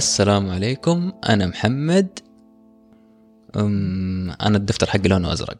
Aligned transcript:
السلام 0.00 0.50
عليكم. 0.50 1.12
أنا 1.28 1.46
محمد. 1.46 2.18
أم 3.56 4.30
أنا 4.30 4.56
الدفتر 4.56 4.86
حقي 4.90 5.08
لونه 5.08 5.32
أزرق. 5.32 5.58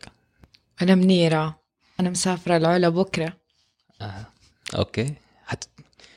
أنا 0.82 0.95
منيرة. 0.95 1.61
أنا 2.00 2.10
مسافرة 2.10 2.56
العلا 2.56 2.88
بكرة. 2.88 3.37
آه. 4.00 4.27
okay. 4.77 5.14
حت... 5.47 5.64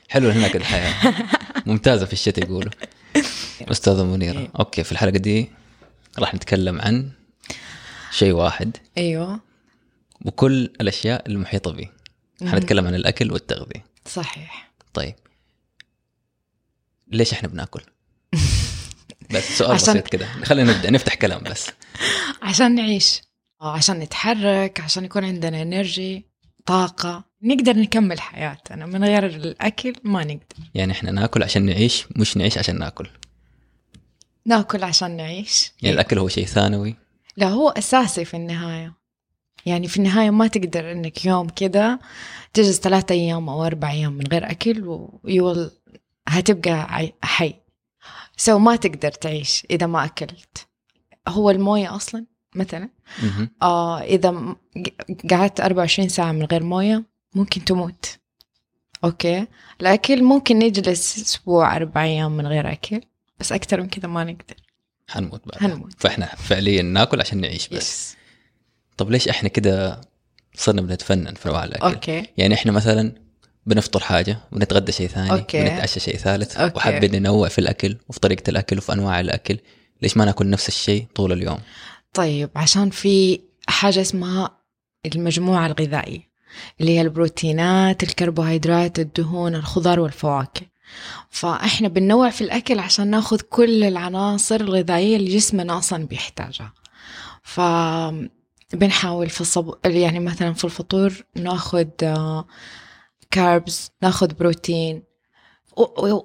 حلو 0.08 0.28
هناك 0.30 0.56
الحياة. 0.56 1.14
ممتازة 1.66 2.06
في 2.06 2.12
الشتاء 2.12 2.44
يقولوا. 2.44 2.70
أستاذة 3.60 4.04
منيرة. 4.04 4.48
okay 4.58 4.84
في 4.84 4.92
الحلقة 4.92 5.18
دي 5.18 5.50
راح 6.18 6.34
نتكلم 6.34 6.80
عن 6.80 7.10
شيء 8.10 8.32
واحد. 8.32 8.76
أيوة. 8.98 9.40
وكل 10.24 10.64
الأشياء 10.80 11.28
المحيطة 11.28 11.72
به 11.72 11.88
حنتكلم 12.42 12.86
عن 12.86 12.94
الأكل 12.94 13.32
والتغذية. 13.32 13.84
صحيح. 14.06 14.72
طيب. 14.94 15.14
ليش 17.08 17.32
إحنا 17.32 17.48
بناكل؟ 17.48 17.82
بس 19.30 19.58
سؤال 19.58 19.70
عشان- 19.70 19.94
بسيط 19.94 20.08
كده. 20.08 20.26
خلينا 20.44 20.72
نبدأ 20.76 20.90
نفتح 20.90 21.14
كلام 21.14 21.42
بس. 21.42 21.70
عشان 22.42 22.74
نعيش 22.74 23.22
آه، 23.62 23.72
عشان 23.72 23.98
نتحرك 23.98 24.80
عشان 24.80 25.04
يكون 25.04 25.24
عندنا 25.24 25.62
انرجي 25.62 26.26
طاقة 26.66 27.24
نقدر 27.42 27.76
نكمل 27.76 28.20
حياتنا. 28.20 28.86
من 28.86 29.04
غير 29.04 29.26
الأكل 29.26 29.92
ما 30.04 30.24
نقدر. 30.24 30.42
يعني 30.74 30.92
إحنا 30.92 31.10
ناكل 31.10 31.42
عشان 31.42 31.66
نعيش 31.66 32.04
مش 32.16 32.36
نعيش 32.36 32.58
عشان 32.58 32.78
ناكل. 32.78 33.08
ناكل 34.46 34.84
عشان 34.84 35.16
نعيش. 35.16 35.72
يعني 35.82 35.94
الأكل 35.94 36.18
هو 36.18 36.28
شيء 36.28 36.46
ثانوي؟ 36.46 36.96
لا 37.36 37.48
هو 37.48 37.68
أساسي 37.68 38.24
في 38.24 38.34
النهاية. 38.36 38.94
يعني 39.66 39.88
في 39.88 39.96
النهاية 39.96 40.30
ما 40.30 40.46
تقدر 40.46 40.92
إنك 40.92 41.24
يوم 41.24 41.48
كده 41.48 42.00
تجلس 42.52 42.80
ثلاثة 42.80 43.12
أيام 43.14 43.48
أو 43.48 43.66
أربع 43.66 43.90
أيام 43.90 44.12
من 44.12 44.26
غير 44.26 44.50
أكل 44.50 44.82
و 45.24 45.31
you'll 45.31 45.70
هتبقى 46.28 47.12
حي. 47.22 47.54
so 48.36 48.58
ما 48.58 48.76
تقدر 48.76 49.10
تعيش 49.10 49.66
إذا 49.70 49.86
ما 49.86 50.04
أكلت. 50.04 50.66
هو 51.28 51.50
الموية 51.50 51.96
أصلا 51.96 52.26
مثلا. 52.54 52.88
آه 53.62 54.00
ق- 54.76 55.26
قعدت 55.30 55.60
24 55.60 56.08
ساعة 56.08 56.32
من 56.32 56.44
غير 56.44 56.62
موية 56.62 57.04
ممكن 57.34 57.64
تموت. 57.64 58.18
okay? 59.04 59.46
الأكل 59.80 60.22
ممكن 60.22 60.58
نجلس 60.58 61.18
أسبوع 61.18 61.76
أربع 61.76 62.02
أيام 62.04 62.36
من 62.36 62.46
غير 62.46 62.72
أكل 62.72 63.00
بس 63.40 63.52
أكثر 63.52 63.80
من 63.80 63.88
كذا 63.88 64.08
ما 64.08 64.24
نقدر. 64.24 64.56
حنموت 65.08 65.42
بعد 65.48 65.64
هنموت 65.70 65.92
فإحنا 65.98 66.26
فعليا 66.26 66.82
ناكل 66.82 67.20
عشان 67.20 67.40
نعيش 67.40 67.68
بس. 67.68 67.76
yes 67.76 68.16
طب 68.96 69.10
ليش 69.10 69.28
إحنا 69.28 69.48
كده 69.48 70.00
صرنا 70.54 70.82
بنتفنن 70.82 71.34
في 71.34 71.46
انواع 71.48 71.64
الأكل؟ 71.64 71.84
okay. 71.94 72.26
يعني 72.38 72.54
إحنا 72.54 72.72
مثلا 72.72 73.23
بنفطر 73.66 74.00
حاجة 74.00 74.38
ونتغدى 74.52 74.92
شيء 74.92 75.08
ثاني 75.08 75.30
okay. 75.30 75.60
ونتعشى 75.60 76.00
شيء 76.00 76.16
ثالث 76.16 76.56
okay. 76.56 76.76
وحابين 76.76 77.16
ننوع 77.16 77.48
في 77.48 77.58
الأكل 77.58 77.96
وفي 78.08 78.20
طريقة 78.20 78.50
الأكل 78.50 78.78
وفي 78.78 78.92
أنواع 78.92 79.20
الأكل 79.20 79.58
ليش 80.02 80.16
ما 80.16 80.24
ناكل 80.24 80.50
نفس 80.50 80.68
الشيء 80.68 81.06
طول 81.14 81.32
اليوم 81.32 81.58
طيب 82.14 82.50
عشان 82.56 82.90
في 82.90 83.40
حاجة 83.66 84.00
اسمها 84.00 84.58
المجموعة 85.06 85.66
الغذائية 85.66 86.34
اللي 86.80 86.96
هي 86.96 87.00
البروتينات 87.00 88.02
الكربوهيدرات 88.02 88.98
الدهون 88.98 89.54
الخضار 89.54 90.00
والفواكه 90.00 90.62
فإحنا 91.30 91.88
بننوع 91.88 92.30
في 92.30 92.40
الأكل 92.44 92.78
عشان 92.78 93.06
ناخذ 93.06 93.40
كل 93.40 93.84
العناصر 93.84 94.60
الغذائية 94.60 95.16
اللي 95.16 95.36
جسمنا 95.36 95.78
أصلا 95.78 96.06
بيحتاجها 96.06 96.72
فبنحاول 97.42 99.30
في 99.30 99.40
الصب... 99.40 99.74
يعني 99.84 100.20
مثلا 100.20 100.52
في 100.52 100.64
الفطور 100.64 101.24
ناخذ 101.36 101.86
كاربز 103.34 103.90
ناخذ 104.02 104.34
بروتين. 104.34 105.02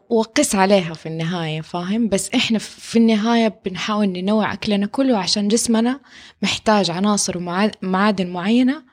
وقس 0.09 0.55
عليها 0.55 0.93
في 0.93 1.05
النهاية 1.05 1.61
فاهم؟ 1.61 2.09
بس 2.09 2.29
إحنا 2.29 2.59
في 2.59 2.99
النهاية 2.99 3.61
بنحاول 3.65 4.05
ننوع 4.07 4.53
أكلنا 4.53 4.85
كله 4.85 5.17
عشان 5.17 5.47
جسمنا 5.47 5.99
محتاج 6.41 6.91
عناصر 6.91 7.37
ومعادن 7.37 8.27
معينة 8.27 8.83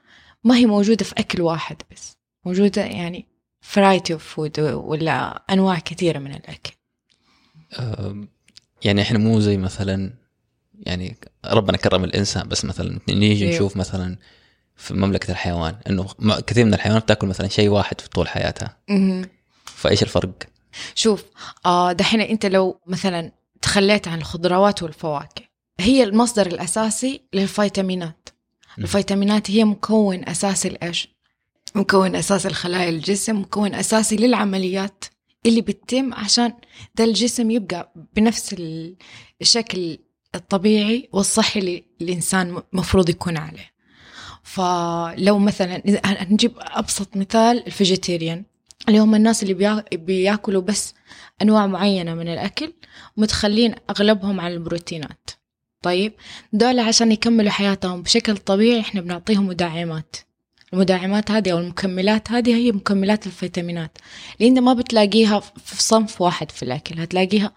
ما 0.44 0.56
هي 0.56 0.66
موجودة 0.66 1.04
في 1.04 1.14
أكل 1.18 1.40
واحد 1.42 1.82
بس. 1.92 2.16
موجودة 2.44 2.82
يعني 2.84 3.26
variety 3.74 4.14
of 4.14 4.20
food 4.36 4.58
ولا 4.58 5.44
أنواع 5.50 5.78
كثيرة 5.78 6.18
من 6.18 6.34
الأكل. 6.34 6.72
يعني 8.84 9.02
إحنا 9.02 9.18
مو 9.18 9.40
زي 9.40 9.56
مثلا 9.56 10.12
يعني 10.74 11.16
ربنا 11.44 11.76
كرم 11.76 12.04
الإنسان 12.04 12.48
بس 12.48 12.64
مثلا 12.64 12.98
نيجي 13.08 13.44
أيوه. 13.44 13.56
نشوف 13.56 13.76
مثلا 13.76 14.16
في 14.76 14.94
مملكة 14.94 15.30
الحيوان 15.30 15.76
إنه 15.90 16.06
كثير 16.46 16.64
من 16.64 16.74
الحيوانات 16.74 17.08
تاكل 17.08 17.26
مثلا 17.26 17.48
شيء 17.48 17.68
واحد 17.68 18.00
في 18.00 18.08
طول 18.08 18.28
حياتها. 18.28 18.76
فإيش 19.64 20.02
الفرق؟ 20.02 20.32
شوف 20.94 21.24
آه 21.66 21.92
دحين 21.92 22.20
أنت 22.20 22.46
لو 22.46 22.80
مثلا 22.86 23.32
تخليت 23.62 24.08
عن 24.08 24.18
الخضروات 24.18 24.82
والفواكه 24.82 25.42
هي 25.80 26.04
المصدر 26.04 26.46
الأساسي 26.46 27.20
للفيتامينات. 27.34 28.28
الفيتامينات 28.78 29.50
هي 29.50 29.64
مكون 29.64 30.28
أساسي 30.28 30.68
لإيش؟ 30.68 31.08
مكون 31.74 32.16
أساسي 32.16 32.48
لخلايا 32.48 32.88
الجسم 32.88 33.40
مكون 33.40 33.74
أساسي 33.74 34.16
للعمليات 34.16 35.04
اللي 35.46 35.60
بتتم 35.60 36.14
عشان 36.14 36.52
ده 36.94 37.04
الجسم 37.04 37.50
يبقى 37.50 37.92
بنفس 38.16 38.52
ال- 38.52 38.96
الشكل 39.40 39.98
الطبيعي 40.34 41.08
والصحي 41.12 41.60
اللي 41.60 41.84
الإنسان 42.00 42.62
مفروض 42.72 43.08
يكون 43.08 43.36
عليه 43.36 43.75
فلو 44.46 45.38
مثلا 45.38 45.82
نجيب 46.30 46.52
أبسط 46.58 47.16
مثال 47.16 47.66
ال 47.66 47.73
vegetarian 47.73 48.44
اللي 48.88 48.98
هم 48.98 49.14
الناس 49.14 49.42
اللي 49.42 49.54
بيا- 49.54 49.84
بياكلوا 49.92 50.62
بس 50.62 50.94
أنواع 51.42 51.66
معينة 51.66 52.14
من 52.14 52.28
الأكل 52.28 52.72
متخلين 53.16 53.74
أغلبهم 53.90 54.40
على 54.40 54.54
البروتينات. 54.54 55.30
طيب 55.82 56.12
دول 56.52 56.78
عشان 56.80 57.12
يكملوا 57.12 57.50
حياتهم 57.50 58.02
بشكل 58.02 58.36
طبيعي 58.36 58.80
إحنا 58.80 59.00
بنعطيهم 59.00 59.46
مدعمات 59.46 60.16
المدعمات 60.72 61.30
هذه 61.30 61.52
أو 61.52 61.58
المكملات 61.58 62.30
هذه 62.32 62.54
هي 62.56 62.72
مكملات 62.72 63.26
الفيتامينات. 63.26 63.98
اللي 64.40 64.48
أنت 64.50 64.58
ما 64.58 64.72
بتلاقيها 64.72 65.40
في 65.40 65.82
صنف 65.82 66.20
واحد 66.20 66.50
في 66.50 66.62
الأكل 66.62 67.00
هتلاقيها 67.00 67.52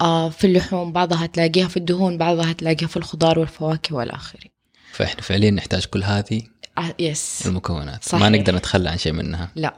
آه 0.00 0.28
في 0.28 0.46
اللحوم 0.46 0.92
بعضها 0.92 1.24
هتلاقيها 1.24 1.68
في 1.68 1.76
الدهون 1.76 2.18
بعضها 2.18 2.50
هتلاقيها 2.50 2.88
في 2.88 2.96
الخضار 2.96 3.38
والفواكه 3.38 3.94
وإلى 3.96 4.17
آخره 4.17 4.52
فإحنا 4.92 5.22
فعليا 5.22 5.50
نحتاج 5.50 5.84
كل 5.84 6.04
هذه 6.04 6.42
آه 6.78 6.94
yes 6.98 7.46
المكونات 7.46 8.04
صحيح. 8.04 8.20
ما 8.20 8.28
نقدر 8.28 8.56
نتخلى 8.56 8.90
عن 8.90 8.98
شيء 8.98 9.12
منها. 9.12 9.50
لا. 9.56 9.74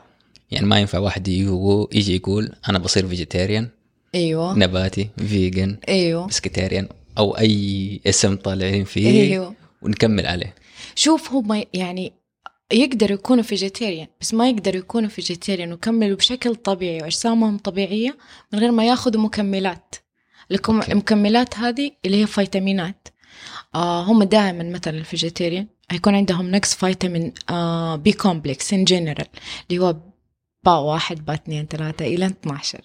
يعني 0.51 0.67
ما 0.67 0.79
ينفع 0.81 0.99
واحد 0.99 1.29
يجي 1.29 2.15
يقول 2.17 2.53
أنا 2.69 2.79
بصير 2.79 3.09
vegetarian 3.09 3.69
أيوه. 4.15 4.59
نباتي 4.59 5.11
vegan 5.17 5.77
أيوه. 5.89 6.27
pescatarian 6.27 6.89
أو 7.19 7.39
أي 7.39 8.01
اسم 8.07 8.37
طالعين 8.37 8.85
فيه 8.85 9.23
أيوه. 9.33 9.55
ونكمل 9.83 10.27
عليه. 10.27 10.55
شوف 10.95 11.33
هم 11.33 11.65
يعني 11.75 12.13
يقدروا 12.73 13.15
يكونوا 13.15 13.43
vegetarian 13.43 14.07
بس 14.21 14.35
ما 14.35 14.49
يقدروا 14.49 14.79
يكونوا 14.79 15.09
vegetarian 15.09 15.73
ويكملوا 15.73 16.17
بشكل 16.17 16.55
طبيعي 16.55 17.03
وأجسامهم 17.03 17.59
طبيعية 17.59 18.17
من 18.53 18.59
غير 18.59 18.71
ما 18.71 18.87
ياخذوا 18.87 19.23
مكملات. 19.23 19.95
لكم 20.51 20.77
okay. 20.77 20.93
المكملات 20.93 21.59
هذه 21.59 21.91
اللي 22.05 22.23
هي 22.23 22.27
فيتامينات. 22.27 23.09
آه 23.75 24.03
هم 24.03 24.23
دائما 24.23 24.65
مثلا 24.65 24.99
ال 24.99 25.05
vegetarian 25.05 25.67
هيكون 25.91 26.15
عندهم 26.15 26.51
نقص 26.51 26.75
فيتامين 26.75 27.33
آه 27.51 27.97
B 27.97 28.13
complex 28.13 28.73
in 28.73 28.85
general 28.85 29.27
اللي 29.71 29.83
هو 29.83 29.97
با 30.65 30.77
واحد 30.77 31.25
با 31.25 31.35
اثنين 31.35 31.67
ثلاثة 31.67 32.07
إلى 32.07 32.27
12 32.27 32.81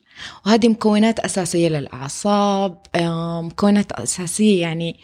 وهذه 0.45 0.67
مكونات 0.67 1.19
أساسية 1.19 1.69
للأعصاب 1.69 2.81
آه 2.95 3.41
مكونات 3.41 3.91
أساسية 3.91 4.61
يعني 4.61 4.99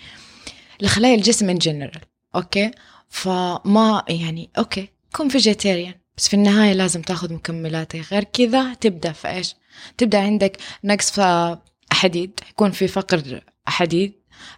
لخلايا 0.82 1.16
الجسم 1.16 1.50
in 1.50 1.58
general 1.58 2.02
okay? 2.36 2.72
فما 3.10 4.04
يعني 4.10 4.50
okay 4.58 4.90
كن 5.14 5.30
vegetarian 5.30 5.94
بس 6.18 6.28
في 6.28 6.34
النهاية 6.34 6.74
لازم 6.74 7.02
تاخذ 7.02 7.34
مكملاتك 7.34 8.02
غير 8.12 8.24
كذا 8.24 8.74
تبدأ 8.74 9.12
في 9.12 9.28
إيش؟ 9.28 9.56
تبدأ 9.98 10.20
عندك 10.20 10.58
نقص 10.84 11.12
في 11.12 11.58
حديد. 11.92 12.40
يكون 12.50 12.72
في 12.72 12.88
فقر 12.88 13.42
حديد. 13.68 14.14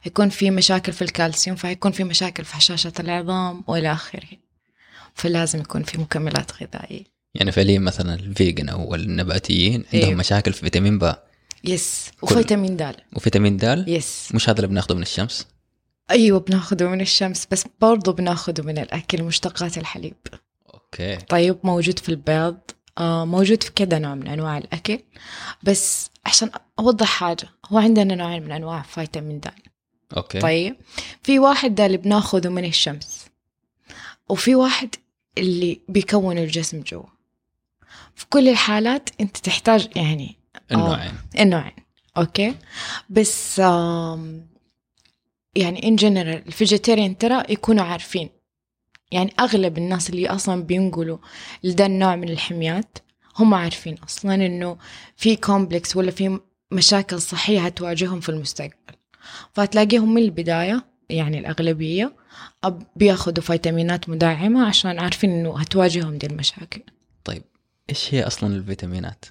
يكون 0.06 0.30
في 0.30 0.52
مشاكل 0.52 0.94
في 0.94 1.02
الكالسيوم 1.02 1.56
فيكون 1.56 1.92
في 1.92 2.04
مشاكل 2.04 2.46
في 2.46 2.58
هشاشة 2.58 2.94
العظام 3.00 3.64
وإلى 3.68 3.92
آخره. 3.92 4.28
فلازم 5.14 5.60
يكون 5.60 5.84
في 5.84 5.98
مكملات 5.98 6.52
غذائية. 6.64 7.04
يعني 7.36 7.52
فعليا 7.52 7.80
مثلا 7.80 8.14
ال 8.14 8.23
vegan 8.23 8.70
أو 8.70 8.96
النباتيين 8.96 9.86
عندهم 9.94 10.10
أيوه. 10.10 10.20
مشاكل 10.20 10.54
في 10.54 10.60
فيتامين 10.60 11.00
با 11.00 11.24
يس. 11.64 12.12
وفيتامين 12.22 12.78
د. 12.78 12.96
وفيتامين 13.14 13.58
د؟ 13.58 13.88
yes. 13.88 14.30
مش 14.34 14.50
هذا 14.50 14.58
اللي 14.58 14.68
بناخذه 14.68 14.96
من 14.96 15.02
الشمس؟ 15.02 15.48
أيوة 16.12 16.40
بناخده 16.40 16.90
من 16.90 17.02
الشمس 17.02 17.48
بس 17.52 17.66
برضو 17.82 18.12
بناخده 18.12 18.64
من 18.64 18.78
الأكل 18.78 19.24
مشتقات 19.24 19.78
الحليب. 19.78 20.16
okay. 20.74 21.16
طيب 21.16 21.58
موجود 21.64 22.00
في 22.00 22.10
البيض. 22.10 22.58
آه 22.98 23.26
موجود 23.26 23.64
في 23.64 23.72
كذا 23.72 24.00
نوع 24.00 24.16
من 24.16 24.28
أنواع 24.28 24.58
الأكل 24.58 25.00
بس 25.64 26.10
عشان 26.28 26.50
أوضح 26.80 27.08
حاجة. 27.08 27.50
هو 27.72 27.78
عندنا 27.78 28.16
نوعين 28.16 28.44
من 28.44 28.52
أنواع 28.52 28.82
فيتامين 28.82 29.40
د. 29.40 29.48
okay. 30.18 30.40
طيب. 30.40 30.76
في 31.24 31.40
واحد 31.40 31.76
ده 31.76 31.86
اللي 31.86 31.98
بناخده 31.98 32.50
من 32.50 32.66
الشمس. 32.66 33.26
وفي 34.30 34.56
واحد 34.56 34.96
اللي 35.38 35.82
بيكون 35.90 36.38
الجسم 36.38 36.80
جوا. 36.82 37.04
في 38.16 38.26
كل 38.30 38.50
الحالات 38.50 39.10
أنت 39.22 39.38
تحتاج 39.38 39.90
يعني 39.96 40.36
النوعين. 40.72 41.14
النوعين. 41.40 41.76
okay. 42.18 42.56
بس 43.10 43.60
آم، 43.60 44.48
يعني 45.56 45.88
in 45.88 45.96
general 45.96 46.48
ال 46.48 46.54
vegetarian 46.54 47.18
ترى 47.18 47.44
يكونوا 47.50 47.84
عارفين. 47.86 48.30
يعني 49.12 49.34
أغلب 49.40 49.78
الناس 49.78 50.10
اللي 50.10 50.30
أصلا 50.30 50.64
بينقلوا 50.64 51.18
لده 51.64 51.86
النوع 51.86 52.16
من 52.16 52.30
الحميات. 52.30 52.98
هم 53.40 53.54
عارفين 53.54 53.96
أصلا 53.98 54.36
إنه 54.36 54.78
في 55.16 55.36
complications 55.36 55.96
ولا 55.96 56.12
في 56.12 56.40
مشاكل 56.72 57.22
صحيه 57.22 57.60
هتواجههم 57.66 58.20
في 58.20 58.30
المستقبل. 58.30 58.74
فتلاقيهم 59.54 60.14
من 60.14 60.22
البداية 60.22 60.86
يعني 61.10 61.40
الأغلبية 61.40 62.14
أب- 62.66 62.84
بياخذوا 62.96 63.44
فيتامينات 63.44 64.10
مدعمه 64.10 64.68
عشان 64.68 65.00
عارفين 65.00 65.30
إنه 65.32 65.60
هتواجههم 65.60 66.18
دي 66.18 66.28
المشاكل. 66.28 66.82
طيب 67.24 67.44
إيش 67.90 68.14
هي 68.14 68.28
أصلا 68.28 68.56
الفيتامينات؟ 68.56 69.26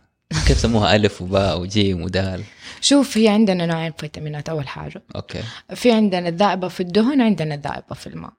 كيف 0.47 0.58
سموها؟ 0.58 0.97
ألف 0.97 1.23
وباء 1.23 1.61
وجيم 1.61 2.03
ودال؟ 2.03 2.43
شوف 2.81 3.19
هي 3.19 3.29
عندنا 3.29 3.67
نوعين 3.67 3.93
فيتامينات 3.99 4.49
أول 4.49 4.69
حاجة. 4.69 5.03
okay. 5.16 5.43
في 5.75 5.93
عندنا 5.93 6.29
الذائبة 6.29 6.69
في 6.69 6.81
الدهن 6.81 7.20
عندنا 7.20 7.55
الذائبة 7.55 7.94
في 7.94 8.06
الماء. 8.06 8.32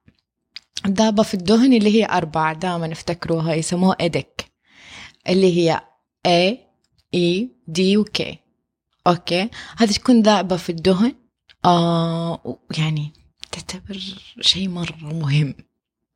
الذائبة 0.86 1.24
في 1.24 1.34
الدهن 1.34 1.74
اللي 1.74 1.96
هي 2.02 2.06
أربعة 2.06 2.54
دائما 2.54 2.92
افتكروها 2.92 3.54
يسموها 3.54 3.96
ADEK 4.02 4.46
اللي 5.30 5.58
هي 5.58 5.82
A 6.28 6.58
E 7.16 7.48
D 7.72 7.80
و 7.98 8.06
K. 8.06 8.36
okay? 9.08 9.50
هذه 9.78 9.92
تكون 9.92 10.22
ذائبة 10.22 10.58
في 10.58 10.70
الدهن. 10.70 11.16
آه 11.66 12.58
يعني 12.78 13.14
تعتبر 13.52 14.00
شيء 14.42 14.70
مرة 14.70 14.96
مهم. 15.02 15.56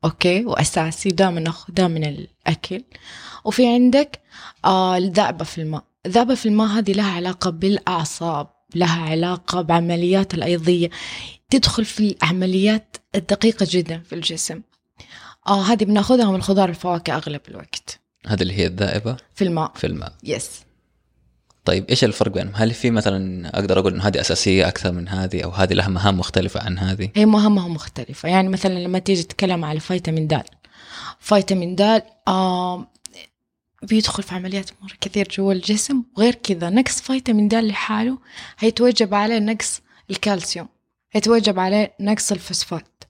okay? 0.04 0.44
وأساسي. 0.44 1.08
دائما 1.08 1.40
ناخذها 1.40 1.88
من 1.88 2.04
الأكل. 2.04 2.84
وفي 3.44 3.66
عندك 3.66 4.20
آه 4.64 4.96
الذائبة 4.96 5.44
في 5.44 5.60
الماء. 5.60 5.84
الذائبة 6.06 6.34
في 6.34 6.46
الماء 6.46 6.66
هذه 6.66 6.92
لها 6.92 7.12
علاقة 7.12 7.50
بالأعصاب 7.50 8.50
لها 8.74 9.02
علاقة 9.02 9.62
بعمليات 9.62 10.34
الأيضية. 10.34 10.90
تدخل 11.50 11.84
في 11.84 12.16
العمليات 12.22 12.96
الدقيقة 13.14 13.66
جدا 13.70 13.98
في 13.98 14.14
الجسم. 14.14 14.60
آه 15.46 15.62
هذه 15.62 15.84
بناخذها 15.84 16.30
من 16.30 16.36
الخضار 16.36 16.68
والفواكه 16.68 17.16
أغلب 17.16 17.40
الوقت. 17.48 18.01
هذه 18.26 18.42
اللي 18.42 18.54
هي 18.54 18.66
الذائبه 18.66 19.16
في 19.34 19.44
الماء. 19.44 19.72
في 19.74 19.86
الماء. 19.86 20.12
يس 20.24 20.50
طيب 21.64 21.84
إيش 21.90 22.04
الفرق 22.04 22.32
بينهم؟ 22.32 22.52
هل 22.54 22.70
في 22.74 22.90
مثلا 22.90 23.48
أقدر 23.58 23.78
أقول 23.78 23.94
إنه 23.94 24.06
هذه 24.06 24.20
أساسية 24.20 24.68
أكثر 24.68 24.92
من 24.92 25.08
هذه 25.08 25.42
أو 25.42 25.50
هذه 25.50 25.72
لها 25.72 25.88
مهام 25.88 26.18
مختلفة 26.18 26.60
عن 26.60 26.78
هذه؟ 26.78 27.10
هي 27.14 27.26
مهامها 27.26 27.68
مختلفة. 27.68 28.28
يعني 28.28 28.48
مثلا 28.48 28.78
لما 28.78 28.98
تيجي 28.98 29.22
تتكلم 29.22 29.64
على 29.64 29.80
فيتامين 29.80 30.26
د 30.26 30.42
فيتامين 31.20 31.74
د 31.74 32.02
آه 32.28 32.86
بيدخل 33.82 34.22
في 34.22 34.34
عمليات 34.34 34.70
مرة 34.82 34.92
كثير 35.00 35.28
جوا 35.28 35.52
الجسم. 35.52 36.02
وغير 36.16 36.34
كذا 36.34 36.70
نقص 36.70 37.00
فيتامين 37.00 37.48
د 37.48 37.54
لحاله 37.54 38.18
هيتوجب 38.58 39.14
عليه 39.14 39.38
نقص 39.38 39.80
الكالسيوم 40.10 40.68
هيتوجب 41.12 41.58
عليه 41.58 41.94
نقص 42.00 42.32
الفوسفات. 42.32 43.04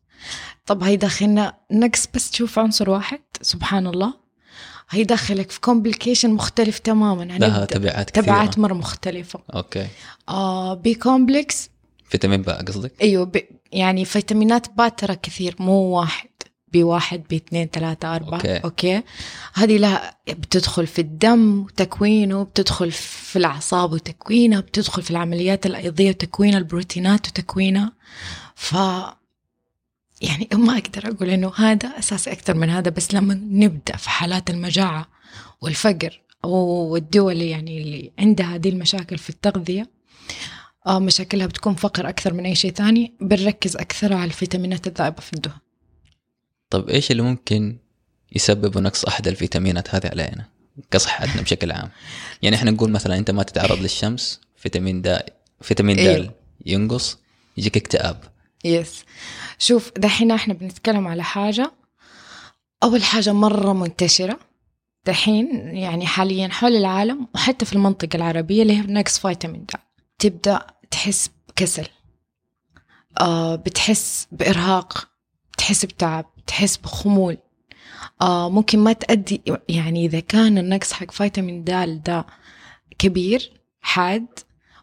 طب 0.66 0.82
هيدخلنا 0.82 1.54
نقص 1.70 2.08
بس 2.14 2.30
تشوف 2.30 2.58
عنصر 2.58 2.90
واحد 2.90 3.20
سبحان 3.42 3.86
الله. 3.86 4.21
هيدخلك 4.92 5.50
في 5.50 5.60
complication 5.60 6.30
مختلف 6.30 6.78
تماما. 6.78 7.24
لها 7.24 7.48
هنبدأ 7.48 7.64
تبعات 7.64 8.10
كثيرة. 8.10 8.24
تبعات 8.24 8.58
مرة 8.58 8.74
مختلفة. 8.74 9.40
okay. 9.54 9.86
آه 10.28 10.74
B 10.74 10.94
complex 10.94 11.70
فيتامين 12.08 12.42
باء 12.42 12.64
قصدك؟ 12.64 12.92
أيوه 13.02 13.24
ب... 13.24 13.42
يعني 13.72 14.04
فيتامينات 14.04 14.66
با 14.76 14.88
ترى 14.88 15.16
كثير 15.16 15.56
مو 15.58 15.72
واحد. 15.72 16.28
بواحد 16.72 17.22
باثنين 17.30 17.68
ثلاثة 17.72 18.16
أربعة. 18.16 18.38
okay, 18.38 18.56
okay. 18.56 19.02
هذه 19.54 19.76
لها 19.76 20.16
بتدخل 20.28 20.86
في 20.86 20.98
الدم 20.98 21.60
وتكوينه 21.62 22.42
بتدخل 22.42 22.90
في 22.92 23.36
الأعصاب 23.36 23.92
وتكوينها 23.92 24.60
بتدخل 24.60 25.02
في 25.02 25.10
العمليات 25.10 25.66
الأيضية 25.66 26.08
وتكوين 26.10 26.54
البروتينات 26.54 27.28
وتكوينها 27.28 27.92
ف 28.54 28.76
يعني 30.22 30.48
ما 30.52 30.78
أقدر 30.78 31.08
أقول 31.08 31.30
إنه 31.30 31.52
هذا 31.56 31.88
أساسي 31.88 32.32
أكثر 32.32 32.54
من 32.54 32.70
هذا 32.70 32.90
بس 32.90 33.14
لما 33.14 33.34
نبدأ 33.34 33.96
في 33.96 34.10
حالات 34.10 34.50
المجاعة 34.50 35.08
والفقر 35.60 36.20
والدول 36.44 37.42
يعني 37.42 37.82
اللي 37.82 38.12
عندها 38.18 38.54
هذه 38.54 38.68
المشاكل 38.68 39.18
في 39.18 39.30
التغذية 39.30 39.90
آه 40.86 40.98
مشاكلها 40.98 41.46
بتكون 41.46 41.74
فقر 41.74 42.08
أكثر 42.08 42.34
من 42.34 42.46
أي 42.46 42.54
شيء 42.54 42.72
ثاني 42.72 43.12
بنركز 43.20 43.76
أكثر 43.76 44.12
على 44.12 44.24
الفيتامينات 44.24 44.86
الذائبة 44.86 45.20
في 45.20 45.32
الدهن 45.32 45.58
طب 46.70 46.88
إيش 46.88 47.10
اللي 47.10 47.22
ممكن 47.22 47.78
يسبب 48.32 48.78
نقص 48.78 49.04
أحد 49.04 49.28
الفيتامينات 49.28 49.94
هذه 49.94 50.06
علينا 50.06 50.44
كصحتنا 50.90 51.42
بشكل 51.42 51.72
عام؟ 51.72 51.90
يعني 52.42 52.56
إحنا 52.56 52.70
نقول 52.70 52.90
مثلا 52.90 53.18
أنت 53.18 53.30
ما 53.30 53.42
تتعرض 53.42 53.78
للشمس 53.78 54.40
فيتامين 54.56 55.02
د 55.02 55.18
فيتامين 55.60 55.96
د 55.96 55.98
أيوه. 55.98 56.34
ينقص 56.66 57.18
يجيك 57.56 57.76
اكتئاب. 57.76 58.24
yes 58.64 59.04
شوف 59.62 59.92
دحين 59.96 60.30
إحنا 60.30 60.54
بنتكلم 60.54 61.08
على 61.08 61.22
حاجة. 61.24 61.72
أول 62.82 63.02
حاجة 63.02 63.32
مرة 63.32 63.72
منتشرة 63.72 64.38
دحين 65.06 65.76
يعني 65.76 66.06
حاليا 66.06 66.48
حول 66.48 66.76
العالم 66.76 67.28
وحتى 67.34 67.64
في 67.64 67.72
المنطقة 67.72 68.16
العربية 68.16 68.62
اللي 68.62 68.76
هي 68.76 68.80
نقص 68.80 69.18
فيتامين 69.18 69.64
د 69.64 69.70
تبدأ 70.18 70.66
تحس 70.90 71.30
بكسل. 71.48 71.86
آه 73.20 73.56
بتحس 73.56 74.26
بإرهاق 74.32 75.08
تحس 75.58 75.84
بتعب 75.84 76.26
تحس 76.46 76.76
بخمول. 76.76 77.38
آه 78.22 78.50
ممكن 78.50 78.78
ما 78.78 78.92
تأدي 78.92 79.42
يعني 79.68 80.06
إذا 80.06 80.20
كان 80.20 80.58
النقص 80.58 80.92
حق 80.92 81.10
فيتامين 81.10 81.64
د 81.64 82.02
ده 82.06 82.26
كبير 82.98 83.60
حاد 83.80 84.26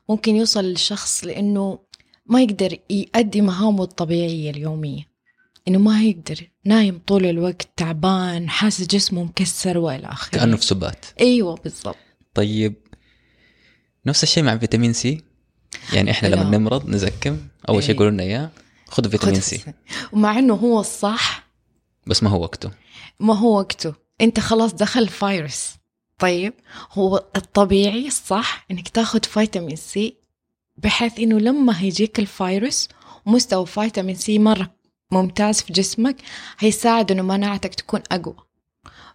ممكن 0.10 0.36
يوصل 0.36 0.64
للشخص 0.64 1.24
لأنه 1.24 1.80
ما 2.30 2.42
يقدر 2.42 2.78
يؤدي 2.90 3.42
مهامه 3.42 3.84
الطبيعية 3.84 4.50
اليومية. 4.50 5.10
إنه 5.68 5.80
ما 5.80 6.04
يقدر 6.04 6.50
نايم 6.66 7.02
طول 7.08 7.26
الوقت 7.26 7.70
تعبان 7.76 8.50
حاسس 8.50 8.88
جسمه 8.88 9.24
مكسر 9.24 9.78
وإلى 9.78 10.08
آخره. 10.08 10.32
كأنه 10.32 10.58
في 10.58 10.66
سبات. 10.66 11.06
أيوة 11.20 11.56
بالضبط. 11.56 11.96
طيب 12.34 12.76
نفس 14.06 14.24
الشيء 14.24 14.44
مع 14.44 14.58
فيتامين 14.58 14.94
سي. 14.94 15.22
يعني 15.94 16.12
إحنا 16.12 16.28
لما 16.28 16.44
لا. 16.44 16.58
نمرض 16.58 16.90
نزكم 16.90 17.38
أول 17.70 17.84
شيء 17.84 17.90
إيه. 17.90 17.96
يقولوا 17.96 18.12
لنا 18.12 18.24
إياه 18.24 18.52
خذوا 18.88 19.12
فيتامين 19.12 19.42
سي. 19.42 19.74
ومع 20.12 20.40
إنه 20.40 20.54
هو 20.54 20.80
الصح 20.80 21.50
بس 22.08 22.24
ما 22.24 22.30
هو 22.30 22.42
وقته. 22.42 22.72
ما 23.20 23.38
هو 23.38 23.60
وقته. 23.60 23.94
أنت 24.22 24.40
خلاص 24.40 24.74
دخل 24.74 25.08
فيروس. 25.08 25.70
طيب 26.20 26.54
هو 26.92 27.26
الطبيعي 27.36 28.08
الصح 28.08 28.66
إنك 28.72 28.90
تاخذ 28.90 29.24
فيتامين 29.24 29.76
سي 29.76 30.16
بحيث 30.84 31.20
إنه 31.20 31.40
لما 31.40 31.82
هيجيك 31.82 32.20
الفيروس 32.20 32.88
مستوى 33.26 33.66
فيتامين 33.66 34.16
سي 34.16 34.40
مرة 34.40 34.72
ممتاز 35.12 35.62
في 35.62 35.74
جسمك 35.74 36.16
هيساعد 36.60 37.12
إنه 37.12 37.22
مناعتك 37.22 37.76
تكون 37.76 38.02
أقوى. 38.12 38.36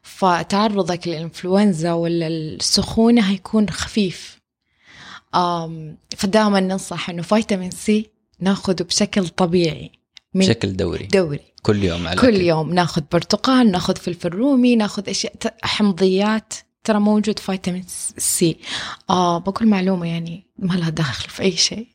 فتعرضك 0.03 1.09
للإنفلونزا 1.09 1.93
ولا 1.93 2.27
السخونه 2.27 3.31
هيكون 3.31 3.71
خفيف. 3.71 4.41
فدائما 6.17 6.61
ننصح 6.61 7.11
إنه 7.11 7.23
فيتامين 7.23 7.71
سي 7.71 8.11
ناخذه 8.41 8.83
بشكل 8.83 9.29
طبيعي. 9.29 9.91
من 10.35 10.47
بشكل 10.47 10.77
دوري. 10.77 11.07
دوري. 11.07 11.41
كل 11.63 11.85
يوم 11.85 12.09
على 12.09 12.21
كل. 12.21 12.41
يوم 12.41 12.75
ناخذ 12.75 13.03
برتقال 13.13 13.71
ناخذ 13.71 13.97
فلفل 13.97 14.29
رومي 14.29 14.77
ناخذ 14.77 15.09
أشياء 15.09 15.35
حمضيات. 15.63 16.55
ترى 16.85 17.01
موجود 17.01 17.39
فيتامين 17.39 17.85
سي. 18.19 18.57
آه 19.11 19.39
بقول 19.39 19.69
معلومة 19.69 20.07
يعني 20.07 20.47
ما 20.59 20.75
لها 20.75 20.91
دخل 20.91 21.31
في 21.31 21.43
أي 21.43 21.57
شيء. 21.57 21.89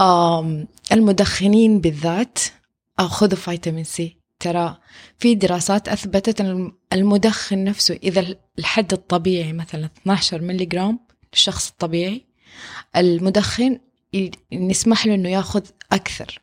آه 0.00 0.66
المدخنين 0.92 1.80
بالذات 1.80 2.38
خذوا 2.98 3.38
فيتامين 3.38 3.84
سي. 3.84 4.16
ترى 4.40 4.76
في 5.18 5.34
دراسات 5.34 5.88
أثبتت 5.88 6.40
أن 6.40 6.72
المدخن 6.92 7.64
نفسه 7.64 7.98
إذا 8.02 8.36
الحد 8.58 8.92
الطبيعي 8.92 9.52
مثلا 9.52 9.88
12 10.02 10.42
ملي 10.42 10.64
جرام 10.64 10.98
للشخص 11.32 11.68
الطبيعي 11.70 12.26
المدخن 12.96 13.78
نسمح 14.52 15.06
له 15.06 15.14
أنه 15.14 15.28
يأخذ 15.28 15.62
أكثر. 15.92 16.40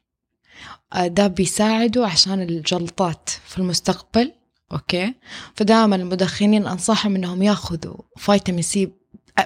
آه، 0.93 1.07
ده 1.07 1.27
بيساعده 1.27 2.07
عشان 2.07 2.41
الجلطات 2.41 3.29
في 3.47 3.57
المستقبل 3.57 4.31
أوكي؟ 4.71 5.13
فدائما 5.55 5.95
المدخنين 5.95 6.67
أنصحهم 6.67 7.15
إنهم 7.15 7.43
يأخذوا 7.43 7.97
فيتامين 8.17 8.61
سي 8.61 8.91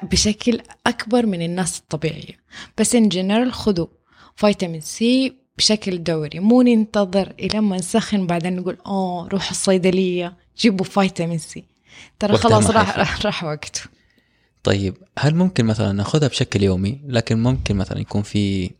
بشكل 0.04 0.62
أكبر 0.88 1.26
من 1.26 1.42
الناس 1.42 1.80
الطبيعية. 1.80 2.44
بس 2.78 2.96
in 2.96 3.10
general 3.10 3.54
خذوا 3.54 3.88
فيتامين 4.36 4.82
سي 4.82 5.34
بشكل 5.58 6.04
دوري. 6.04 6.40
مو 6.40 6.62
ننتظر 6.62 7.34
إلى 7.40 7.62
ما 7.62 7.76
نسخن 7.76 8.28
بعدين 8.28 8.56
نقول 8.56 8.78
أوه 8.86 9.28
روحوا 9.28 9.52
الصيدلية 9.52 10.38
جيبوا 10.58 10.86
فيتامين 10.86 11.38
سي. 11.38 11.64
ترى 12.20 12.38
خلاص. 12.38 12.70
راح, 12.70 13.00
راح 13.26 13.44
وقته 13.44 13.82
طيب 14.64 14.98
هل 15.20 15.36
ممكن 15.36 15.66
مثلا 15.66 15.92
نأخذها 15.92 16.28
بشكل 16.28 16.64
يومي؟ 16.64 17.02
لكن 17.06 17.44
ممكن 17.44 17.76
مثلا 17.76 18.00
يكون 18.00 18.22
في 18.22 18.72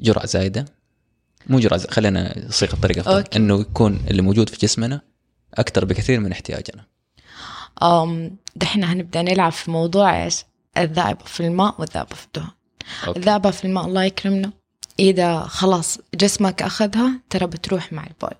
جرعة 0.00 0.26
زايدة؟ 0.26 0.64
مو 1.46 1.60
زايدة 1.60 1.78
خلينا 1.90 2.46
نصيغ 2.48 2.72
الطريقة 2.72 3.00
أفضل. 3.00 3.16
أوكي. 3.16 3.38
إنه 3.38 3.60
يكون 3.60 4.04
اللي 4.10 4.22
موجود 4.22 4.48
في 4.48 4.56
جسمنا 4.56 5.00
أكثر 5.54 5.84
بكثير 5.84 6.20
من 6.20 6.32
احتياجنا. 6.32 6.86
أمم 7.82 8.36
دحين 8.56 8.84
هنبدأ 8.84 9.22
نلعب 9.22 9.52
في 9.52 9.70
موضوع 9.70 10.24
إيش؟ 10.24 10.44
الذائبة 10.78 11.24
في 11.24 11.40
الماء 11.40 11.74
والذائبة 11.78 12.14
في 12.14 12.26
الدهن 12.26 12.50
أوكي. 13.06 13.18
الذائبة 13.18 13.50
في 13.50 13.64
الماء 13.64 13.86
الله 13.86 14.04
يكرمنا. 14.04 14.52
إذا 14.98 15.40
خلاص 15.40 15.98
جسمك 16.14 16.62
أخذها 16.62 17.20
ترى 17.30 17.46
بتروح 17.46 17.92
مع 17.92 18.06
البول. 18.06 18.38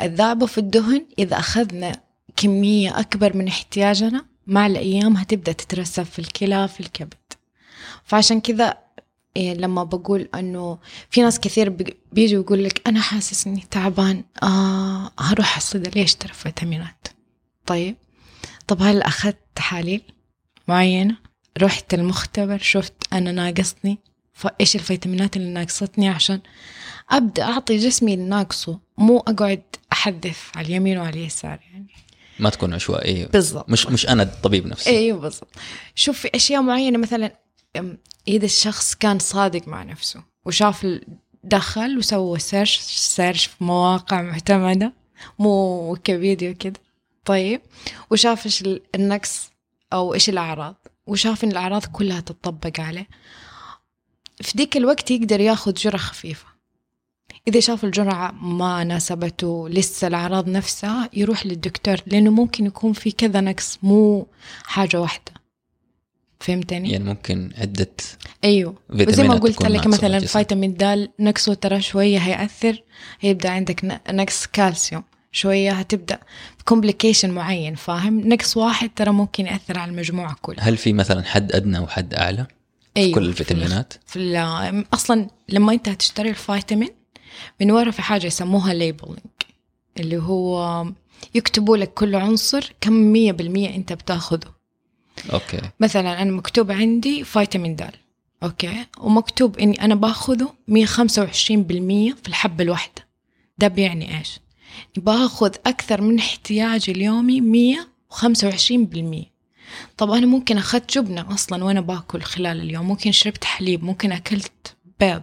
الذائبة 0.00 0.46
في 0.46 0.58
الدهن 0.58 1.06
إذا 1.18 1.38
أخذنا 1.38 1.92
كمية 2.36 3.00
أكبر 3.00 3.36
من 3.36 3.48
احتياجنا 3.48 4.24
مع 4.46 4.66
الأيام 4.66 5.16
هتبدأ 5.16 5.52
تترسب 5.52 6.02
في 6.02 6.18
الكلى 6.18 6.68
في 6.68 6.80
الكبد. 6.80 7.14
فعشان 8.04 8.40
كذا 8.40 8.83
لما 9.38 9.84
بقول 9.84 10.28
إنه 10.34 10.78
في 11.10 11.22
ناس 11.22 11.40
كثير 11.40 11.68
بي- 11.68 11.96
بيجي 12.12 12.34
يقول 12.34 12.64
لك 12.64 12.82
أنا 12.88 13.00
حاسس 13.00 13.46
إني 13.46 13.64
تعبان 13.70 14.24
آه 14.42 15.10
هروح 15.18 15.56
الصيدليه 15.56 16.04
اشتري 16.04 16.32
فيتامينات؟ 16.32 17.08
طيب 17.66 17.96
طب 18.66 18.82
هل 18.82 19.02
أخذت 19.02 19.36
تحاليل 19.54 20.02
معينه 20.68 21.16
رحت 21.62 21.94
المختبر 21.94 22.58
شفت 22.58 22.92
أنا 23.12 23.32
ناقصني 23.32 23.98
فايش 24.32 24.74
الفيتامينات 24.76 25.36
اللي 25.36 25.48
ناقصتني 25.52 26.08
عشان 26.08 26.40
أبدأ 27.10 27.42
أعطي 27.42 27.76
جسمي 27.76 28.14
الناقصه 28.14 28.78
مو 28.98 29.18
أقعد 29.18 29.62
أحدث 29.92 30.38
على 30.56 30.66
اليمين 30.66 30.98
وعلى 30.98 31.20
اليسار 31.20 31.58
يعني. 31.72 31.86
ما 32.38 32.50
تكون 32.50 32.74
عشوائية. 32.74 33.26
بالضبط. 33.26 33.70
مش 33.70 33.86
مش 33.86 34.08
أنا 34.08 34.22
الطبيب 34.22 34.66
نفسي 34.66 34.90
أيوه 34.90 35.18
بالضبط. 35.18 35.48
شوف 35.94 36.18
في 36.18 36.30
أشياء 36.34 36.62
معينة 36.62 36.98
مثلا 36.98 37.32
إذا 38.28 38.44
الشخص 38.44 38.94
كان 38.94 39.18
صادق 39.18 39.68
مع 39.68 39.82
نفسه 39.82 40.22
وشاف 40.44 40.86
دخل 41.44 41.98
وسوى 41.98 42.38
search 42.38 42.78
search 42.80 43.46
في 43.46 43.64
مواقع 43.64 44.22
معتمدة 44.22 44.92
مو 45.38 45.50
ويكيبيديا 45.90 46.50
وكذا. 46.50 46.72
طيب 47.24 47.60
وشاف 48.10 48.62
ال- 48.62 48.82
النقص 48.94 49.50
أو 49.92 50.14
إيش 50.14 50.28
الأعراض 50.28 50.74
وشاف 51.06 51.44
إن 51.44 51.50
الأعراض 51.50 51.84
كلها 51.84 52.20
تطبق 52.20 52.80
عليه. 52.80 53.08
في 54.42 54.52
ديك 54.58 54.76
الوقت 54.76 55.10
يقدر 55.10 55.40
ياخذ 55.40 55.74
جرعة 55.74 56.02
خفيفة. 56.02 56.46
إذا 57.48 57.60
شاف 57.60 57.84
الجرعة 57.84 58.30
ما 58.32 58.84
ناسبته 58.84 59.68
لسه 59.68 60.06
الأعراض 60.06 60.48
نفسها 60.48 61.10
يروح 61.12 61.46
للدكتور 61.46 61.96
لأنه 62.06 62.30
ممكن 62.30 62.66
يكون 62.66 62.92
في 62.92 63.10
كذا 63.12 63.40
نقص 63.40 63.78
مو 63.82 64.26
حاجة 64.64 65.00
واحدة. 65.00 65.32
فهمتني؟ 66.44 66.90
يعني 66.92 67.04
ممكن 67.04 67.50
عدة 67.58 67.90
أيوه 68.44 68.74
وزي 68.90 69.22
ما 69.22 69.34
قلت 69.34 69.62
لك 69.62 69.86
مثلا. 69.86 70.18
فيتامين 70.20 70.74
د 70.74 71.10
نقصه 71.20 71.54
ترى 71.54 71.80
شوية 71.80 72.18
هيأثر 72.18 72.82
هيبدأ 73.20 73.50
عندك 73.50 74.00
نقص 74.10 74.46
كالسيوم 74.46 75.02
شوية 75.32 75.72
هتبدأ 75.72 76.18
complication 76.64 77.30
معين 77.30 77.74
فاهم؟ 77.74 78.28
نقص 78.28 78.56
واحد 78.56 78.90
ترى 78.96 79.10
ممكن 79.10 79.46
يأثر 79.46 79.78
على 79.78 79.90
المجموعة 79.90 80.36
كلها 80.42 80.64
هل 80.68 80.76
في 80.76 80.92
مثلا 80.92 81.22
حد 81.22 81.52
أدنى 81.52 81.78
وحد 81.78 82.14
أعلى 82.14 82.46
أيوه 82.96 83.14
كل 83.14 83.24
الفيتامينات 83.26 83.92
في 84.06 84.18
ال- 84.18 84.84
أصلا 84.94 85.28
لما 85.48 85.72
أنت 85.72 85.88
هتشتري 85.88 86.30
الفيتامين 86.30 86.90
من 87.60 87.70
ورا 87.70 87.90
في 87.90 88.02
حاجة 88.02 88.26
يسموها 88.26 88.74
labeling 88.74 89.18
اللي 90.00 90.16
هو 90.16 90.86
يكتبوا 91.34 91.76
لك 91.76 91.94
كل 91.94 92.14
عنصر 92.14 92.72
كم 92.80 92.92
مية 92.92 93.32
بالمية 93.32 93.74
أنت 93.76 93.92
بتاخذه 93.92 94.53
أوكي. 95.32 95.60
مثلا 95.80 96.22
أنا 96.22 96.30
مكتوب 96.30 96.72
عندي 96.72 97.24
فيتامين 97.24 97.76
د 97.76 97.90
أوكي؟ 98.42 98.86
ومكتوب 98.98 99.58
إني 99.58 99.84
أنا 99.84 99.94
باخذه 99.94 100.54
125 100.68 101.62
بالمية 101.62 102.12
في 102.22 102.28
الحبة 102.28 102.64
الواحدة. 102.64 103.06
ده 103.58 103.68
بيعني 103.68 104.18
إيش؟ 104.18 104.40
باخذ 104.96 105.54
أكثر 105.66 106.00
من 106.00 106.18
احتياجي 106.18 106.92
اليومي 106.92 107.40
125 107.40 108.84
بالمية. 108.84 109.34
طب 109.96 110.10
أنا 110.10 110.26
ممكن 110.26 110.58
أخذت 110.58 110.98
جبنة 110.98 111.34
أصلا 111.34 111.64
وأنا 111.64 111.80
باكل 111.80 112.22
خلال 112.22 112.60
اليوم؟ 112.60 112.88
ممكن 112.88 113.12
شربت 113.12 113.44
حليب 113.44 113.84
ممكن 113.84 114.12
أكلت 114.12 114.76
بيض. 115.00 115.22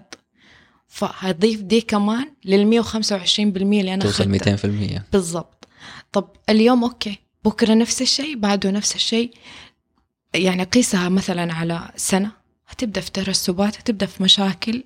فهضيف 0.88 1.62
دي 1.62 1.81
كمان 1.81 2.31
لل 2.46 2.67
125 2.67 3.51
بالمية 3.51 3.79
اللي 3.79 3.93
أنا 3.93 4.03
توصل 4.03 4.36
أخذتها. 4.36 4.55
200% 5.00 5.01
بالضبط. 5.13 5.67
طب 6.12 6.27
اليوم 6.50 6.84
أوكي. 6.84 7.17
بكرة 7.46 7.74
نفس 7.74 8.01
الشيء 8.01 8.38
بعده 8.38 8.72
نفس 8.72 8.96
الشيء. 8.96 9.31
يعني 10.33 10.63
قيسها 10.63 11.09
مثلا 11.09 11.53
على 11.53 11.91
سنة 11.95 12.31
هتبدأ 12.67 13.01
في 13.01 13.11
ترسبات 13.11 13.77
هتبدأ 13.77 14.05
في 14.05 14.23
مشاكل 14.23 14.83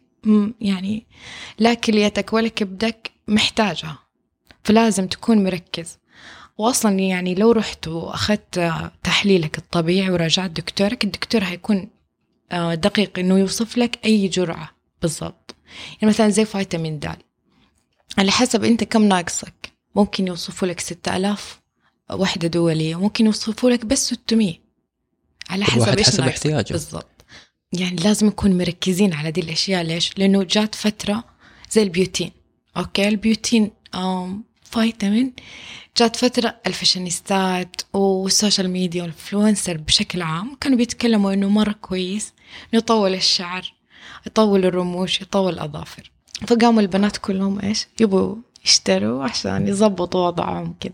يعني 0.61 1.07
لا 1.59 1.73
كليتك 1.73 2.33
ولا 2.33 2.47
كبدك 2.47 3.11
محتاجها 3.27 3.99
فلازم 4.63 5.07
تكون 5.07 5.43
مركز. 5.43 5.97
واصلا 6.57 6.99
يعني 6.99 7.35
لو 7.35 7.51
رحت 7.51 7.87
وأخذت 7.87 8.73
تحليلك 9.03 9.57
الطبيعي 9.57 10.09
وراجعت 10.09 10.51
دكتورك 10.51 11.03
الدكتور 11.03 11.43
هيكون 11.43 11.89
آه، 12.51 12.75
دقيق 12.75 13.19
إنه 13.19 13.39
يوصف 13.39 13.77
لك 13.77 13.99
أي 14.05 14.27
جرعة 14.27 14.69
بالضبط. 15.01 15.55
يعني 16.01 16.13
مثلا 16.13 16.29
زي 16.29 16.45
فيتامين 16.45 16.99
د 16.99 17.07
على 18.17 18.31
حسب 18.31 18.63
أنت 18.63 18.83
كم 18.83 19.03
ناقصك. 19.03 19.73
ممكن 19.95 20.27
يوصفوا 20.27 20.67
لك 20.67 20.79
6000 20.79 21.61
وحدة 22.13 22.47
دولية 22.47 22.99
ممكن 22.99 23.25
يوصفوا 23.25 23.69
لك 23.69 23.85
بس 23.85 24.13
600 24.13 24.64
على 25.49 25.65
حسب 25.65 25.97
إيش 25.97 26.07
حسب 26.07 26.23
احتياجه. 26.23 26.73
بالضبط. 26.73 27.25
يعني 27.73 27.95
لازم 27.95 28.27
نكون 28.27 28.57
مركزين 28.57 29.13
على 29.13 29.31
دي 29.31 29.41
الأشياء. 29.41 29.83
ليش؟ 29.83 30.11
لأنه 30.17 30.43
جات 30.43 30.75
فترة 30.75 31.23
زي 31.71 31.83
البيوتين. 31.83 32.31
أوكي؟ 32.77 33.07
البيوتين 33.07 33.71
فيتامين. 34.63 35.33
جات 35.97 36.15
فترة 36.15 36.55
الفاشينيستات 36.67 37.81
وال 37.93 38.12
social 38.12 38.69
media 38.69 39.01
وال 39.01 39.14
influencer 39.14 39.77
بشكل 39.77 40.21
عام 40.21 40.55
كانوا 40.61 40.77
بيتكلموا 40.77 41.33
إنه 41.33 41.49
مرة 41.49 41.71
كويس 41.71 42.33
يطول 42.73 43.13
الشعر 43.13 43.73
يطول 44.27 44.65
الرموش 44.65 45.21
يطول 45.21 45.53
الأظافر. 45.53 46.11
فقاموا 46.47 46.81
البنات 46.81 47.17
كلهم 47.17 47.59
إيش؟ 47.59 47.87
يبوا 47.99 48.35
يشتروا 48.65 49.23
عشان 49.23 49.67
يظبطوا 49.67 50.27
وضعهم 50.27 50.75
كذا 50.79 50.93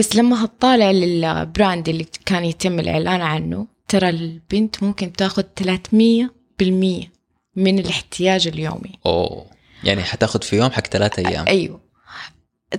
بس 0.00 0.16
لما 0.16 0.44
هتطالع 0.44 0.90
لل 0.90 1.18
brand 1.18 1.88
اللي 1.88 2.06
كان 2.26 2.44
يتم 2.44 2.78
الإعلان 2.80 3.20
عنه 3.20 3.66
ترى 3.88 4.08
البنت 4.08 4.82
ممكن 4.82 5.12
تاخذ 5.12 5.42
300 5.56 6.30
بالمية 6.58 7.12
من 7.56 7.78
الاحتياج 7.78 8.48
اليومي. 8.48 8.98
أوه. 9.06 9.46
يعني 9.84 10.02
حتاخذ 10.02 10.42
في 10.42 10.56
يوم 10.56 10.70
حق 10.70 10.86
ثلاثة 10.86 11.28
أيام. 11.28 11.46
أيوه. 11.46 11.80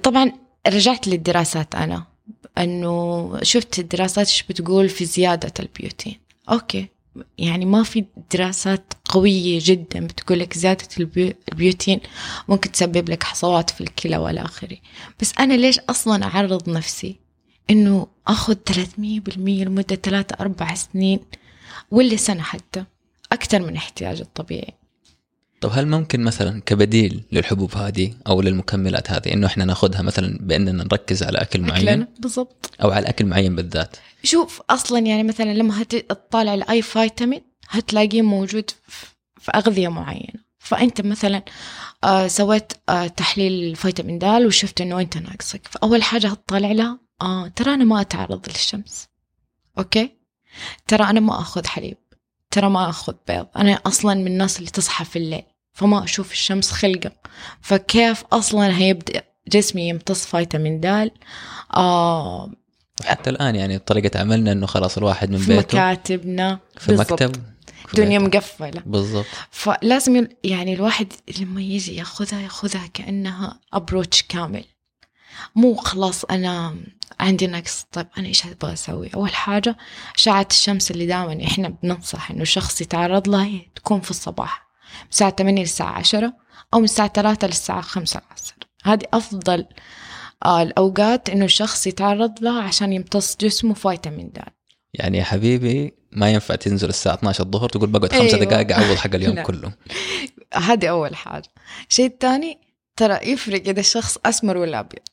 طبعا 0.04 0.32
رجعت 0.68 1.08
للدراسات 1.08 1.76
أنا 1.76 2.04
أنه 2.58 3.38
شفت 3.44 3.80
الدراسات 3.80 4.28
إيش 4.28 4.44
بتقول 4.44 4.90
في 4.90 5.06
زيادة 5.06 5.54
البيوتين. 5.60 6.20
أوكي. 6.50 6.88
يعني 7.38 7.66
ما 7.66 7.84
في 7.84 8.06
دراسات 8.34 8.94
قوية 9.06 9.60
جدا 9.64 10.08
بتقول 10.08 10.40
لك 10.40 10.58
زيادة 10.58 10.88
البيو- 11.00 11.34
البيوتين 11.52 12.00
ممكن 12.50 12.72
تسبب 12.72 13.10
لك 13.10 13.24
حصوات 13.24 13.70
في 13.70 13.82
الكلى 13.82 14.18
والى 14.18 14.42
آخره 14.42 14.78
بس 15.22 15.34
أنا 15.40 15.54
ليش 15.54 15.80
أصلا 15.80 16.24
أعرض 16.26 16.70
نفسي 16.70 17.16
إنه 17.70 18.08
أخذ 18.28 18.54
300% 18.56 19.64
لمدة 19.64 19.96
ثلاثة 19.96 20.36
أربع 20.40 20.74
سنين 20.74 21.20
ولا 21.92 22.16
سنة 22.16 22.42
حتى؟ 22.42 22.84
أكثر 23.32 23.60
من 23.62 23.76
احتياجي 23.76 24.22
الطبيعي. 24.22 24.74
طب 25.62 25.70
هل 25.74 25.88
ممكن 25.88 26.22
مثلا 26.24 26.62
كبديل 26.66 27.24
للحبوب 27.32 27.76
هذه 27.78 28.14
أو 28.28 28.42
للمكملات 28.42 29.12
هذه 29.12 29.34
إنه 29.34 29.48
إحنا 29.48 29.66
ناخذها 29.66 30.02
مثلا 30.02 30.38
بإننا 30.42 30.84
نركز 30.84 31.24
على 31.24 31.38
أكل 31.38 31.62
معين؟ 31.62 32.08
بالضبط. 32.20 32.72
أو 32.84 32.92
على 32.92 33.10
أكل 33.10 33.26
معين 33.26 33.56
بالذات؟ 33.56 33.96
شوف 34.24 34.62
أصلا 34.70 35.00
يعني 35.00 35.24
مثلا 35.24 35.54
لما 35.54 35.82
هتطالع 35.82 36.56
لاي 36.56 36.82
فيتامين 36.82 37.42
هتلاقيه 37.70 38.22
موجود 38.22 38.70
في- 38.88 39.52
أغذية 39.56 39.88
معينة. 39.88 40.52
فأنت 40.60 41.02
مثلا 41.02 41.44
آه 42.04 42.28
سويت 42.28 42.74
آه 42.90 43.08
تحليل 43.08 43.76
فيتامين 43.76 44.20
د 44.20 44.24
وشفت 44.26 44.82
إنه 44.82 45.00
أنت 45.00 45.18
ناقصك. 45.18 45.68
فأول 45.68 46.04
حاجة 46.04 46.28
هتطالع 46.28 46.72
لها 46.72 47.00
آه 47.22 47.48
ترى 47.48 47.74
أنا 47.74 47.84
ما 47.84 48.02
أتعرض 48.02 48.50
للشمس. 48.50 49.08
أوكي؟ 49.78 50.12
ترى 50.88 51.04
أنا 51.04 51.20
ما 51.20 51.40
أخذ 51.42 51.66
حليب. 51.68 51.98
ترى 52.52 52.70
ما 52.70 52.90
أخذ 52.90 53.14
بيض. 53.28 53.48
أنا 53.58 53.74
أصلا 53.74 54.14
من 54.14 54.28
الناس 54.28 54.60
اللي 54.60 54.70
تصحى 54.70 55.06
في 55.06 55.16
الليل. 55.16 55.44
فما 55.74 56.04
أشوف 56.04 56.32
الشمس 56.32 56.72
خلقة. 56.72 57.12
فكيف 57.62 58.24
أصلا 58.34 58.78
هيبدأ 58.78 59.24
جسمي 59.48 59.90
يمتص 59.90 60.26
فيتامين 60.26 60.80
د 60.80 61.12
آه 61.74 62.52
حتى 63.06 63.30
الآن 63.30 63.56
يعني 63.56 63.80
طريقة 63.80 64.20
عملنا 64.20 64.52
إنه 64.52 64.66
خلاص 64.66 64.98
الواحد 64.98 65.32
من 65.32 65.38
في 65.38 65.56
بيته 65.56 65.78
مكاتبنا. 65.78 66.60
في 66.78 66.88
بالضبط. 66.88 67.12
مكتب 67.12 67.36
في 67.88 67.98
دنيا. 67.98 68.20
مقفلة. 68.20 68.82
بالضبط. 68.86 69.26
فلازم 69.52 70.28
يعني 70.44 70.74
الواحد 70.74 71.14
لما 71.40 71.62
يجي 71.62 71.96
ياخذها 71.96 72.42
ياخذها 72.42 72.88
كأنها 72.94 73.60
أبروتش 73.74 74.24
كامل. 74.24 74.64
مو 75.56 75.76
خلاص 75.76 76.26
أنا 76.26 76.76
عندي 77.20 77.48
نقص 77.48 77.86
طيب 77.92 78.08
أنا 78.18 78.28
إيش 78.28 78.46
أبغى 78.46 78.74
أسوي؟ 78.74 79.10
أول 79.16 79.30
حاجة 79.30 79.78
أشعة 80.16 80.48
الشمس 80.52 80.92
اللي 80.92 81.06
دائما 81.06 81.44
إحنا 81.46 81.70
بننصح 81.70 82.32
إنه 82.32 82.42
الشخص 82.42 82.82
يتعرض 82.82 83.30
لها 83.30 83.62
تكون 83.76 84.02
في 84.02 84.12
الصباح. 84.12 84.71
من 85.04 85.10
الساعة 85.12 85.36
8 85.36 85.62
للساعة 85.62 85.92
10 85.92 86.34
أو 86.74 86.80
من 86.80 86.86
الساعة 86.86 87.12
3 87.14 87.48
للساعة 87.48 87.82
5 87.82 88.22
العصر. 88.28 88.56
هذه 88.84 89.06
أفضل 89.14 89.66
آه 90.46 90.62
الأوقات 90.62 91.30
إنه 91.30 91.46
الشخص 91.46 91.88
يتعرض 91.88 92.44
لها 92.44 92.62
عشان 92.62 92.94
يمتص 92.94 93.38
جسمه 93.38 93.74
فيتامين 93.74 94.30
د. 94.30 94.40
يعني 94.94 95.18
يا 95.18 95.24
حبيبي 95.24 95.94
ما 96.12 96.32
ينفع 96.32 96.56
تنزل 96.56 96.90
الساعة 96.90 97.14
12 97.14 97.44
الظهر 97.44 97.70
تقول 97.70 97.90
بقعد 97.90 98.12
خمسة 98.12 98.38
أيوة. 98.38 98.46
دقائق 98.46 98.72
اعوض 98.72 98.98
حق 98.98 99.16
اليوم. 99.16 99.44
كله. 99.48 99.72
هذه 100.54 100.88
أول 100.88 101.16
حاجة. 101.16 101.50
الشيء 101.90 102.06
الثاني 102.06 102.60
ترى 102.98 103.20
يفرق 103.24 103.62
إذا 103.68 103.80
الشخص 103.80 104.18
أسمر 104.26 104.58
ولا 104.58 104.80
أبيض. 104.80 105.08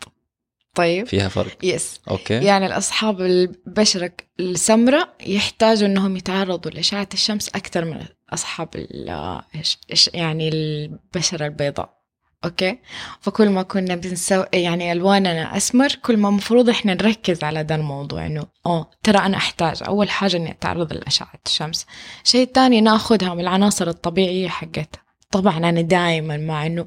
طيب؟ 0.74 1.06
فيها 1.06 1.28
فرق؟ 1.28 1.56
yes 1.62 2.00
أوكي. 2.10 2.34
يعني 2.34 2.66
الأصحاب 2.66 3.20
البشرة 3.20 4.12
السمراء 4.40 5.14
يحتاجوا 5.26 5.88
إنهم 5.88 6.16
يتعرضوا 6.16 6.70
لأشعة 6.70 7.08
الشمس 7.14 7.48
أكثر 7.48 7.84
من 7.84 8.04
أصحاب 8.30 8.68
ال- 8.74 9.40
إيش- 9.56 9.76
إيش- 9.96 10.14
يعني 10.14 10.48
البشرة 10.48 11.46
البيضاء. 11.46 11.98
okay؟ 12.44 12.78
فكل 13.20 13.48
ما 13.48 13.62
كنا 13.62 13.94
بنسوي 13.96 14.46
يعني 14.52 14.92
ألواننا 14.92 15.56
أسمر 15.56 15.88
كل 16.02 16.16
ما 16.16 16.30
مفروض 16.30 16.68
إحنا 16.68 16.94
نركز 16.94 17.44
على 17.44 17.64
ده 17.64 17.74
الموضوع 17.74 18.26
إنه 18.26 18.46
أوه 18.66 18.90
ترى 19.02 19.18
أنا 19.18 19.36
أحتاج. 19.36 19.82
أول 19.86 20.10
حاجة 20.10 20.36
إني 20.36 20.50
أتعرض 20.50 20.92
لأشعة 20.92 21.32
الشمس. 21.46 21.86
الشيء 22.24 22.42
الثاني 22.46 22.80
ناخذها 22.80 23.34
من 23.34 23.40
العناصر 23.40 23.88
الطبيعية 23.88 24.48
حقتها. 24.48 25.02
طبعا 25.30 25.56
أنا 25.58 25.80
دائما 25.80 26.36
مع 26.36 26.66
إنه 26.66 26.86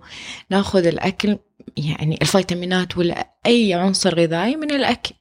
ناخذ 0.50 0.86
الأكل 0.86 1.38
يعني 1.78 2.20
الفيتامينات 2.22 2.98
ولا 2.98 3.30
أي 3.46 3.74
عنصر 3.74 4.20
غذائي 4.20 4.56
من 4.56 4.72
الأكل. 4.72 5.16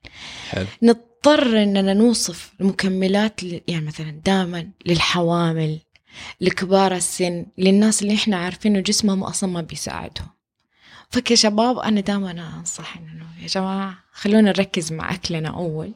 حلو. 0.51 0.67
نضطر 0.83 1.63
إننا 1.63 1.95
نوصف 1.95 2.53
المكملات 2.61 3.43
يعني 3.43 3.87
مثلا 3.87 4.11
دائما 4.27 4.71
للحوامل 4.87 5.79
لكبار 6.41 6.95
السن 6.95 7.47
للناس 7.59 8.03
اللي 8.03 8.15
إحنا 8.15 8.37
عارفين 8.37 8.73
انه 8.73 8.83
جسمهم 8.83 9.25
أصلا 9.25 9.51
ما 9.51 9.61
بيساعدهم. 9.61 10.29
فكشباب 11.11 11.79
أنا 11.79 12.01
دائما 12.01 12.31
أنصح 12.59 12.97
إنه 12.97 13.27
يا 13.43 13.47
جماعة 13.47 13.95
خلونا 14.13 14.41
نركز 14.41 14.93
مع 14.93 15.15
أكلنا 15.15 15.49
أول 15.49 15.93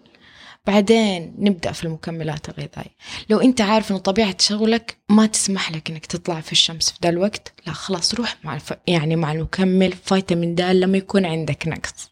بعدين 0.66 1.34
نبدأ 1.38 1.72
في 1.72 1.84
المكملات 1.84 2.48
الغذائية. 2.48 2.94
لو 3.30 3.40
أنت 3.40 3.60
عارف 3.60 3.90
إنه 3.90 3.98
طبيعة 3.98 4.36
شغلك 4.40 4.96
ما 5.08 5.26
تسمح 5.26 5.72
لك 5.72 5.90
إنك 5.90 6.06
تطلع 6.06 6.40
في 6.40 6.52
الشمس 6.52 6.90
في 6.90 6.98
ذا 7.02 7.08
الوقت 7.08 7.52
لا 7.66 7.72
خلاص 7.72 8.14
روح 8.14 8.36
مع 8.44 8.54
الف... 8.54 8.74
يعني 8.86 9.16
مع 9.16 9.32
المكمل 9.32 9.92
فيتامين 9.92 10.54
د 10.54 10.60
لما 10.60 10.98
يكون 10.98 11.26
عندك 11.26 11.68
نقص. 11.68 12.10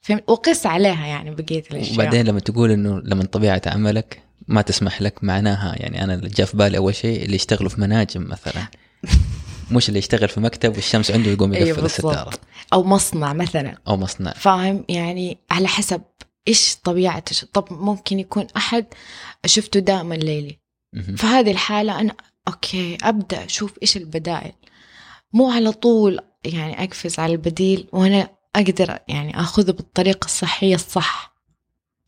فهمت؟ 0.00 0.24
وقس 0.26 0.66
عليها 0.66 1.06
يعني 1.06 1.30
بقية 1.30 1.64
الأشياء. 1.70 1.94
وبعدين 1.94 2.26
لما 2.26 2.40
تقول 2.40 2.70
إنه 2.70 3.00
لما 3.04 3.24
طبيعة 3.24 3.62
عملك 3.66 4.25
ما 4.48 4.62
تسمح 4.62 5.02
لك 5.02 5.24
معناها. 5.24 5.74
يعني 5.76 6.04
أنا 6.04 6.14
اللي 6.14 6.28
جاء 6.28 6.46
في 6.46 6.56
بالي 6.56 6.76
أول 6.78 6.94
شيء 6.94 7.24
اللي 7.24 7.36
يشتغلوا 7.36 7.70
في 7.70 7.80
مناجم 7.80 8.28
مثلا. 8.28 8.66
مش 9.70 9.88
اللي 9.88 9.98
يشتغل 9.98 10.28
في 10.28 10.40
مكتب 10.40 10.74
والشمس 10.76 11.10
عنده 11.10 11.30
يقوم 11.30 11.52
يقفل 11.54 11.66
أيوة 11.66 11.84
الستارة. 11.84 12.30
أو 12.72 12.84
مصنع 12.84 13.32
مثلا. 13.32 13.78
أو 13.88 13.96
مصنع. 13.96 14.32
فاهم؟ 14.32 14.84
يعني 14.88 15.38
على 15.50 15.68
حسب 15.68 16.02
إيش 16.48 16.76
طبيعة 16.84 17.24
الش- 17.30 17.44
طب 17.44 17.64
ممكن 17.70 18.18
يكون 18.18 18.46
أحد 18.56 18.86
شفته 19.46 19.80
دائما 19.80 20.14
ليلي. 20.14 20.58
مهم. 20.92 21.16
في 21.16 21.26
هذه 21.26 21.50
الحالة 21.50 22.00
أنا 22.00 22.14
okay 22.48 22.98
أبدأ 23.02 23.44
أشوف 23.44 23.74
إيش 23.82 23.96
البدائل. 23.96 24.52
مو 25.32 25.50
على 25.50 25.72
طول 25.72 26.20
يعني 26.44 26.84
أقفز 26.84 27.18
على 27.18 27.32
البديل 27.32 27.88
وأنا 27.92 28.28
أقدر 28.56 28.98
يعني 29.08 29.40
أخذه 29.40 29.70
بالطريقة 29.70 30.24
الصحية 30.24 30.74
الصح. 30.74 31.34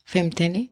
فهمتني؟ 0.05 0.71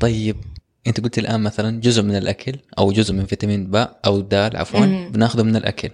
طيب 0.00 0.36
انت 0.86 1.00
قلت 1.00 1.18
الآن 1.18 1.40
مثلا 1.40 1.80
جزء 1.80 2.02
من 2.02 2.16
الأكل 2.16 2.56
أو 2.78 2.92
جزء 2.92 3.14
من 3.14 3.26
فيتامين 3.26 3.70
باء 3.70 4.00
أو 4.06 4.20
دال 4.20 4.56
عفوا. 4.56 5.08
بناخذه 5.08 5.42
من 5.42 5.56
الأكل. 5.56 5.90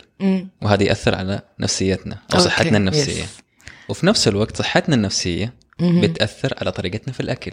وهذا 0.62 0.82
يأثر 0.82 1.14
على 1.14 1.42
نفسيتنا 1.60 2.14
أو 2.14 2.38
okay، 2.38 2.44
صحتنا 2.44 2.78
النفسية. 2.78 3.22
yes. 3.22 3.38
وفي 3.88 4.06
نفس 4.06 4.28
الوقت 4.28 4.56
صحتنا 4.56 4.94
النفسية. 4.94 5.54
بتأثر 5.80 6.54
على 6.60 6.72
طريقتنا 6.72 7.12
في 7.12 7.20
الأكل. 7.20 7.52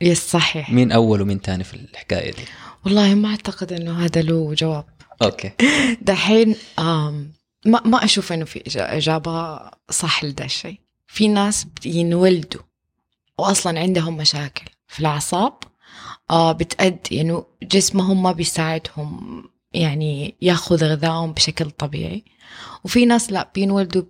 yes 0.00 0.30
صحيح. 0.30 0.70
مين 0.70 0.92
أول 0.92 1.22
ومين 1.22 1.38
ثاني 1.38 1.64
في 1.64 1.74
الحكاية 1.74 2.32
دي؟ 2.32 2.42
والله 2.84 3.14
ما 3.14 3.28
أعتقد 3.28 3.72
إنه 3.72 4.04
هذا 4.04 4.22
له 4.22 4.54
جواب. 4.54 4.84
okay. 5.22 5.50
دحين 6.02 6.56
ما 6.78 7.80
ما 7.84 8.04
أشوف 8.04 8.32
إنه 8.32 8.44
في 8.44 8.62
إجابة 8.76 9.60
صح 9.90 10.24
لدا 10.24 10.44
الشيء 10.44 10.80
في 11.06 11.28
ناس 11.28 11.66
ينولدوا 11.84 12.60
واصلا 13.38 13.80
عندهم 13.80 14.16
مشاكل 14.16 14.64
في 14.88 15.00
الأعصاب. 15.00 15.52
آه 16.32 16.52
بتأدي 16.52 17.20
انه 17.20 17.46
جسمهم 17.62 18.22
ما 18.22 18.32
بيساعدهم 18.32 19.44
يعني 19.72 20.34
ياخذ 20.42 20.84
غذائهم 20.84 21.32
بشكل 21.32 21.70
طبيعي. 21.70 22.24
وفي 22.84 23.06
ناس 23.06 23.32
لا 23.32 23.50
بينولدوا 23.54 24.02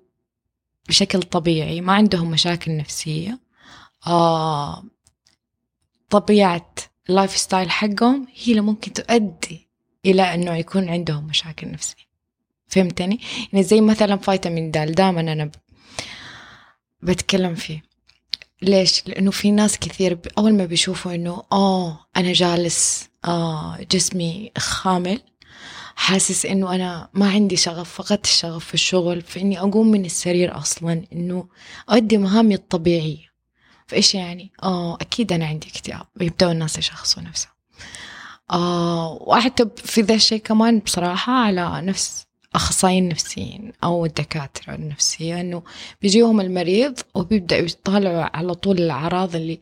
بشكل 0.89 1.23
طبيعي 1.23 1.81
ما 1.81 1.93
عندهم 1.93 2.31
مشاكل 2.31 2.77
نفسية. 2.77 3.39
آه 4.07 4.85
طبيعة 6.11 6.75
ال 7.09 7.37
lifestyle 7.37 7.71
حقهم 7.71 8.27
هي 8.35 8.51
اللي 8.53 8.61
ممكن 8.61 8.93
تؤدي 8.93 9.69
إلى 10.07 10.35
إنه 10.35 10.57
يكون 10.57 10.89
عندهم 10.89 11.25
مشاكل 11.27 11.71
نفسية. 11.73 12.03
فهمتني؟ 12.67 13.21
يعني 13.53 13.65
زي 13.65 13.81
مثلا 13.81 14.17
فيتامين 14.17 14.71
د 14.71 14.79
دائما 14.79 15.21
أنا 15.21 15.45
ب- 15.45 15.55
بتكلم 17.03 17.55
فيه. 17.55 17.83
ليش؟ 18.63 19.03
لأنه 19.07 19.31
في 19.31 19.51
ناس 19.51 19.79
كثير 19.79 20.19
أول 20.39 20.55
ما 20.55 20.65
بيشوفوا 20.65 21.15
إنه 21.15 21.43
آه 21.53 22.07
أنا 22.17 22.33
جالس 22.33 23.09
آه 23.25 23.79
جسمي 23.91 24.53
خامل 24.59 25.21
حاسس 25.97 26.47
إنه 26.47 26.75
أنا 26.75 27.09
ما 27.15 27.31
عندي 27.31 27.57
شغف 27.57 27.95
فقدت 27.95 28.25
الشغف 28.25 28.65
في 28.65 28.75
الشغل 28.75 29.23
في 29.23 29.41
إني 29.41 29.59
أقوم 29.59 29.91
من 29.91 30.05
السرير 30.05 30.59
أصلا 30.59 31.05
إنه 31.13 31.49
أؤدي 31.91 32.19
مهامي 32.19 32.55
الطبيعية. 32.55 33.33
فإيش 33.87 34.15
يعني؟ 34.15 34.53
آه 34.63 34.95
أكيد 34.95 35.33
أنا 35.33 35.47
عندي 35.47 35.69
اكتئاب. 35.69 36.07
يبداوا 36.21 36.53
الناس 36.53 36.79
يشخصوا 36.79 37.23
نفسهم. 37.23 37.53
آه 38.51 39.13
وأعتب 39.21 39.71
في 39.77 40.01
ذا 40.01 40.15
الشيء 40.15 40.41
كمان 40.41 40.79
بصراحة 40.79 41.33
على 41.33 41.83
نفس 41.83 42.27
أخصائيين 42.55 43.09
نفسيين 43.09 43.73
أو 43.85 44.07
الدكاترة 44.07 44.75
النفسية 44.75 45.41
إنه 45.41 45.63
بيجيهم 46.03 46.41
المريض 46.41 46.99
وبيبدأ 47.15 47.59
يطالعوا 47.59 48.37
على 48.37 48.55
طول 48.55 48.79
الأعراض 48.79 49.37
اللي 49.37 49.61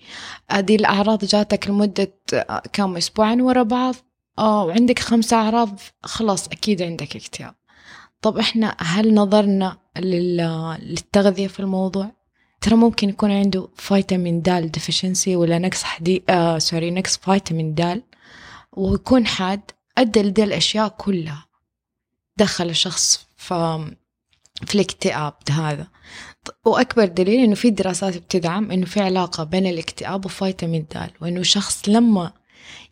هذه 0.50 0.76
الأعراض 0.76 1.24
جاتك 1.24 1.68
لمدة 1.68 2.12
آه، 2.35 2.62
كم 2.72 2.96
أسبوعين 2.96 3.40
ورا 3.40 3.62
بعض؟ 3.62 3.94
آه 4.38 4.64
وعندك 4.64 4.98
خمسة 4.98 5.37
أعراض 5.37 5.81
خلاص 6.03 6.48
أكيد 6.48 6.83
عندك 6.83 7.16
اكتئاب. 7.16 7.55
طب 8.22 8.38
إحنا 8.38 8.76
هل 8.79 9.14
نظرنا 9.14 9.76
لل- 9.98 10.76
للتغذية 10.83 11.46
في 11.46 11.61
الموضوع؟ 11.61 12.11
ترى 12.61 12.74
ممكن 12.76 13.09
يكون 13.09 13.31
عنده 13.31 13.68
فيتامين 13.76 14.42
د 14.42 14.50
deficiency 14.51 15.37
ولا 15.37 15.59
نقص 15.59 15.83
حدي 15.83 16.22
آه 16.29 16.59
sorry 16.59 16.90
نقص 16.90 17.16
فيتامين 17.16 17.74
د 17.74 18.03
ويكون 18.72 19.26
حاد. 19.26 19.61
أدى 19.98 20.22
لدي 20.22 20.44
الأشياء 20.44 20.88
كلها. 20.88 21.50
دخل 22.40 22.68
الشخص 22.70 23.26
في 23.37 23.90
في 24.66 24.74
الاكتئاب 24.74 25.35
هذا. 25.50 25.87
وأكبر 26.64 27.05
دليل 27.05 27.40
إنه 27.44 27.55
في 27.55 27.70
دراسات 27.70 28.16
بتدعم 28.16 28.70
إنه 28.70 28.87
في 28.87 29.00
علاقة 29.00 29.44
بين 29.44 29.66
الاكتئاب 29.66 30.24
وفيتامين 30.26 30.87
د 30.94 31.11
وإنه 31.20 31.40
الشخص 31.40 31.88
لما 31.88 32.33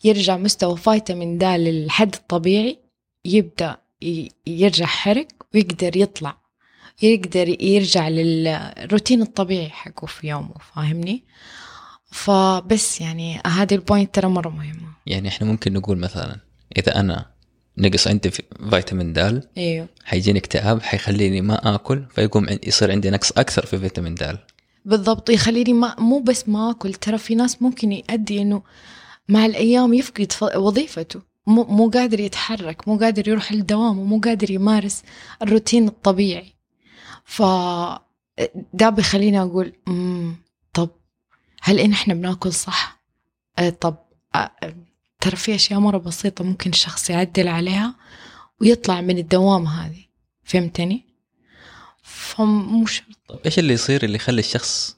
يرجع 0.04 0.36
مستوى 0.36 0.76
فيتامين 0.76 1.38
د 1.38 1.44
للحد 1.44 2.14
الطبيعي 2.14 2.78
يبدأ 3.24 3.76
ي- 4.02 4.28
يرجع 4.46 4.86
حرق 4.86 5.26
ويقدر 5.54 5.96
يطلع 5.96 6.36
يقدر 7.02 7.62
يرجع 7.62 8.08
للروتين 8.08 9.22
الطبيعي 9.22 9.68
حقه 9.70 10.06
في 10.06 10.28
يومه 10.28 10.54
فاهمني؟ 10.74 11.24
فبس 12.12 13.00
يعني 13.00 13.40
هذه 13.46 13.74
ال 13.74 13.81
point 13.81 14.14
ترى 14.14 14.28
مرة 14.28 14.48
مهمة. 14.48 14.88
يعني 15.06 15.28
إحنا 15.28 15.46
ممكن 15.46 15.72
نقول 15.72 15.98
مثلا 15.98 16.36
إذا 16.76 17.00
أنا 17.00 17.26
نقص 17.78 18.08
عندي 18.08 18.30
في 18.30 18.42
فيتامين 18.70 19.12
د 19.12 19.42
إيوه. 19.58 19.88
حيجيني 20.04 20.38
اكتئاب 20.38 20.82
حيخليني 20.82 21.40
ما 21.40 21.74
آكل 21.74 22.04
فيقوم 22.14 22.46
يصير 22.66 22.90
عندي 22.90 23.10
نقص 23.10 23.32
أكثر 23.32 23.66
في 23.66 23.78
فيتامين 23.78 24.14
د 24.14 24.38
بالضبط 24.84 25.30
يخليني 25.30 25.72
ما 25.72 25.96
مو 25.98 26.18
بس 26.18 26.48
ما 26.48 26.70
آكل 26.70 26.94
ترى 26.94 27.18
في 27.18 27.34
ناس 27.34 27.62
ممكن 27.62 27.92
يؤدي 27.92 28.42
إنه 28.42 28.62
مع 29.28 29.46
الأيام 29.46 29.94
يفقد 29.94 30.32
وظيفته. 30.56 31.20
مو 31.46 31.64
مو 31.64 31.90
قادر 31.90 32.20
يتحرك 32.20 32.88
مو 32.88 32.98
قادر 32.98 33.28
يروح 33.28 33.52
للدوام 33.52 33.98
ومو 33.98 34.20
قادر 34.20 34.50
يمارس 34.50 35.02
الروتين 35.42 35.88
الطبيعي. 35.88 36.52
ف 37.24 37.42
ده 38.72 38.90
بيخليني 38.90 39.40
أقول 39.40 39.72
طب 40.74 40.90
هل 41.62 41.78
إن 41.78 41.92
إحنا 41.92 42.14
بناكل 42.14 42.52
صح؟ 42.52 43.02
آه، 43.58 43.70
طب 43.70 43.96
ترى 45.20 45.36
في 45.36 45.54
أشياء 45.54 45.80
مرة 45.80 45.98
بسيطة 45.98 46.44
ممكن 46.44 46.70
الشخص 46.70 47.10
يعدل 47.10 47.48
عليها 47.48 47.94
ويطلع 48.60 49.00
من 49.00 49.18
الدوامه 49.18 49.86
هذه. 49.86 50.04
فهمتني؟ 50.44 51.04
فمش 52.02 53.02
طيب 53.28 53.38
إيش 53.44 53.58
اللي 53.58 53.74
يصير 53.74 54.04
اللي 54.04 54.16
يخلي 54.16 54.40
الشخص 54.40 54.96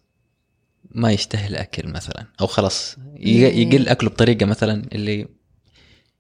ما 0.91 1.13
يشتهي 1.13 1.47
الأكل 1.47 1.89
مثلا؟ 1.89 2.27
أو 2.41 2.47
خلاص 2.47 2.99
مم. 2.99 3.17
يقل 3.17 3.89
أكله 3.89 4.11
بطريقة 4.11 4.47
مثلا 4.47 4.89
اللي 4.93 5.29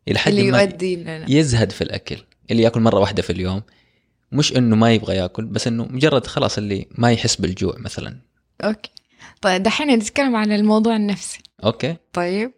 إلى 0.09 0.19
حد 0.19 0.33
اللي 0.33 0.51
ما 0.51 0.61
يؤدي 0.61 0.97
لنا 0.97 1.31
يزهد 1.31 1.73
في 1.73 1.85
الأكل 1.85 2.25
اللي 2.51 2.63
يأكل 2.63 2.81
مرة 2.81 3.01
واحدة 3.01 3.23
في 3.23 3.31
اليوم. 3.31 3.63
مش 4.33 4.57
إنه 4.57 4.77
ما 4.77 4.93
يبغى 4.95 5.17
يأكل 5.17 5.45
بس 5.45 5.67
إنه 5.67 5.85
مجرد 5.85 6.27
خلاص 6.27 6.59
اللي 6.59 6.87
ما 6.91 7.13
يحس 7.13 7.37
بالجوع 7.37 7.75
مثلا. 7.79 8.21
okay. 8.65 8.91
طيب 9.41 9.63
دحين 9.63 9.89
نتكلم 9.91 10.37
عن 10.37 10.53
الموضوع 10.53 10.97
النفسي. 10.97 11.39
okay. 11.65 11.97
طيب. 12.13 12.53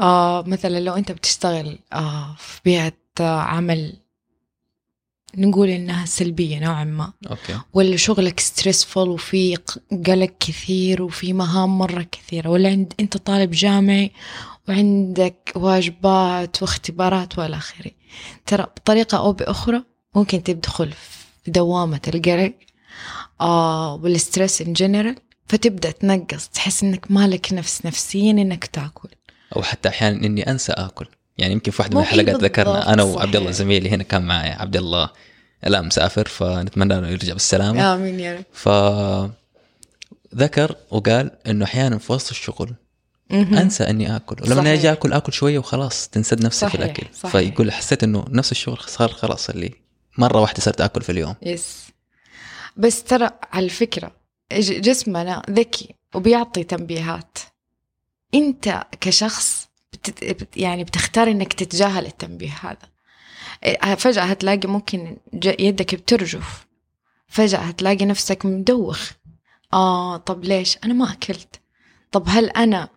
آه 0.00 0.42
مثلا 0.46 0.80
لو 0.80 0.94
أنت 0.94 1.12
بتشتغل 1.12 1.78
آه 1.92 2.34
في 2.38 2.60
بيئة 2.64 2.92
آه 3.20 3.40
عمل 3.40 3.96
نقول 5.36 5.68
إنها 5.68 6.06
سلبية 6.06 6.58
نوعا 6.58 6.84
ما 6.84 7.12
okay. 7.30 7.60
ولا 7.72 7.96
شغلك 7.96 8.40
stressful 8.40 9.08
وفي 9.08 9.56
قلق 10.06 10.32
كثير 10.40 11.02
وفي 11.02 11.32
مهام 11.32 11.78
مرة 11.78 12.02
كثيرة 12.02 12.48
ولا 12.48 12.68
عند 12.68 12.92
أنت 13.00 13.16
طالب 13.16 13.50
جامعي 13.50 14.10
وعندك 14.68 15.52
واجبات 15.56 16.62
واختبارات 16.62 17.38
وإلى 17.38 17.56
آخره. 17.56 17.90
ترى 18.46 18.62
بطريقة 18.62 19.18
أو 19.18 19.32
بأخرى 19.32 19.82
ممكن 20.14 20.42
تدخل 20.42 20.92
في 20.92 21.50
دوامة 21.50 22.00
القلق 22.14 22.54
آه 23.40 23.94
وال 23.94 24.11
stress 24.11 24.62
in 24.62 24.72
general 24.72 25.16
فتبدأ 25.48 25.90
تنقص 25.90 26.48
تحس 26.48 26.82
إنك 26.82 27.10
مالك 27.10 27.52
نفس 27.52 27.86
نفسيا 27.86 28.30
إنك 28.30 28.66
تاكل. 28.66 29.08
أو 29.56 29.62
حتى 29.62 29.88
أحيانا 29.88 30.26
إني 30.26 30.50
أنسى 30.50 30.72
آكل. 30.72 31.06
يعني 31.38 31.52
يمكن 31.52 31.70
في 31.70 31.82
واحدة 31.82 31.96
من 31.96 32.02
الحلقات 32.02 32.42
ذكرنا 32.42 32.92
أنا 32.92 33.02
وعبد 33.02 33.36
الله. 33.36 33.50
زميلي 33.50 33.90
هنا 33.90 34.02
كان 34.02 34.22
معي. 34.22 34.50
عبد 34.50 34.76
الله 34.76 35.10
الان 35.66 35.86
مسافر 35.86 36.28
فنتمنى 36.28 37.00
له 37.00 37.08
يرجع 37.08 37.32
بالسلامة. 37.32 37.94
آمين 37.94 38.20
يا 38.20 38.34
رب. 38.36 38.44
ف 38.52 38.68
ذكر 40.36 40.76
وقال 40.90 41.30
إنه 41.46 41.64
أحيانا 41.64 41.98
في 41.98 42.12
وسط 42.12 42.30
الشغل. 42.30 42.74
أنسى 43.30 43.84
إني 43.84 44.16
آكل. 44.16 44.36
ولما 44.42 44.54
صحيح. 44.62 44.68
أجي 44.72 44.92
آكل 44.92 45.12
آكل 45.12 45.32
شوية 45.32 45.58
وخلاص 45.58 46.08
تنسد 46.08 46.44
نفسي 46.44 46.68
في 46.68 46.74
الأكل. 46.74 47.06
صحيح. 47.14 47.32
فيقول 47.32 47.72
حسيت 47.72 48.02
إنه 48.04 48.24
نفس 48.28 48.52
الشغل 48.52 48.78
صار 48.86 49.08
خلاص 49.08 49.50
اللي 49.50 49.72
مرة 50.18 50.40
واحدة 50.40 50.60
صرت 50.60 50.80
آكل 50.80 51.02
في 51.02 51.12
اليوم. 51.12 51.34
يس. 51.42 51.84
بس 52.76 53.02
ترى 53.02 53.30
على 53.52 53.66
ج- 54.52 54.80
جسمنا 54.80 55.42
ذكي 55.50 55.94
وبيعطي 56.14 56.64
تنبيهات. 56.64 57.38
انت 58.34 58.84
كشخص 59.00 59.68
بتت... 59.92 60.24
بت- 60.24 60.56
يعني 60.56 60.84
بتختار 60.84 61.30
انك 61.30 61.52
تتجاهل 61.52 62.06
التنبيه 62.06 62.52
هذا. 62.62 62.88
إيه، 63.64 63.94
فجأة 63.94 64.22
هتلاقي 64.22 64.68
ممكن 64.68 65.16
يدك 65.58 65.94
بترجف. 65.94 66.66
فجأة 67.28 67.58
هتلاقي 67.58 68.04
نفسك 68.04 68.46
مدوخ. 68.46 69.10
آه 69.72 70.16
طب 70.16 70.44
ليش؟ 70.44 70.78
أنا 70.84 70.94
ما 70.94 71.12
أكلت. 71.12 71.60
طب 72.12 72.24
هل 72.26 72.50
أنا 72.50 72.88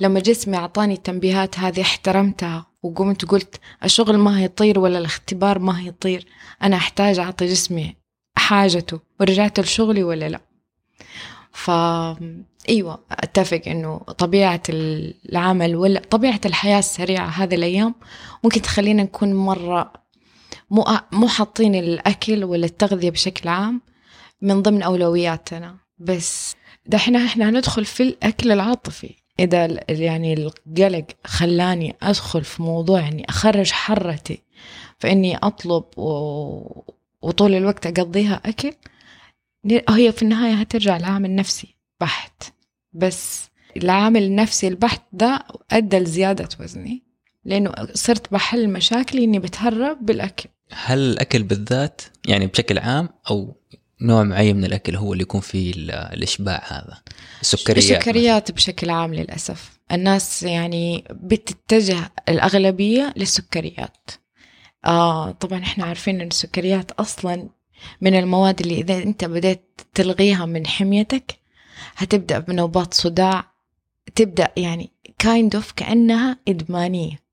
لما 0.00 0.20
جسمي 0.20 0.56
أعطاني 0.56 0.94
التنبيهات 0.94 1.58
هذه 1.58 1.80
احترمتها 1.80 2.66
وقمت 2.82 3.24
قلت 3.24 3.60
الشغل 3.84 4.16
ما 4.18 4.38
هيطير 4.40 4.78
ولا 4.78 4.98
الاختبار 4.98 5.58
ما 5.58 5.80
هيطير. 5.80 6.26
أنا 6.62 6.76
أحتاج 6.76 7.18
أعطي 7.18 7.46
جسمي 7.46 7.96
حاجته 8.36 9.00
ورجعت 9.20 9.60
لشغلي 9.60 10.02
ولا 10.02 10.28
لا؟ 10.28 10.40
ف 11.56 11.70
أيوه 12.68 12.98
أتفق 13.10 13.62
إنه 13.66 13.98
طبيعة 13.98 14.62
العمل 14.68 15.76
ولا 15.76 16.00
طبيعة 16.10 16.40
الحياة 16.46 16.78
السريعة 16.78 17.26
هذه 17.26 17.54
الأيام 17.54 17.94
ممكن 18.44 18.62
تخلينا 18.62 19.02
نكون 19.02 19.34
مرة 19.34 19.92
مو 20.70 20.84
مو 21.12 21.28
حاطين 21.28 21.74
الأكل 21.74 22.44
ولا 22.44 22.66
التغذيه 22.66 23.10
بشكل 23.10 23.48
عام 23.48 23.80
من 24.42 24.62
ضمن 24.62 24.82
أولوياتنا. 24.82 25.76
بس 25.98 26.56
دحين 26.86 27.16
إحنا 27.16 27.48
هندخل 27.48 27.84
في 27.84 28.02
الأكل 28.02 28.52
العاطفي. 28.52 29.14
إذا 29.40 29.78
يعني 29.88 30.32
القلق 30.34 31.06
خلاني 31.24 31.96
أدخل 32.02 32.44
في 32.44 32.62
موضوع 32.62 33.08
إني 33.08 33.24
أخرج 33.28 33.70
حرتي 33.70 34.42
فإني 34.98 35.36
أطلب 35.36 35.84
و... 35.96 36.82
وطول 37.22 37.54
الوقت 37.54 37.86
أقضيها 37.86 38.40
أكل 38.46 38.72
هي 39.90 40.12
في 40.12 40.22
النهاية 40.22 40.54
هترجع 40.54 40.96
لعامل 40.96 41.34
نفسي 41.34 41.76
بحت. 42.00 42.42
بس 42.92 43.48
العامل 43.76 44.22
النفسي 44.22 44.68
البحت 44.68 45.02
ده 45.12 45.44
أدى 45.70 45.98
لزيادة 45.98 46.48
وزني 46.60 47.02
لأنه 47.44 47.72
صرت 47.94 48.32
بحل 48.32 48.68
مشاكلي 48.70 49.24
إني 49.24 49.38
بتهرب 49.38 50.06
بالأكل. 50.06 50.48
هل 50.72 50.98
الأكل 50.98 51.42
بالذات 51.42 52.02
يعني 52.28 52.46
بشكل 52.46 52.78
عام 52.78 53.08
أو 53.30 53.56
نوع 54.00 54.22
معين 54.22 54.56
من 54.56 54.64
الأكل 54.64 54.96
هو 54.96 55.12
اللي 55.12 55.22
يكون 55.22 55.40
فيه 55.40 55.72
ال- 55.72 55.90
الإشباع 55.90 56.62
هذا؟ 56.68 57.00
السكريات 57.40 57.78
السكريات 57.90 58.52
بشكل 58.52 58.90
عام 58.90 59.14
للأسف. 59.14 59.78
الناس 59.92 60.42
يعني 60.42 61.04
بتتجه 61.10 62.12
الأغلبية 62.28 63.14
للسكريات. 63.16 64.10
آه 64.84 65.30
طبعا 65.30 65.58
إحنا 65.58 65.84
عارفين 65.84 66.20
إن 66.20 66.26
السكريات 66.26 66.90
أصلا 66.90 67.48
من 68.00 68.14
المواد 68.18 68.60
اللي 68.60 68.74
إذا 68.80 69.02
أنت 69.02 69.24
بدأت 69.24 69.80
تلغيها 69.94 70.46
من 70.46 70.66
حميتك 70.66 71.38
هتبدأ 71.96 72.38
بنوبات 72.38 72.94
صداع 72.94 73.44
تبدأ 74.14 74.48
يعني 74.56 74.90
kind 75.18 75.54
of 75.54 75.72
كأنها 75.72 76.38
إدمانية. 76.48 77.26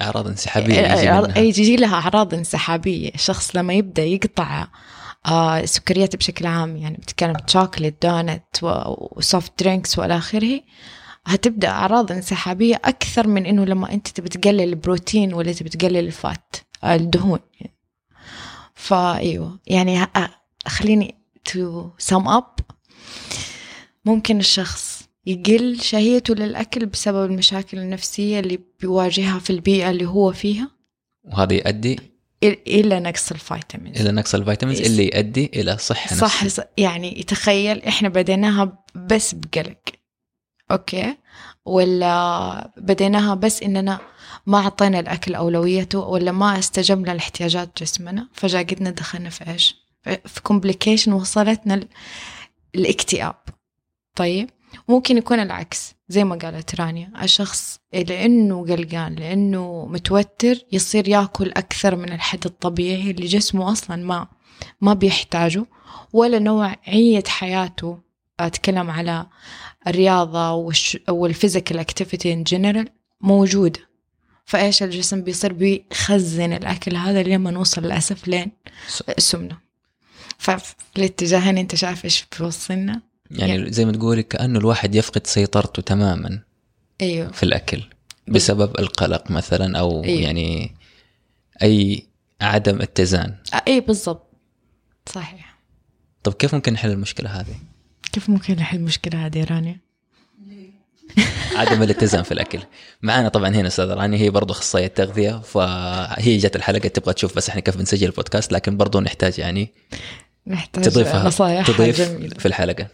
أعراض 0.00 0.26
انسحابية 0.26 0.74
يجي 0.78 1.10
منها. 1.10 1.36
أي 1.36 1.48
يجي 1.48 1.76
لها 1.76 1.94
أعراض 1.94 2.34
انسحابية. 2.34 3.10
الشخص 3.14 3.56
لما 3.56 3.74
يبدأ 3.74 4.04
يقطع 4.04 4.66
آه 5.26 5.60
السكريات 5.60 6.16
بشكل 6.16 6.46
عام 6.46 6.76
يعني 6.76 6.96
بتتكلم 6.96 7.36
chocolate 7.46 8.06
donut 8.06 8.42
و 8.62 8.80
soft 8.80 9.52
drinks 9.62 9.98
وإلى 9.98 10.16
آخره 10.16 10.60
هتبدأ 11.26 11.68
أعراض 11.68 12.12
انسحابية 12.12 12.74
أكثر 12.84 13.26
من 13.26 13.46
إنه 13.46 13.64
لما 13.64 13.92
أنت 13.92 14.08
تبي 14.08 14.28
تقلل 14.28 14.60
البروتين 14.60 15.34
ولا 15.34 15.52
تبي 15.52 15.68
تقلل 15.68 15.96
ال 15.96 16.11
fat 16.11 16.56
آه، 16.84 16.94
الدهون. 16.94 17.38
فايوه. 18.84 19.58
يعني 19.66 20.06
خليني 20.66 21.14
to 21.44 21.90
sum 21.98 22.28
up 22.28 22.54
ممكن 24.04 24.38
الشخص 24.38 25.02
يقل 25.26 25.80
شهيته 25.80 26.34
للأكل 26.34 26.86
بسبب 26.86 27.30
المشاكل 27.30 27.78
النفسية 27.78 28.40
اللي 28.40 28.58
بيواجهها 28.80 29.38
في 29.38 29.50
البيئة 29.50 29.90
اللي 29.90 30.06
هو 30.06 30.32
فيها؟ 30.32 30.70
وهذا 31.24 31.52
يؤدي 31.54 31.96
إل- 32.44 32.58
إلى 32.66 33.00
نقص 33.00 33.30
الفيتامينز. 33.32 34.00
إلى 34.00 34.12
نقص 34.12 34.34
ال 34.34 34.39
vitamins. 34.39 34.80
اللي 34.80 35.04
يؤدي 35.14 35.50
إلى 35.54 35.78
صحة 35.78 36.16
صح 36.16 36.44
نفسية. 36.44 36.62
صح 36.62 36.68
يعني 36.78 37.22
تخيل 37.22 37.82
إحنا 37.82 38.08
بديناها 38.08 38.84
بس 38.94 39.34
بقلق. 39.34 39.78
okay? 40.70 41.16
ولا 41.64 42.70
بديناها 42.76 43.34
بس 43.34 43.62
إننا 43.62 43.98
ما 44.46 44.58
أعطينا 44.58 45.00
الأكل 45.00 45.34
اولويته 45.34 45.98
ولا 45.98 46.32
ما 46.32 46.58
استجبنا 46.58 47.10
لاحتياجات 47.12 47.82
جسمنا 47.82 48.28
فجاه 48.32 48.62
قدنا 48.62 48.90
دخلنا 48.90 49.30
في 49.30 49.50
إيش؟ 49.50 49.76
في 50.04 50.42
complication 50.42 51.12
وصلتنا 51.12 51.74
ال- 51.74 51.88
الاكتئاب 52.74 53.34
طيب؟ 54.16 54.50
ممكن 54.88 55.16
يكون 55.18 55.40
العكس 55.40 55.94
زي 56.08 56.24
ما 56.24 56.36
قالت 56.36 56.80
رانيا 56.80 57.12
الشخص 57.22 57.80
لأنه 57.92 58.62
قلقان 58.66 59.14
لأنه 59.14 59.86
متوتر 59.90 60.54
يصير 60.72 61.08
يأكل 61.08 61.50
أكثر 61.50 61.96
من 61.96 62.12
الحد 62.12 62.44
الطبيعي 62.46 63.10
اللي 63.10 63.26
جسمه 63.26 63.72
أصلا 63.72 63.96
ما 63.96 64.26
ما 64.80 64.94
بيحتاجه 64.94 65.64
ولا 66.12 66.38
نوعية 66.38 67.22
حياته 67.28 67.98
أتكلم 68.40 68.90
على 68.90 69.26
الرياضة 69.86 70.52
والش... 70.52 70.98
وال 71.08 71.22
physical 71.22 71.78
activity 71.78 72.32
in 72.32 72.42
general 72.42 72.88
موجودة. 73.20 73.80
فإيش 74.44 74.82
الجسم 74.82 75.22
بيصير 75.22 75.52
بيخزن 75.52 76.52
الأكل 76.52 76.96
هذا 76.96 77.22
لما 77.22 77.50
نوصل 77.50 77.82
للأسف 77.82 78.28
لين 78.28 78.52
السمنة 79.18 79.58
ففي 80.38 80.74
الاتجاهين 80.96 81.58
أنت 81.58 81.74
شايف 81.74 82.04
إيش 82.04 82.26
بيوصلنا؟ 82.38 83.02
يعني 83.30 83.72
زي 83.72 83.84
ما 83.84 83.92
تقولي 83.92 84.22
كأنه 84.22 84.58
الواحد 84.58 84.94
يفقد 84.94 85.26
سيطرته 85.26 85.82
تماما 85.82 86.40
أيوه. 87.00 87.32
في 87.32 87.42
الأكل 87.42 87.82
بسبب 88.28 88.78
القلق 88.78 89.30
مثلا 89.30 89.78
أو 89.78 90.04
أيوه. 90.04 90.20
يعني 90.20 90.74
أي 91.62 92.06
عدم 92.40 92.82
اتزان. 92.82 93.36
أي 93.68 93.80
بالضبط. 93.80 94.30
صحيح. 95.06 95.58
طب 96.22 96.32
كيف 96.32 96.54
ممكن 96.54 96.72
نحل 96.72 96.90
المشكلة 96.90 97.30
هذه؟ 97.30 97.56
كيف 98.12 98.30
ممكن 98.30 98.54
نحل 98.54 98.76
المشكلة 98.76 99.26
هذه 99.26 99.44
رانيا؟ 99.44 99.80
عدم 101.56 101.82
الاتزان 101.82 102.22
في 102.22 102.32
الأكل. 102.32 102.58
معانا 103.02 103.28
طبعا 103.28 103.48
هنا 103.48 103.66
أستاذة 103.66 103.94
راني 103.94 104.18
هي 104.18 104.30
برضه 104.30 104.52
أخصائية 104.52 104.86
تغذية 104.86 105.40
فهي 105.40 106.36
جت 106.36 106.56
الحلقة 106.56 106.88
تبغى 106.88 107.14
تشوف 107.14 107.36
بس 107.36 107.48
إحنا 107.48 107.60
كيف 107.60 107.76
بنسجل 107.76 108.06
البودكاست 108.06 108.52
لكن 108.52 108.76
برضه 108.76 109.00
نحتاج 109.00 109.38
يعني 109.38 109.72
نحتاج 110.46 110.84
تضيفها 110.84 111.24
نصايح 111.26 111.66
تضيف 111.66 112.00
جميلة. 112.00 112.34
في 112.38 112.46
الحلقة. 112.46 112.88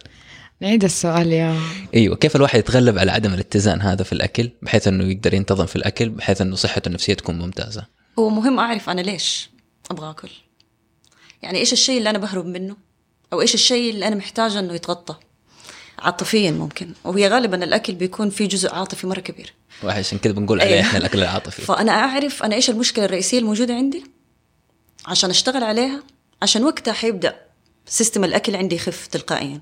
نعيد 0.61 0.83
السؤال 0.83 1.33
يا 1.33 1.59
أيوه 1.93 2.15
كيف 2.15 2.35
الواحد 2.35 2.59
يتغلب 2.59 2.97
على 2.97 3.11
عدم 3.11 3.33
الاتزان 3.33 3.81
هذا 3.81 4.03
في 4.03 4.13
الأكل 4.13 4.51
بحيث 4.61 4.87
إنه 4.87 5.03
يقدر 5.03 5.33
ينتظم 5.33 5.65
في 5.65 5.75
الأكل 5.75 6.09
بحيث 6.09 6.41
إنه 6.41 6.55
صحته 6.55 6.87
النفسية 6.87 7.13
تكون 7.13 7.39
ممتازة؟ 7.39 7.85
هو 8.19 8.29
مهم 8.29 8.59
أعرف 8.59 8.89
أنا 8.89 9.01
ليش 9.01 9.49
أبغى 9.91 10.09
أكل. 10.09 10.29
يعني 11.41 11.57
إيش 11.59 11.73
الشيء 11.73 11.97
اللي 11.97 12.09
أنا 12.09 12.17
بهرب 12.17 12.45
منه؟ 12.45 12.75
أو 13.33 13.41
إيش 13.41 13.53
الشيء 13.53 13.93
اللي 13.93 14.07
أنا 14.07 14.15
محتاجة 14.15 14.59
إنه 14.59 14.73
يتغطى. 14.73 15.15
عاطفيا 15.99 16.51
ممكن. 16.51 16.93
وهي 17.03 17.27
غالبا 17.27 17.63
الأكل 17.63 17.93
بيكون 17.93 18.29
فيه 18.29 18.47
جزء 18.47 18.75
عاطفي 18.75 19.07
مرة 19.07 19.19
كبير. 19.19 19.53
وعشان 19.83 20.17
كذا 20.17 20.33
بنقول 20.33 20.61
عليه 20.61 20.71
أيوة. 20.71 20.81
إحنا 20.81 20.97
الأكل 20.97 21.19
العاطفي. 21.19 21.61
فأنا 21.61 21.91
أعرف 21.91 22.43
أنا 22.43 22.55
إيش 22.55 22.69
المشكلة 22.69 23.05
الرئيسية 23.05 23.39
الموجودة 23.39 23.73
عندي؟ 23.73 24.03
عشان 25.05 25.29
أشتغل 25.29 25.63
عليها. 25.63 26.03
عشان 26.41 26.63
وقتها 26.63 26.93
حيبدأ 26.93 27.35
سيستم 27.85 28.23
الأكل 28.23 28.55
عندي 28.55 28.75
يخف 28.75 29.07
تلقائيا. 29.07 29.61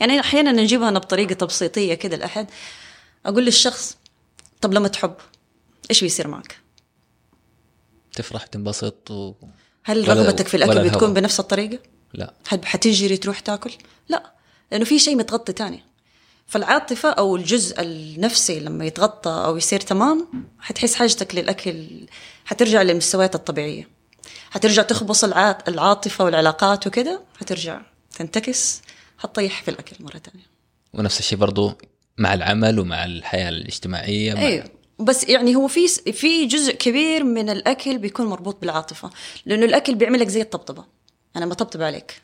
يعني 0.00 0.20
أحيانا 0.20 0.52
نجيبها 0.52 0.88
أنا 0.88 0.98
بطريقة 0.98 1.32
تبسيطية 1.32 1.94
كده 1.94 2.16
لأحد. 2.16 2.46
أقول 3.26 3.44
للشخص 3.44 3.96
طب 4.60 4.74
لما 4.74 4.88
تحب 4.88 5.14
إيش 5.90 6.00
بيصير 6.00 6.28
معك؟ 6.28 6.56
تفرح 8.12 8.46
تنبسط 8.46 9.10
و... 9.10 9.34
هل 9.84 10.08
رغبتك 10.08 10.48
في 10.48 10.56
الأكل. 10.56 10.88
بتكون 10.88 11.14
بنفس 11.14 11.40
الطريقة؟ 11.40 11.78
لا. 12.14 12.34
حتجري 12.64 13.16
تروح 13.16 13.40
تاكل؟ 13.40 13.70
لا 14.08 14.32
لأنه 14.72 14.84
في 14.84 14.98
شيء 14.98 15.16
متغطي 15.16 15.52
تاني. 15.52 15.84
فالعاطفة 16.46 17.10
أو 17.10 17.36
الجزء 17.36 17.80
النفسي 17.80 18.60
لما 18.60 18.84
يتغطى 18.84 19.30
أو 19.30 19.56
يصير 19.56 19.80
تمام 19.80 20.28
حتحس 20.60 20.94
حاجتك 20.94 21.34
للأكل 21.34 21.86
حترجع 22.44 22.82
للمستويات 22.82 23.34
الطبيعية. 23.34 23.88
حترجع 24.50 24.82
تخبص 24.82 25.24
الع- 25.24 25.58
العاطفة 25.68 26.24
والعلاقات 26.24 26.86
وكده 26.86 27.20
حترجع 27.40 27.80
تنتكس 28.16 28.82
حتطيح 29.18 29.62
في 29.62 29.70
الأكل 29.70 29.96
مرة 30.00 30.18
تانية. 30.18 30.44
ونفس 30.94 31.18
الشيء 31.18 31.38
برضو 31.38 31.72
مع 32.18 32.34
العمل 32.34 32.78
ومع 32.80 33.04
الحياة 33.04 33.48
الاجتماعية 33.48 34.34
مع... 34.34 34.40
أيوه. 34.40 34.64
بس 34.98 35.24
يعني 35.28 35.56
هو 35.56 35.68
في 35.68 35.88
في 36.12 36.46
جزء 36.46 36.72
كبير 36.74 37.24
من 37.24 37.50
الأكل 37.50 37.98
بيكون 37.98 38.26
مربوط 38.26 38.60
بالعاطفة 38.60 39.10
لأنه 39.46 39.64
الأكل 39.64 39.94
بيعملك 39.94 40.28
زي 40.28 40.40
الطبطبة. 40.42 40.84
أنا 41.36 41.46
بطبطب 41.46 41.82
عليك 41.82 42.20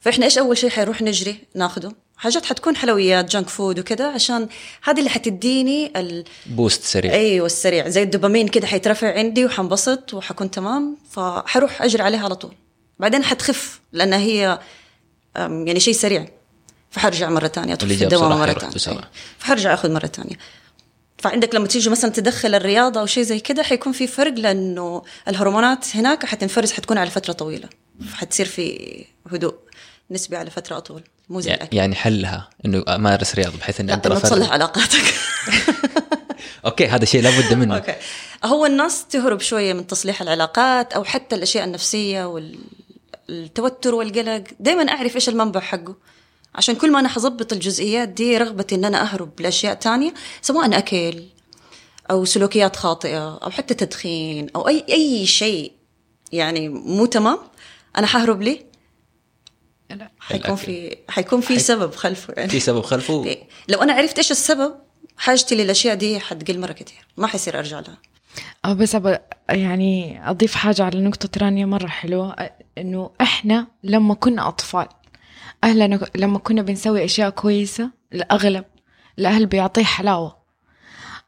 فإحنا 0.00 0.24
إيش 0.24 0.38
أول 0.38 0.58
شيء 0.58 0.70
حيروح 0.70 1.02
نجري 1.02 1.38
ناخده؟ 1.54 1.92
حاجات 2.16 2.46
حتكون 2.46 2.76
حلويات 2.76 3.30
جانك 3.30 3.48
فود 3.48 3.78
وكده 3.78 4.08
عشان 4.08 4.48
هذه 4.82 4.98
اللي 4.98 5.10
حتديني 5.10 6.00
ال... 6.00 6.24
بوست 6.46 6.82
سريع. 6.82 7.12
إيوه 7.12 7.46
السريع. 7.46 7.88
زي 7.88 8.02
الدوبامين 8.02 8.48
كده 8.48 8.66
حيترفع 8.66 9.14
عندي 9.18 9.44
وحنبسط 9.44 10.14
وحكون 10.14 10.50
تمام 10.50 10.96
فحروح 11.10 11.82
أجري 11.82 12.02
عليها 12.02 12.24
على 12.24 12.34
طول. 12.34 12.54
بعدين 12.98 13.24
حتخف 13.24 13.80
لانها 13.92 14.18
هي 14.18 14.58
يعني 15.36 15.80
شيء 15.80 15.94
سريع. 15.94 16.28
فحرجع 16.90 17.30
مرة 17.30 17.48
ثانية 17.48 17.72
ادخل 17.74 17.96
في 17.96 18.04
الدوام 18.04 18.38
مرة 18.38 18.52
ثانية. 18.52 18.98
أيوة. 18.98 19.10
فحرجع 19.38 19.74
أخذ 19.74 19.92
مرة 19.92 20.06
ثانية 20.06 20.36
فعندك 21.24 21.54
لما 21.54 21.66
تيجي 21.66 21.90
مثلا 21.90 22.10
تدخل 22.10 22.54
الرياضة 22.54 23.00
أو 23.00 23.06
شيء 23.06 23.22
زي 23.22 23.40
كده 23.40 23.62
حيكون 23.62 23.92
في 23.92 24.06
فرق 24.06 24.32
لأنه 24.32 25.02
الهرمونات 25.28 25.96
هناك 25.96 26.26
حتنفرز 26.26 26.72
حتكون 26.72 26.98
على 26.98 27.10
فترة 27.10 27.32
طويلة. 27.32 27.68
حتصير 28.14 28.46
في 28.46 29.04
هدوء 29.32 29.54
نسبي 30.10 30.36
على 30.36 30.50
فترة 30.50 30.76
أطول 30.76 31.02
مو 31.28 31.40
زي 31.40 31.54
الأكل. 31.54 31.76
يعني 31.76 31.94
حلها 31.94 32.48
إنه 32.66 32.84
امارس 32.88 33.34
رياضة 33.34 33.58
بحيث 33.58 33.80
إنه 33.80 33.94
أفرق. 33.94 34.18
تصلح 34.18 34.52
علاقاتك. 34.52 35.14
okay 36.66 36.86
هذا 36.86 37.04
شيء 37.04 37.22
لابد 37.22 37.54
منه. 37.54 37.74
أوكي. 37.76 37.94
هو 38.44 38.66
الناس 38.66 39.06
تهرب 39.06 39.40
شوية 39.40 39.72
من 39.72 39.86
تصليح 39.86 40.22
العلاقات 40.22 40.92
أو 40.92 41.04
حتى 41.04 41.36
الأشياء 41.36 41.64
النفسية 41.64 42.24
والتوتر 43.28 43.94
والقلق. 43.94 44.44
دائما 44.60 44.88
أعرف 44.88 45.14
إيش 45.14 45.28
المنبع 45.28 45.60
حقه. 45.60 45.94
عشان 46.54 46.74
كل 46.74 46.92
ما 46.92 47.00
أنا 47.00 47.08
حظبط 47.08 47.52
الجزئيات 47.52 48.08
دي 48.08 48.36
رغبتي 48.38 48.74
إن 48.74 48.84
أنا 48.84 49.02
أهرب 49.02 49.40
لأشياء 49.40 49.74
تانية 49.74 50.14
سواء 50.42 50.78
أكل 50.78 51.24
أو 52.10 52.24
سلوكيات 52.24 52.76
خاطئة 52.76 53.38
أو 53.42 53.50
حتى 53.50 53.74
تدخين 53.74 54.46
أو 54.56 54.68
أي 54.68 54.84
أي 54.90 55.26
شيء 55.26 55.72
يعني 56.32 56.68
مو 56.68 57.06
تمام 57.06 57.38
أنا 57.96 58.06
حهرب 58.06 58.42
ليه 58.42 58.74
لا. 59.90 60.10
حيكون. 60.20 60.56
في 60.56 60.96
حيكون 61.08 61.40
في 61.40 61.58
سبب 61.58 61.94
خلفه 61.94 62.34
يعني 62.36 62.48
في 62.48 62.60
سبب 62.60 62.82
خلفه 62.82 63.24
إيه. 63.26 63.42
لو 63.68 63.82
أنا 63.82 63.92
عرفت 63.92 64.18
إيش 64.18 64.30
السبب 64.30 64.74
حاجتي 65.16 65.54
للأشياء 65.54 65.94
دي 65.94 66.20
حتقل 66.20 66.60
مرة 66.60 66.72
كتير 66.72 67.06
ما 67.16 67.26
حيصير 67.26 67.58
أرجع 67.58 67.80
لها 67.80 67.98
أه 68.64 68.72
بس 68.72 68.94
أبى 68.94 69.18
يعني 69.50 70.20
أضيف 70.30 70.54
حاجة 70.54 70.82
على 70.82 71.00
نقطة 71.00 71.28
رانيا 71.40 71.66
مرة 71.66 71.86
حلوة 71.86 72.50
إنه 72.78 73.10
إحنا 73.20 73.66
لما 73.82 74.14
كنا 74.14 74.48
أطفال 74.48 74.88
أهلنا 75.64 76.00
لما 76.16 76.38
كنا 76.38 76.62
بنسوي 76.62 77.04
أشياء 77.04 77.30
كويسة 77.30 77.90
الأغلب 78.12 78.64
الأهل 79.18 79.46
بيعطيه 79.46 79.84
حلاوة. 79.84 80.36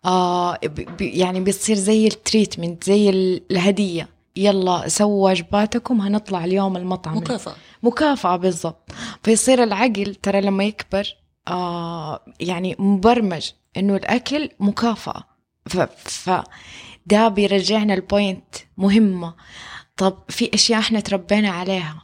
آه 0.04 0.56
ب- 0.56 0.96
ب- 0.96 1.00
يعني 1.02 1.40
بتصير 1.40 1.76
زي 1.76 2.06
ال 2.06 2.14
treatment 2.14 2.84
زي 2.84 3.10
ال- 3.10 3.42
الهدية. 3.50 4.08
يلا 4.36 4.88
سووا 4.88 5.24
واجباتكم 5.24 6.00
هنطلع 6.00 6.44
اليوم 6.44 6.76
المطعم. 6.76 7.16
مكافأة. 7.16 7.54
مكافأة 7.82 8.36
بالضبط. 8.36 8.90
فيصير 9.22 9.62
العقل 9.62 10.14
ترى 10.14 10.40
لما 10.40 10.64
يكبر 10.64 11.16
آه 11.48 12.20
يعني 12.40 12.76
مبرمج 12.78 13.50
إنه 13.76 13.96
الأكل 13.96 14.48
مكافأة. 14.60 15.24
ف, 15.66 15.76
ف 16.08 16.30
ده 17.06 17.28
بيرجعنا 17.28 17.94
ال 17.94 18.04
point 18.04 18.54
مهمة. 18.76 19.34
طب 19.96 20.18
في 20.28 20.50
أشياء 20.54 20.80
إحنا 20.80 21.00
تربينا 21.00 21.50
عليها. 21.50 22.02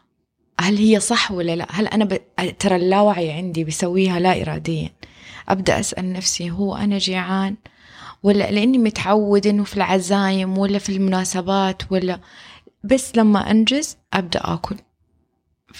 هل 0.60 0.76
هي 0.76 1.00
صح 1.00 1.32
ولا 1.32 1.56
لا؟ 1.56 1.66
هل 1.70 1.86
أنا 1.86 2.04
ب... 2.04 2.20
ترى 2.58 2.76
اللاوعي 2.76 3.32
عندي 3.32 3.64
بيسويها 3.64 4.20
لا 4.20 4.42
إراديا. 4.42 4.90
أبدأ 5.48 5.80
أسأل 5.80 6.12
نفسي 6.12 6.50
هو 6.50 6.76
أنا 6.76 6.98
جيعان 6.98 7.56
ولا 8.22 8.50
لأني 8.50 8.78
متعود 8.78 9.46
إنه 9.46 9.64
في 9.64 9.76
العزايم 9.76 10.58
ولا 10.58 10.78
في 10.78 10.88
المناسبات 10.88 11.82
ولا؟ 11.90 12.20
بس 12.84 13.16
لما 13.16 13.50
أنجز 13.50 13.96
أبدأ 14.12 14.40
أكل. 14.44 14.76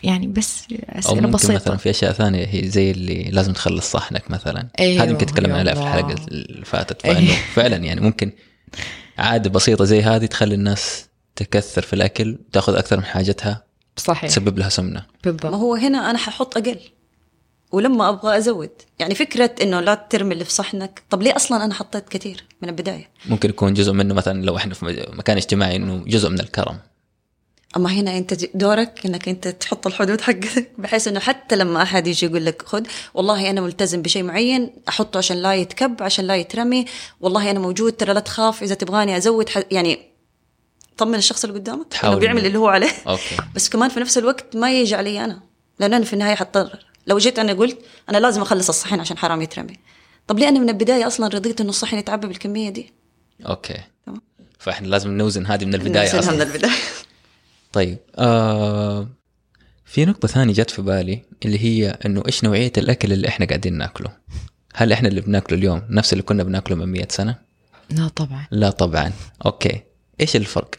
يعني 0.02 0.26
بس 0.26 0.64
أو 0.72 0.98
أسئلة 0.98 1.20
ممكن 1.20 1.30
بسيطة. 1.30 1.54
مثلا 1.54 1.76
في 1.76 1.90
أشياء 1.90 2.12
ثانية 2.12 2.46
هي 2.46 2.68
زي 2.68 2.90
اللي 2.90 3.22
لازم 3.22 3.52
تخلص 3.52 3.90
صحنك 3.90 4.30
مثلا. 4.30 4.68
أيوه 4.80 5.04
هذه 5.04 5.10
يمكن 5.10 5.26
تكلمنا 5.26 5.58
عليها 5.58 5.74
في. 5.74 5.80
الحلقة 5.80 6.26
اللي 6.28 6.64
فاتت. 6.64 7.04
أيوه. 7.04 7.34
فعلا 7.54 7.76
يعني 7.76 8.00
ممكن 8.00 8.32
عادة 9.18 9.50
بسيطة 9.50 9.84
زي 9.84 10.02
هذه 10.02 10.26
تخلي 10.26 10.54
الناس 10.54 11.08
تكثر 11.36 11.82
في 11.82 11.92
الأكل 11.92 12.38
تأخذ 12.52 12.74
أكثر 12.74 12.96
من 12.96 13.04
حاجتها. 13.04 13.71
صحيح. 13.96 14.30
تسبب 14.30 14.58
لها 14.58 14.68
سمنة. 14.68 15.00
ما 15.00 15.06
بالضبط 15.24 15.54
هو 15.54 15.74
هنا 15.74 16.10
أنا 16.10 16.18
ححط 16.18 16.56
أقل 16.56 16.78
ولما 17.72 18.08
أبغى 18.08 18.36
أزود. 18.36 18.70
يعني 18.98 19.14
فكرة 19.14 19.50
إنه 19.62 19.80
لا 19.80 19.94
ترمي 19.94 20.32
اللي 20.32 20.44
في 20.44 20.52
صحنك. 20.52 21.02
طب 21.10 21.22
ليه 21.22 21.36
أصلا 21.36 21.64
أنا 21.64 21.74
حطيت 21.74 22.08
كثير 22.08 22.44
من 22.62 22.68
البداية؟ 22.68 23.10
ممكن 23.26 23.50
يكون 23.50 23.74
جزء 23.74 23.92
منه 23.92 24.14
مثلا 24.14 24.44
لو 24.44 24.56
إحنا 24.56 24.74
في 24.74 25.06
مكان 25.12 25.36
اجتماعي 25.36 25.76
إنه 25.76 26.04
جزء 26.06 26.28
من 26.28 26.40
الكرم. 26.40 26.78
أما 27.76 27.90
هنا 27.90 28.18
أنت 28.18 28.56
دورك 28.56 29.06
إنك 29.06 29.28
أنت 29.28 29.48
تحط 29.48 29.86
الحدود 29.86 30.20
حقتك 30.20 30.70
بحيث 30.78 31.08
إنه 31.08 31.20
حتى 31.20 31.56
لما 31.56 31.82
أحد 31.82 32.06
يجي 32.06 32.26
يقول 32.26 32.44
لك 32.44 32.62
خذ 32.62 32.82
والله 33.14 33.50
أنا 33.50 33.60
ملتزم 33.60 34.02
بشيء 34.02 34.22
معين 34.22 34.70
أحطه 34.88 35.18
عشان 35.18 35.36
لا 35.36 35.54
يتكب 35.54 36.02
عشان 36.02 36.24
لا 36.24 36.36
يترمي 36.36 36.84
والله 37.20 37.50
أنا 37.50 37.58
موجود 37.58 37.92
ترى 37.92 38.14
لا 38.14 38.20
تخاف 38.20 38.62
إذا 38.62 38.74
تبغاني 38.74 39.16
أزود 39.16 39.48
ح... 39.48 39.62
يعني 39.70 40.11
طمن 40.98 41.14
الشخص 41.14 41.44
اللي 41.44 41.58
قدامك 41.58 41.86
تحاول 41.90 42.12
انه 42.12 42.20
بيعمل 42.20 42.46
اللي 42.46 42.58
هو 42.58 42.68
عليه. 42.68 42.90
أوكي. 43.06 43.36
بس 43.54 43.68
كمان 43.68 43.88
في 43.88 44.00
نفس 44.00 44.18
الوقت 44.18 44.56
ما 44.56 44.72
يجي 44.72 44.94
علي 44.94 45.24
أنا 45.24 45.40
لأن 45.80 45.94
أنا 45.94 46.04
في 46.04 46.12
النهاية 46.12 46.34
حضطر 46.34 46.86
لو 47.06 47.18
جيت 47.18 47.38
أنا 47.38 47.52
قلت 47.52 47.78
أنا 48.08 48.18
لازم 48.18 48.42
أخلص 48.42 48.68
الصحن 48.68 49.00
عشان 49.00 49.18
حرام 49.18 49.42
يترمي. 49.42 49.78
طب 50.26 50.38
ليه 50.38 50.48
أنا 50.48 50.58
من 50.58 50.68
البداية 50.68 51.06
أصلا 51.06 51.28
رضيت 51.28 51.60
إنه 51.60 51.70
الصحن 51.70 51.98
يتعبى 51.98 52.26
بالكمية 52.26 52.70
دي؟ 52.70 52.92
okay. 53.46 53.80
تمام. 54.06 54.20
فإحنا 54.58 54.86
لازم 54.86 55.10
نوزن 55.10 55.46
هذه 55.46 55.64
من 55.64 55.74
البداية 55.74 56.04
نرسلها 56.04 56.20
أصلا. 56.20 56.34
من 56.34 56.42
البداية. 56.42 56.72
طيب 57.72 57.98
آه 58.16 59.08
في 59.84 60.04
نقطة 60.04 60.28
ثانية 60.28 60.54
جت 60.54 60.70
في 60.70 60.82
بالي 60.82 61.22
اللي 61.44 61.58
هي 61.64 61.98
إنه 62.06 62.22
إيش 62.26 62.44
نوعية 62.44 62.72
الأكل 62.78 63.12
اللي 63.12 63.28
إحنا 63.28 63.46
قاعدين 63.46 63.78
ناكله؟ 63.78 64.16
هل 64.74 64.92
إحنا 64.92 65.08
اللي 65.08 65.20
بناكله 65.20 65.58
اليوم 65.58 65.82
نفس 65.90 66.12
اللي 66.12 66.22
كنا 66.22 66.42
بناكله 66.42 66.76
من 66.76 66.88
100 66.88 67.06
سنة؟ 67.10 67.38
لا 67.90 68.08
طبعا. 68.08 68.46
لا 68.50 68.70
طبعا. 68.70 69.12
okay. 69.46 69.80
إيش 70.20 70.36
الفرق؟ 70.36 70.74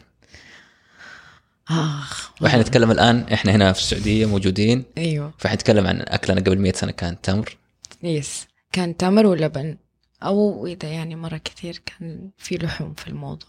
آخ 1.68 2.30
وإحنا 2.40 2.60
نتكلم 2.62 2.90
الآن 2.90 3.26
إحنا 3.32 3.52
هنا 3.52 3.72
في 3.72 3.78
السعودية 3.78 4.26
موجودين. 4.26 4.84
أيوه. 4.98 5.32
فحنتكلم 5.38 5.86
عن 5.86 6.00
أكلنا 6.00 6.40
قبل 6.40 6.58
100 6.58 6.72
سنة 6.72 6.92
كان 6.92 7.20
تمر. 7.20 7.56
يس 8.02 8.46
كان 8.72 8.96
تمر 8.96 9.26
ولبن. 9.26 9.76
أو 10.22 10.66
إذا 10.66 10.88
يعني 10.88 11.16
مرة 11.16 11.36
كثير 11.36 11.82
كان 11.86 12.30
في 12.38 12.54
لحوم 12.56 12.94
في 12.94 13.08
الموضوع. 13.08 13.48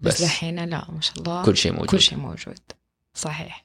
بس, 0.00 0.22
بس. 0.22 0.44
لا 0.44 0.84
ما 0.90 1.00
شاء 1.00 1.18
الله. 1.18 1.42
كل 1.44 1.56
شيء 1.56 1.72
موجود. 1.72 1.88
كل 1.88 2.00
شيء 2.00 2.18
موجود. 2.18 2.58
صحيح. 3.14 3.64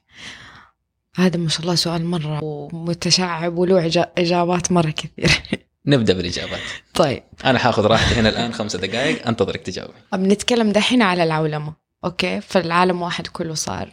هذا 1.16 1.36
ما 1.38 1.48
شاء 1.48 1.62
الله 1.62 1.74
سؤال 1.74 2.04
مرة 2.04 2.68
متشعب 2.72 3.58
وله 3.58 3.90
إجا- 3.90 4.08
إجابات 4.18 4.72
مرة 4.72 4.90
كثير. 4.90 5.42
نبدأ 5.86 6.12
بالإجابات. 6.14 6.60
طيب. 6.94 7.22
أنا 7.44 7.58
حاخذ 7.58 7.86
راحتي 7.86 8.14
هنا 8.14 8.28
الآن 8.28 8.52
خمسة 8.52 8.78
دقائق. 8.78 9.28
أنتظرك 9.28 9.62
تجاوبي. 9.62 9.94
بنتكلم 10.12 10.72
دحين 10.72 11.02
على 11.02 11.22
العولمة 11.22 11.72
أوكي؟ 12.04 12.40
فالعالم 12.40 13.02
واحد 13.02 13.26
كله 13.26 13.54
صار 13.54 13.90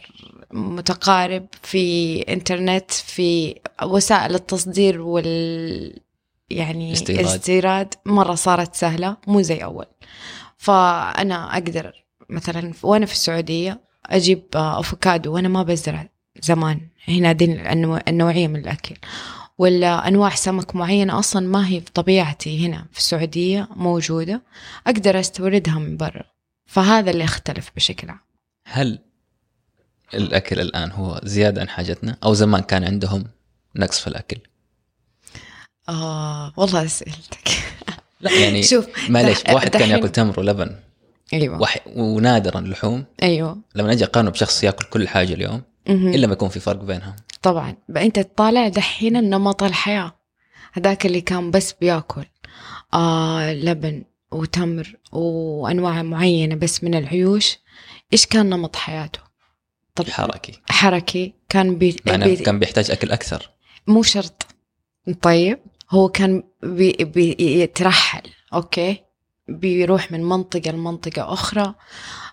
متقارب 0.52 1.46
في 1.62 2.20
إنترنت 2.22 2.90
في 2.90 3.54
وسائل 3.82 4.34
التصدير 4.34 5.00
وال 5.00 6.00
يعني 6.50 6.92
استيراد. 6.92 7.24
استيراد 7.24 7.94
مرة 8.06 8.34
صارت 8.34 8.74
سهلة 8.74 9.16
مو 9.26 9.42
زي 9.42 9.64
أول. 9.64 9.86
فأنا 10.56 11.52
أقدر 11.54 12.04
مثلا 12.30 12.72
وأنا 12.82 13.06
في 13.06 13.12
السعودية 13.12 13.80
أجيب 14.06 14.42
آه، 14.54 14.80
أفوكادو 14.80 15.34
وأنا 15.34 15.48
ما 15.48 15.62
بزرع 15.62 16.08
زمان. 16.42 16.80
هنا 17.08 17.32
دي 17.32 17.44
النوع- 17.44 18.00
النوعية 18.08 18.48
من 18.48 18.56
الأكل. 18.56 18.94
ولا 19.58 20.08
أنواع 20.08 20.34
سمك 20.34 20.76
معينة 20.76 21.18
أصلا 21.18 21.46
ما 21.46 21.68
هي 21.68 21.80
في 21.80 21.90
طبيعتي 21.94 22.66
هنا 22.66 22.86
في 22.92 22.98
السعودية 22.98 23.68
موجودة 23.76 24.42
أقدر 24.86 25.20
أستوردها 25.20 25.78
من 25.78 25.96
برا. 25.96 26.24
فهذا 26.66 27.10
اللي 27.10 27.24
يختلف 27.24 27.70
بشكل 27.76 28.08
عام. 28.10 28.20
هل 28.66 28.98
الأكل 30.14 30.60
الآن 30.60 30.90
هو 30.90 31.20
زيادة 31.24 31.60
عن 31.60 31.68
حاجتنا 31.68 32.16
أو 32.24 32.34
زمان 32.34 32.62
كان 32.62 32.84
عندهم 32.84 33.24
نقص 33.76 34.00
في 34.00 34.06
الأكل؟ 34.06 34.36
آه 35.88 36.52
والله 36.56 36.84
أسئلتك 36.84 37.48
لا 38.20 38.30
يعني 38.44 38.62
شوف، 38.72 38.86
معلش 39.10 39.42
دح- 39.42 39.54
واحد 39.54 39.68
كان 39.68 39.88
ياكل 39.90 40.08
تمر 40.08 40.40
ولبن. 40.40 40.76
أيوه. 41.32 41.60
واحد 41.60 41.80
ونادرا 41.96 42.60
لحوم 42.60 43.04
أيوه. 43.22 43.58
لما 43.74 43.92
أجي 43.92 44.04
أقارنه 44.04 44.30
بشخص 44.30 44.64
ياكل 44.64 44.84
كل 44.84 45.08
حاجة 45.08 45.34
اليوم. 45.34 45.62
إلا 45.88 46.26
ما 46.26 46.32
يكون 46.32 46.48
في 46.48 46.60
فرق 46.60 46.82
بينهم. 46.82 47.16
طبعا. 47.44 47.76
بقى 47.88 48.06
أنت 48.06 48.18
تطالع 48.18 48.68
دحين 48.68 49.30
نمط 49.30 49.62
الحياة. 49.62 50.12
هذاك 50.72 51.06
اللي 51.06 51.20
كان 51.20 51.50
بس 51.50 51.72
بيأكل. 51.72 52.24
آه 52.94 53.52
لبن 53.52 54.04
وتمر 54.32 54.96
وأنواع 55.12 56.02
معينة 56.02 56.54
بس 56.54 56.84
من 56.84 56.94
العيوش. 56.94 57.58
إيش 58.12 58.26
كان 58.26 58.50
نمط 58.50 58.76
حياته؟ 58.76 59.20
طب 59.94 60.08
حركي. 60.08 60.60
حركي. 60.70 61.34
كان 61.48 61.78
بي... 61.78 61.96
بي... 62.06 62.36
كان 62.36 62.58
بيحتاج 62.58 62.90
أكل 62.90 63.10
أكثر. 63.10 63.50
مو 63.86 64.02
شرط. 64.02 64.46
طيب. 65.22 65.58
هو 65.90 66.08
كان 66.08 66.42
بي... 66.62 66.92
بيترحل 66.92 68.30
okay. 68.54 68.96
بيروح 69.48 70.12
من 70.12 70.24
منطقة 70.24 70.70
لمنطقة 70.70 71.32
أخرى. 71.32 71.74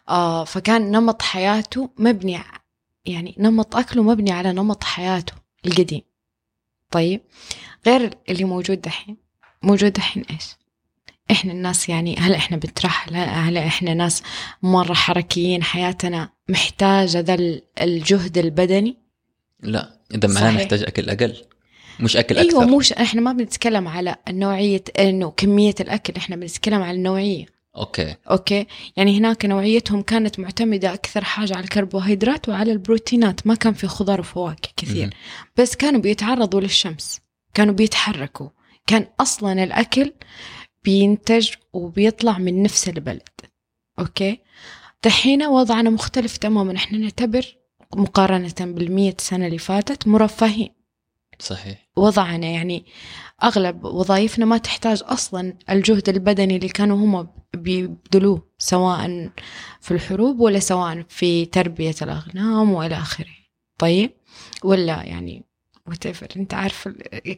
آه 0.09 0.43
فكان 0.43 0.91
نمط 0.91 1.21
حياته 1.21 1.89
مبني 1.97 2.39
يعني 3.05 3.35
نمط 3.39 3.75
أكله 3.75 4.03
مبني 4.03 4.31
على 4.31 4.51
نمط 4.51 4.83
حياته 4.83 5.33
القديم. 5.65 6.01
طيب 6.91 7.21
غير 7.87 8.17
اللي 8.29 8.43
موجود 8.43 8.81
دحين. 8.81 9.17
موجود 9.63 9.93
دحين 9.93 10.23
إيش؟ 10.29 10.43
إحنا 11.31 11.53
الناس 11.53 11.89
يعني 11.89 12.15
هل 12.17 12.33
إحنا 12.33 12.57
بنترحل 12.57 13.15
هل- 13.15 13.57
إحنا 13.57 13.93
ناس 13.93 14.23
مرة 14.63 14.93
حركيين؟ 14.93 15.63
حياتنا 15.63 16.29
محتاجة 16.49 17.19
ذا 17.19 17.33
ال- 17.33 17.61
الجهد 17.81 18.37
البدني؟ 18.37 18.97
لا. 19.59 19.99
إذا 20.15 20.27
معناه. 20.33 20.51
نحتاج 20.63 20.83
أكل 20.83 21.09
أقل. 21.09 21.35
مش 21.99 22.17
أكل 22.17 22.37
أكثر. 22.37 22.49
أيوه 22.49 22.77
مش 22.77 22.93
إحنا 22.93 23.21
ما 23.21 23.33
بنتكلم 23.33 23.87
على 23.87 24.15
نوعية 24.29 24.83
إنه 24.99 25.31
كمية 25.31 25.75
الأكل 25.79 26.13
إحنا 26.17 26.35
بنتكلم 26.35 26.81
على 26.81 26.97
النوعية. 26.97 27.45
okay. 27.77 28.15
okay. 28.31 28.65
يعني 28.97 29.17
هناك 29.17 29.45
نوعيتهم 29.45 30.01
كانت 30.01 30.39
معتمدة 30.39 30.93
أكثر 30.93 31.23
حاجة 31.23 31.53
على 31.53 31.63
الكربوهيدرات 31.63 32.49
وعلى 32.49 32.71
البروتينات. 32.71 33.47
ما 33.47 33.55
كان 33.55 33.73
في 33.73 33.87
خضار 33.87 34.19
وفواكه 34.19 34.69
كثير. 34.77 35.01
مهم. 35.01 35.09
بس 35.57 35.75
كانوا 35.75 36.01
بيتعرضوا 36.01 36.61
للشمس. 36.61 37.21
كانوا 37.53 37.73
بيتحركوا. 37.73 38.49
كان 38.87 39.07
أصلا 39.19 39.63
الأكل 39.63 40.13
بينتج 40.83 41.49
وبيطلع 41.73 42.37
من 42.37 42.63
نفس 42.63 42.89
البلد. 42.89 43.29
أوكي. 43.99 44.39
دحين 45.03 45.43
وضعنا 45.43 45.89
مختلف 45.89 46.37
تماما. 46.37 46.75
إحنا 46.75 46.97
نعتبر 46.97 47.57
مقارنة 47.95 48.53
بالمية 48.59 49.15
سنه 49.19 49.47
اللي 49.47 49.57
فاتت 49.57 50.07
مرفهين. 50.07 50.80
صحيح. 51.41 51.87
وضعنا 51.95 52.47
يعني 52.47 52.85
أغلب 53.43 53.85
وظائفنا 53.85 54.45
ما 54.45 54.57
تحتاج 54.57 55.03
أصلا 55.05 55.53
الجهد 55.69 56.09
البدني 56.09 56.55
اللي 56.55 56.69
كانوا 56.69 56.97
هم 56.97 57.27
بيبذلوه 57.53 58.47
سواء 58.57 59.29
في 59.81 59.91
الحروب 59.91 60.39
ولا 60.39 60.59
سواء 60.59 61.05
في 61.09 61.45
تربية 61.45 61.95
الأغنام 62.01 62.71
وإلى 62.71 62.95
آخره. 62.95 63.25
طيب؟ 63.77 64.11
ولا 64.63 65.03
يعني 65.03 65.43
whatever 65.89 66.37
أنت 66.37 66.53
عارف 66.53 66.87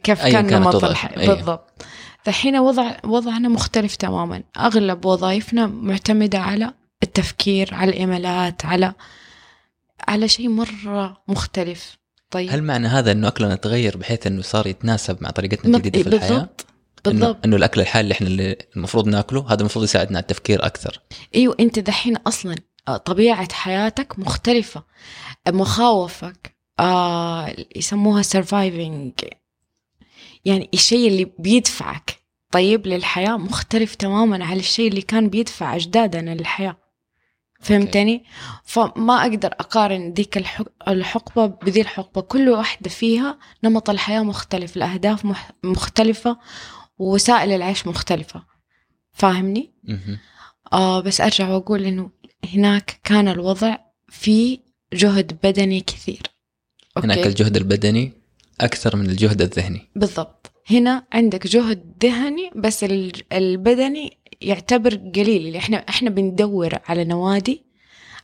كيف 0.02 0.22
كان 0.22 0.46
نمط 0.46 0.84
أيوة. 0.84 1.34
بالضبط. 1.34 1.84
دحين 2.26 2.56
وضع 2.56 2.96
وضعنا 3.04 3.48
مختلف 3.48 3.96
تماما. 3.96 4.42
أغلب 4.56 5.04
وظائفنا 5.04 5.66
معتمدة 5.66 6.38
على 6.38 6.74
التفكير 7.02 7.74
على 7.74 7.90
الإيميلات 7.90 8.64
على 8.66 8.94
على 10.08 10.28
شيء 10.28 10.48
مرة 10.48 11.22
مختلف. 11.28 12.03
طيب. 12.34 12.50
هل 12.50 12.62
معنى 12.62 12.88
هذا 12.88 13.12
إنه 13.12 13.28
أكلنا 13.28 13.54
تغير 13.54 13.96
بحيث 13.96 14.26
إنه 14.26 14.42
صار 14.42 14.66
يتناسب 14.66 15.18
مع 15.20 15.30
طريقتنا 15.30 15.76
الجديدة 15.76 16.10
في 16.10 16.16
الحياة؟ 16.16 16.30
بالضبط 16.30 16.66
بالضبط. 17.04 17.44
إنه 17.44 17.56
الأكل 17.56 17.80
الحالي 17.80 18.02
اللي 18.02 18.14
إحنا 18.14 18.26
اللي 18.26 18.56
المفروض 18.76 19.08
ناكله 19.08 19.46
هذا 19.52 19.60
المفروض 19.60 19.84
يساعدنا 19.84 20.18
على 20.18 20.22
التفكير 20.22 20.66
أكثر. 20.66 21.00
إيوه 21.34 21.56
أنت 21.60 21.78
دحين 21.78 22.16
أصلا 22.16 22.54
آه، 22.88 22.96
طبيعة 22.96 23.52
حياتك 23.52 24.18
مختلفة. 24.18 24.82
مخاوفك 25.48 26.56
آه 26.80 27.54
يسموها 27.76 28.22
سرفايفنج 28.22 29.12
يعني 30.44 30.70
الشيء 30.74 31.08
اللي 31.08 31.32
بيدفعك 31.38 32.18
طيب 32.50 32.86
للحياة 32.86 33.36
مختلف 33.36 33.94
تماما 33.94 34.44
على 34.44 34.60
الشيء 34.60 34.88
اللي 34.88 35.02
كان 35.02 35.28
بيدفع 35.28 35.76
أجدادنا 35.76 36.34
للحياة. 36.34 36.76
فهمتني؟ 37.64 38.24
فما 38.64 39.22
أقدر 39.22 39.48
أقارن 39.52 40.12
ذيك 40.12 40.36
الحق- 40.38 40.88
الحقبة 40.88 41.46
بذي 41.46 41.80
الحقبة. 41.80 42.20
كل 42.20 42.48
واحدة 42.48 42.90
فيها 42.90 43.38
نمط 43.64 43.90
الحياة 43.90 44.20
مختلف 44.22 44.76
الأهداف 44.76 45.24
مح- 45.24 45.50
مختلفة 45.64 46.38
ووسائل 46.98 47.52
العيش 47.52 47.86
مختلفة. 47.86 48.44
فاهمني؟ 49.12 49.72
آه 50.72 51.00
بس 51.00 51.20
أرجع 51.20 51.48
وأقول 51.48 51.84
إنه 51.84 52.10
هناك 52.54 53.00
كان 53.04 53.28
الوضع 53.28 53.76
في 54.08 54.60
جهد 54.92 55.38
بدني 55.42 55.80
كثير. 55.80 56.22
أوكي؟ 56.96 57.06
هناك 57.06 57.26
الجهد 57.26 57.56
البدني 57.56 58.12
أكثر 58.60 58.96
من 58.96 59.06
الجهد 59.10 59.42
الذهني. 59.42 59.90
بالضبط. 59.96 60.50
هنا 60.70 61.04
عندك 61.12 61.46
جهد 61.46 61.92
ذهني 62.04 62.50
بس 62.56 62.84
ال- 62.84 63.32
البدني 63.32 64.18
يعتبر 64.48 64.94
قليل. 64.94 65.46
اللي 65.46 65.58
إحنا 65.58 65.76
إحنا 65.76 66.10
بندور 66.10 66.78
على 66.88 67.04
نوادي 67.04 67.64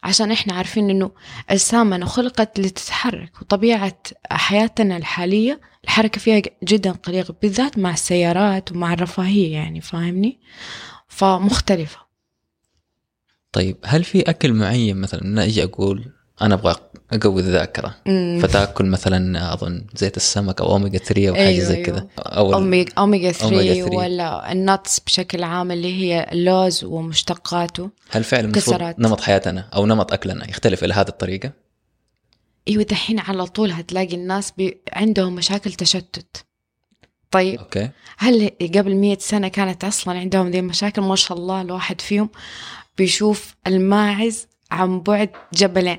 عشان 0.03 0.31
إحنا 0.31 0.55
عارفين 0.55 0.91
إنه 0.91 1.11
اجسامنا 1.51 2.07
خلقت 2.07 2.61
لتتحرك 2.61 3.43
وطبيعة 3.43 3.97
حياتنا 4.31 4.97
الحالية 4.97 5.61
الحركة 5.85 6.21
فيها 6.21 6.43
جدا 6.65 6.93
قليله 6.93 7.35
بالذات 7.43 7.79
مع 7.79 7.91
السيارات 7.93 8.73
ومع 8.73 8.93
الرفاهية 8.93 9.53
يعني 9.53 9.81
فاهمني؟ 9.81 10.41
فمختلفة. 11.09 11.99
طيب 13.53 13.77
هل 13.85 14.05
في 14.05 14.21
أكل 14.21 14.53
معين 14.53 14.97
مثلا 14.97 15.23
أنا 15.23 15.45
أجي 15.45 15.65
أقول 15.65 16.13
أنا 16.43 16.55
أبغى 16.55 16.77
أقوي 17.13 17.41
الذاكرة. 17.41 17.97
فتأكل 18.43 18.85
مثلا 18.85 19.53
أظن 19.55 19.85
زيت 19.97 20.17
السمك 20.17 20.61
أو 20.61 20.73
اوميجا 20.73 20.99
3 20.99 21.29
أو 21.29 21.35
حاجة 21.35 21.47
أيوة، 21.49 21.65
زي. 21.65 21.83
كذا 21.83 22.07
أو 22.19 22.49
ال- 22.49 22.55
أوميجا, 22.55 22.93
أوميجا 22.99 23.33
3, 23.33 23.45
أوميجا 23.55 23.75
3. 23.75 23.97
ولا 23.97 24.53
ال 24.53 24.62
nuts 24.62 25.01
بشكل 25.01 25.43
عام 25.43 25.71
اللي 25.71 25.95
هي 26.03 26.27
اللوز 26.33 26.85
ومشتقاته 26.85 27.91
هل 28.11 28.25
فعلا 28.25 28.45
المفروض 28.45 28.77
كسرات. 28.77 28.99
نمط 29.01 29.21
حياتنا 29.21 29.69
أو 29.75 29.87
نمط 29.87 30.13
أكلنا 30.13 30.51
يختلف 30.51 30.85
إلى 30.85 30.95
هذه 30.95 31.09
الطريقة؟ 31.09 31.53
إيوه 32.69 32.83
دحين 32.83 33.19
على 33.19 33.47
طول 33.47 33.71
هتلاقي 33.71 34.15
الناس 34.15 34.51
بي... 34.51 34.81
عندهم 34.93 35.35
مشاكل 35.35 35.73
تشتت 35.73 36.45
طيب 37.31 37.59
okay 37.59 37.91
هل 38.19 38.51
قبل 38.75 38.95
مية 38.95 39.19
سنة 39.21 39.49
كانت 39.49 39.85
أصلا 39.85 40.19
عندهم 40.19 40.51
ذي 40.51 40.59
المشاكل 40.59 41.03
ما 41.03 41.17
شاء 41.17 41.39
الله 41.39 41.61
الواحد 41.61 42.01
فيهم 42.01 42.31
بيشوف 42.99 43.55
الماعز 43.67 44.47
عن 44.71 45.01
بعد 45.01 45.31
جبلين 45.55 45.99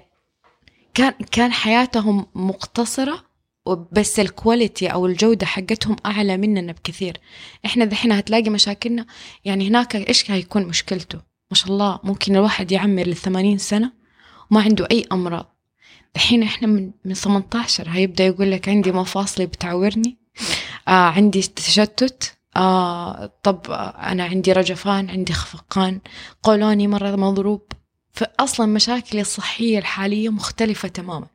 كان 0.94 1.14
كان 1.32 1.52
حياتهم 1.52 2.26
مقتصرة 2.36 3.24
بس 3.92 4.20
ال 4.20 4.28
quality 4.28 4.88
أو 4.88 5.06
الجودة 5.06 5.46
حقتهم 5.46 5.96
أعلى 6.06 6.38
مننا 6.38 6.72
بكثير. 6.72 7.18
إحنا 7.66 7.86
دحين 7.86 8.12
هتلاقي 8.12 8.50
مشاكلنا 8.50 9.06
يعني 9.46 9.68
هناك 9.68 9.96
إيش 9.96 10.32
هيكون 10.32 10.66
مشكلته؟ 10.66 11.18
ما 11.52 11.56
شاء 11.58 11.72
الله 11.72 12.00
ممكن 12.04 12.36
الواحد 12.36 12.72
يعمر 12.72 13.04
للثمانين 13.04 13.58
سنة 13.58 13.92
وما 14.52 14.62
عنده 14.62 14.88
أي 14.92 15.06
أمراض. 15.12 15.56
دحين 16.16 16.44
إحنا 16.44 16.68
من 16.68 16.92
من 17.06 17.14
18 17.14 17.90
هيبدأ 17.90 18.24
يقول 18.26 18.52
لك 18.52 18.70
عندي 18.70 18.92
مفاصلي 18.92 19.46
بتعورني 19.46 20.18
آه 20.88 20.92
عندي 20.92 21.42
تشتت 21.42 22.34
آه 22.56 23.32
طب 23.44 23.60
آه 23.72 23.74
أنا 24.12 24.24
عندي 24.24 24.52
رجفان 24.54 25.10
عندي 25.10 25.34
خفقان 25.34 26.00
قولوني 26.44 26.88
مرة 26.88 27.16
مضروب. 27.16 27.62
فأصلا 28.14 28.66
مشاكلي 28.66 29.22
الصحية 29.22 29.78
الحالية 29.80 30.30
مختلفة 30.30 30.88
تماما. 30.88 31.28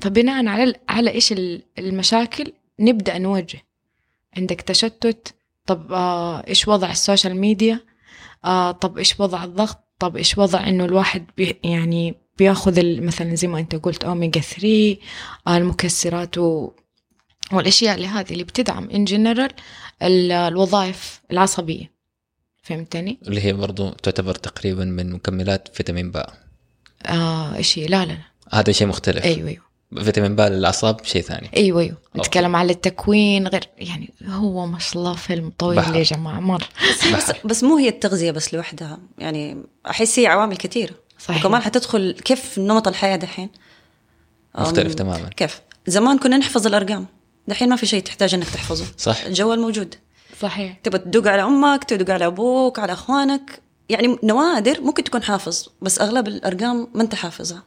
فبناء 0.00 0.46
على 0.46 0.74
على 0.88 1.18
ال- 1.32 1.62
المشاكل 1.78 2.52
نبدأ 2.80 3.18
نوجه. 3.18 3.62
عندك 4.36 4.60
تشتت 4.60 5.34
طب 5.66 5.92
آه 5.92 6.46
إيش 6.48 6.68
وضع 6.68 6.90
ال 6.90 6.97
social 6.97 7.36
media؟ 7.36 7.80
آه 8.44 8.70
طب 8.72 8.98
إيش 8.98 9.20
وضع 9.20 9.44
الضغط؟ 9.44 9.78
طب 9.98 10.16
إيش 10.16 10.38
وضع 10.38 10.68
إنه 10.68 10.84
الواحد 10.84 11.26
بي 11.36 11.56
يعني 11.64 12.14
بياخذ 12.38 13.00
مثلا 13.00 13.34
زي 13.34 13.48
ما 13.48 13.58
أنت 13.58 13.74
قلت 13.76 14.04
أوميجا 14.04 14.40
3 14.40 14.96
آه 15.46 15.56
المكسرات 15.56 16.38
و 16.38 16.70
والأشياء 17.52 17.94
اللي 17.94 18.06
هذه 18.06 18.32
اللي 18.32 18.44
بتدعم 18.44 18.90
ان 18.90 19.04
جنرال 19.04 19.50
الوظائف 20.02 21.20
العصبية. 21.30 21.92
فهمتني؟ 22.62 23.18
اللي 23.26 23.40
هي 23.44 23.52
برضو 23.52 23.90
تعتبر 23.90 24.34
تقريبا 24.34 24.84
من 24.84 25.12
مكملات 25.12 25.68
فيتامين 25.72 26.10
باء. 26.10 26.32
آه 27.06 27.60
شيء 27.60 27.88
لا 27.88 28.04
لا 28.04 28.12
لا. 28.12 28.18
هذا 28.52 28.72
شيء 28.72 28.86
مختلف. 28.86 29.24
أيوه 29.24 29.48
أيوه. 29.48 30.04
فيتامين 30.04 30.36
باء 30.36 30.48
للأعصاب 30.48 31.04
شيء 31.04 31.22
ثاني. 31.22 31.50
أيوه 31.56 31.80
أيوه. 31.80 31.96
نتكلم 32.16 32.56
على 32.56 32.72
التكوين 32.72 33.48
غير 33.48 33.68
يعني 33.78 34.14
هو 34.26 34.66
ما 34.66 34.78
شاء 34.78 34.98
الله 34.98 35.14
فيلم 35.14 35.52
طويل 35.58 35.76
بحر. 35.76 35.96
يا 35.96 36.02
جماعة 36.02 36.40
مرة. 36.40 36.68
بس, 37.14 37.32
بس 37.44 37.62
مو 37.64 37.76
هي 37.76 37.88
التغذية 37.88 38.30
بس 38.30 38.54
لوحدها. 38.54 38.98
يعني 39.18 39.62
أحس 39.86 40.18
هي 40.18 40.26
عوامل 40.26 40.56
كثيرة 40.56 40.94
صحيح. 41.18 41.44
وكمان 41.44 41.62
حتدخل 41.62 42.16
كيف 42.24 42.58
نمط 42.58 42.88
الحياة 42.88 43.16
دحين؟ 43.16 43.50
مختلف 44.54 44.94
تماما. 44.94 45.28
كيف؟ 45.28 45.60
زمان 45.86 46.18
كنا 46.18 46.36
نحفظ 46.36 46.66
الأرقام. 46.66 47.06
دحين 47.48 47.68
ما 47.68 47.76
في 47.76 47.86
شيء 47.86 48.02
تحتاج 48.02 48.34
إنك 48.34 48.50
تحفظه. 48.50 48.86
صح. 48.98 49.24
الجوال 49.24 49.60
موجود. 49.60 49.94
صحيح. 50.40 50.78
تبغى 50.82 50.98
تدق 50.98 51.30
على 51.30 51.42
أمك 51.42 51.84
تدق 51.84 52.14
على 52.14 52.26
أبوك 52.26 52.78
على 52.78 52.92
أخوانك. 52.92 53.62
يعني 53.88 54.18
نوادر 54.22 54.80
ممكن 54.80 55.04
تكون 55.04 55.22
حافظ 55.22 55.68
بس 55.82 56.00
أغلب 56.00 56.28
الأرقام 56.28 56.88
ما 56.94 57.02
أنت 57.02 57.14
حافظها. 57.14 57.62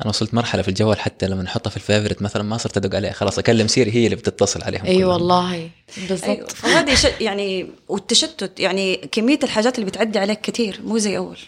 أنا 0.00 0.08
وصلت 0.08 0.34
مرحلة 0.34 0.62
في 0.62 0.68
الجوال 0.68 1.00
حتى 1.00 1.26
لما 1.26 1.42
نحطها 1.42 1.70
في 1.70 1.76
ال 1.76 1.81
favorite 1.81 2.22
مثلا 2.22 2.42
ما 2.42 2.56
صرت 2.56 2.76
أدق 2.76 2.96
عليها. 2.96 3.12
خلاص 3.12 3.38
أكلم 3.38 3.66
سيري 3.66 3.94
هي 3.94 4.04
اللي 4.04 4.16
بتتصل 4.16 4.62
عليهم 4.62 4.84
إي 4.84 4.96
كلهم. 4.96 5.08
والله. 5.08 5.70
بالضبط. 6.08 6.28
أيوة. 6.28 6.48
فهذه 6.48 6.94
ش... 6.94 7.04
يعني 7.20 7.70
والتشتت 7.88 8.60
يعني 8.60 8.96
كمية 8.96 9.38
الحاجات 9.42 9.78
اللي 9.78 9.90
بتعدي 9.90 10.18
عليك 10.18 10.40
كثير 10.40 10.80
مو 10.84 10.98
زي 10.98 11.16
أول. 11.16 11.38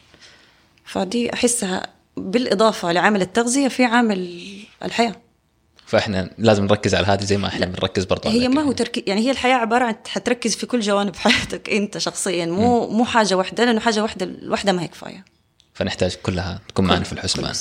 فدي 0.85 1.33
أحسها 1.33 1.87
بالإضافة 2.17 2.93
لعامل 2.93 3.23
التغذية 3.23 3.69
في 3.69 3.85
عامل 3.85 4.41
الحياة. 4.83 5.17
فإحنا 5.93 6.31
لازم 6.39 6.65
نركز 6.65 6.95
على 6.95 7.07
هذه 7.07 7.25
زي 7.25 7.37
ما 7.37 7.49
إحنا 7.49 7.67
بنركز 7.67 8.05
برضه 8.05 8.31
هي 8.31 8.49
ما. 8.49 8.63
هو 8.63 8.73
تركيز 8.73 9.05
يعني 9.07 9.21
هي 9.21 9.31
الحياة 9.31 9.55
عبارة 9.55 9.85
عن 9.85 9.95
حتركز 10.09 10.57
في 10.57 10.67
كل 10.67 10.81
جوانب 10.81 11.17
حياتك 11.17 11.71
أنت 11.71 11.99
شخصيا. 11.99 12.47
مو 12.47 12.89
مو 12.89 13.05
حاجة 13.05 13.35
واحدة 13.35 13.65
لأنه 13.65 13.81
حاجة 13.81 14.03
واحدة 14.03 14.27
الواحده 14.27 14.73
ما 14.73 14.83
هي 14.83 14.89
كفاية. 14.89 15.25
فنحتاج 15.75 16.15
كلها 16.23 16.61
تكون 16.69 16.85
معنا 16.87 17.05
في 17.05 17.13
الحسبان. 17.13 17.55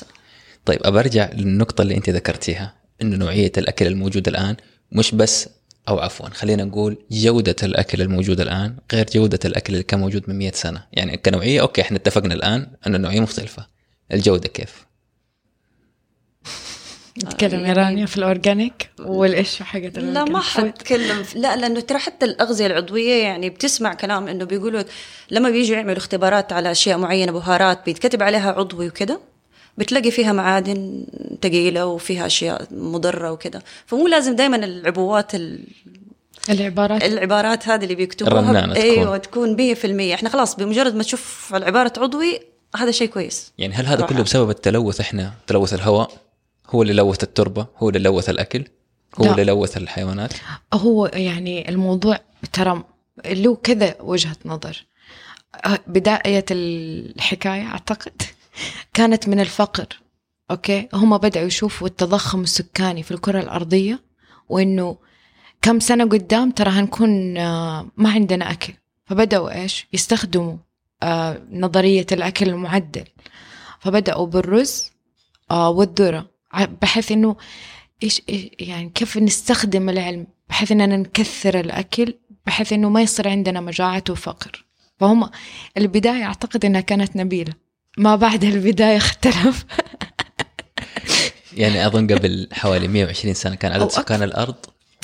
طيب 0.66 0.80
أبى 0.84 1.00
أرجع 1.00 1.30
للنقطة 1.34 1.82
اللي 1.82 1.98
أنت 1.98 2.10
ذكرتيها 2.10 2.74
انه 3.02 3.18
نوعية 3.18 3.52
الأكل 3.58 3.88
الموجود 3.88 4.28
الآن 4.28 4.56
مش 4.92 5.16
بس 5.16 5.50
أو 5.90 6.00
عفوا 6.00 6.30
خلينا 6.30 6.64
نقول 6.64 6.98
جودة 7.12 7.56
الأكل 7.64 8.02
الموجود 8.02 8.42
الآن 8.42 8.76
غير 8.94 9.06
جودة 9.14 9.40
الأكل 9.46 9.74
اللي 9.74 9.84
كان 9.84 10.00
موجود 10.00 10.24
من 10.28 10.38
100 10.38 10.52
سنة. 10.52 10.84
يعني 10.94 11.18
كنوعية 11.18 11.62
أوكي 11.62 11.82
إحنا 11.82 11.98
اتفقنا 11.98 12.34
الآن 12.34 12.68
انه 12.88 12.98
النوعية 12.98 13.20
مختلفة. 13.20 13.68
الجودة 14.14 14.48
كيف؟ 14.48 14.91
نتكلم 17.18 17.66
يا 17.66 17.74
رانيا 17.74 18.06
في 18.06 18.18
الأورجانيك 18.18 18.90
والإيش 19.00 19.62
حقت 19.64 20.00
لا 20.00 20.24
ما. 20.24 20.40
حتكلم 20.40 21.26
لا 21.36 21.56
لأنه 21.56 21.80
ترى 21.80 21.98
حتى 22.00 22.26
الأغذية 22.26 22.66
العضوية 22.66 23.24
يعني 23.24 23.50
بتسمع 23.50 23.94
كلام 23.94 24.28
إنه 24.28 24.46
بيقولوا 24.46 24.84
لما 25.32 25.50
بيجوا 25.50 25.76
يعملوا 25.78 25.98
اختبارات 25.98 26.54
على 26.54 26.72
أشياء 26.72 26.98
معينة 26.98 27.32
بهارات 27.32 27.86
بيتكتب 27.86 28.24
عليها 28.24 28.52
عضوي 28.52 28.88
وكده 28.88 29.20
بتلاقي 29.78 30.12
فيها 30.12 30.32
معادن 30.34 31.04
ثقيلة 31.44 31.86
وفيها 31.86 32.26
أشياء 32.26 32.68
مضرة 32.72 33.32
وكده. 33.32 33.62
فمو 33.86 34.08
لازم 34.08 34.36
دائما 34.36 34.56
العبوات 34.58 35.36
ال- 35.36 35.64
العبارات؟ 36.50 37.04
العبارات 37.04 37.68
هذه 37.68 37.84
اللي 37.84 37.96
بيكتبوها. 37.96 38.42
تكون. 38.62 38.72
أيوه 38.72 39.18
تكون 39.18 39.56
100% 39.56 40.14
إحنا 40.14 40.30
خلاص 40.30 40.56
بمجرد 40.56 40.96
ما 40.96 41.04
تشوف 41.04 41.52
العبارة 41.56 41.94
عضوي 41.98 42.40
هذا 42.76 42.92
شيء 42.92 43.08
كويس. 43.08 43.52
يعني 43.58 43.74
هل 43.74 43.86
هذا. 43.86 44.06
كله 44.06 44.22
بسبب 44.24 44.50
التلوث 44.50 45.00
إحنا 45.00 45.34
تلوث 45.48 45.74
الهواء؟ 45.74 46.12
هو 46.72 46.82
اللي 46.82 46.94
لوث 46.94 47.24
التربة 47.24 47.68
هو 47.78 47.90
اللي 47.90 48.00
لوث 48.00 48.30
الأكل 48.30 48.64
هو 49.20 49.26
لا. 49.26 49.32
اللي 49.32 49.44
لوث 49.44 49.78
الحيوانات. 49.78 50.34
هو 50.74 51.06
يعني 51.06 51.70
الموضوع 51.70 52.20
ترى 52.54 52.84
له 53.26 53.56
كذا 53.56 53.96
وجهة 54.00 54.36
نظر. 54.46 54.86
أه، 55.66 55.80
بداية 55.88 56.46
الحكاية 56.52 57.66
أعتقد 57.66 58.22
كانت 58.94 59.28
من 59.30 59.40
الفقر 59.40 59.86
أوكي؟ 60.52 60.88
هم 60.94 61.18
بدأوا 61.18 61.46
يشوفوا 61.46 61.88
التضخم 61.88 62.42
السكاني 62.42 63.04
في 63.04 63.12
الكرة 63.12 63.40
الأرضية 63.40 64.00
وإنه 64.50 64.98
كم 65.62 65.80
سنة 65.80 66.06
قدام 66.06 66.52
ترى 66.52 66.70
هنكون 66.70 67.38
آه، 67.38 67.88
ما 67.98 68.12
عندنا 68.12 68.52
أكل. 68.52 68.74
فبدأوا 69.06 69.62
إيش؟ 69.62 69.88
يستخدموا 69.94 70.58
آه، 71.04 71.42
نظرية 71.52 72.06
الأكل 72.12 72.50
المعدل. 72.50 73.04
فبدأوا 73.80 74.26
بالرز 74.28 74.92
والذرة. 75.52 76.18
ع- 76.20 76.31
بحيث 76.54 77.12
إيش 78.04 78.22
إيش- 78.22 78.50
يعني 78.60 78.90
كيف 78.90 79.18
نستخدم 79.18 79.90
العلم؟ 79.90 80.28
بحيث 80.50 80.72
إننا 80.72 80.98
نكثر 80.98 81.60
الأكل 81.60 82.14
بحيث 82.46 82.74
إنه 82.74 82.90
ما 82.90 83.02
يصير 83.02 83.28
عندنا 83.28 83.62
مجاعة 83.62 84.04
وفقر. 84.10 84.66
فهم 85.00 85.30
البداية 85.78 86.24
أعتقد 86.24 86.66
إنها 86.66 86.82
كانت 86.82 87.16
نبيلة. 87.16 87.54
ما 87.98 88.16
بعد 88.16 88.44
البداية 88.44 88.98
اختلف. 88.98 89.66
يعني 91.54 91.88
أظن 91.88 92.08
قبل 92.08 92.48
حوالي 92.54 92.88
120 92.88 93.34
سنة 93.34 93.56
كان 93.56 93.72
عدد 93.72 93.92
سكان 93.92 94.24
الأرض 94.24 94.56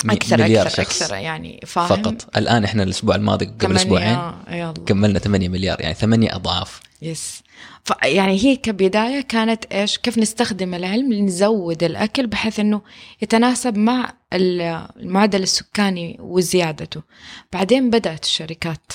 أكثر 0.06 0.38
مليار 0.38 0.66
أكثر 0.66 0.82
شخص 0.82 1.02
أكثر 1.02 1.14
يعني 1.16 1.60
فاهم؟ 1.66 1.86
فقط. 1.88 2.36
الآن 2.36 2.64
إحنا 2.64 2.82
الأسبوع 2.82 3.14
الماضي 3.14 3.46
قبل 3.60 3.76
أسبوعين 3.76 4.18
يلا. 4.50 4.74
كملنا 4.86 5.18
8 5.18 5.48
مليار 5.48 5.80
يعني 5.80 5.94
ثمانية 5.94 6.34
أضعاف. 6.36 6.80
yes. 7.02 7.42
ف 7.84 7.92
يعني 8.04 8.44
هي 8.44 8.56
كبداية 8.56 9.20
كانت 9.20 9.64
إيش؟ 9.64 9.98
كيف 9.98 10.18
نستخدم 10.18 10.74
العلم 10.74 11.12
لنزود 11.12 11.82
الأكل 11.84 12.26
بحيث 12.26 12.60
إنه 12.60 12.80
يتناسب 13.22 13.76
مع 13.78 14.12
ال- 14.32 14.86
المعدل 14.96 15.42
السكاني 15.42 16.16
وزيادته. 16.20 17.02
بعدين 17.52 17.90
بدأت 17.90 18.24
الشركات 18.24 18.92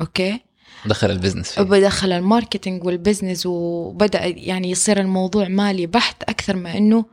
okay؟ 0.00 0.40
دخل 0.86 1.10
ال 1.10 1.14
business 1.14 1.50
فيه 1.52 1.62
بدخل 1.62 2.12
ال 2.12 2.19
marketing 2.19 2.84
وال 2.84 2.96
business 2.96 3.46
وبدأ 3.46 4.24
يعني 4.24 4.70
يصير 4.70 5.00
الموضوع 5.00 5.48
مالي 5.48 5.86
بحت 5.86 6.22
أكثر 6.22 6.56
ما 6.56 6.70
آه، 6.70 6.78
ف- 6.80 7.04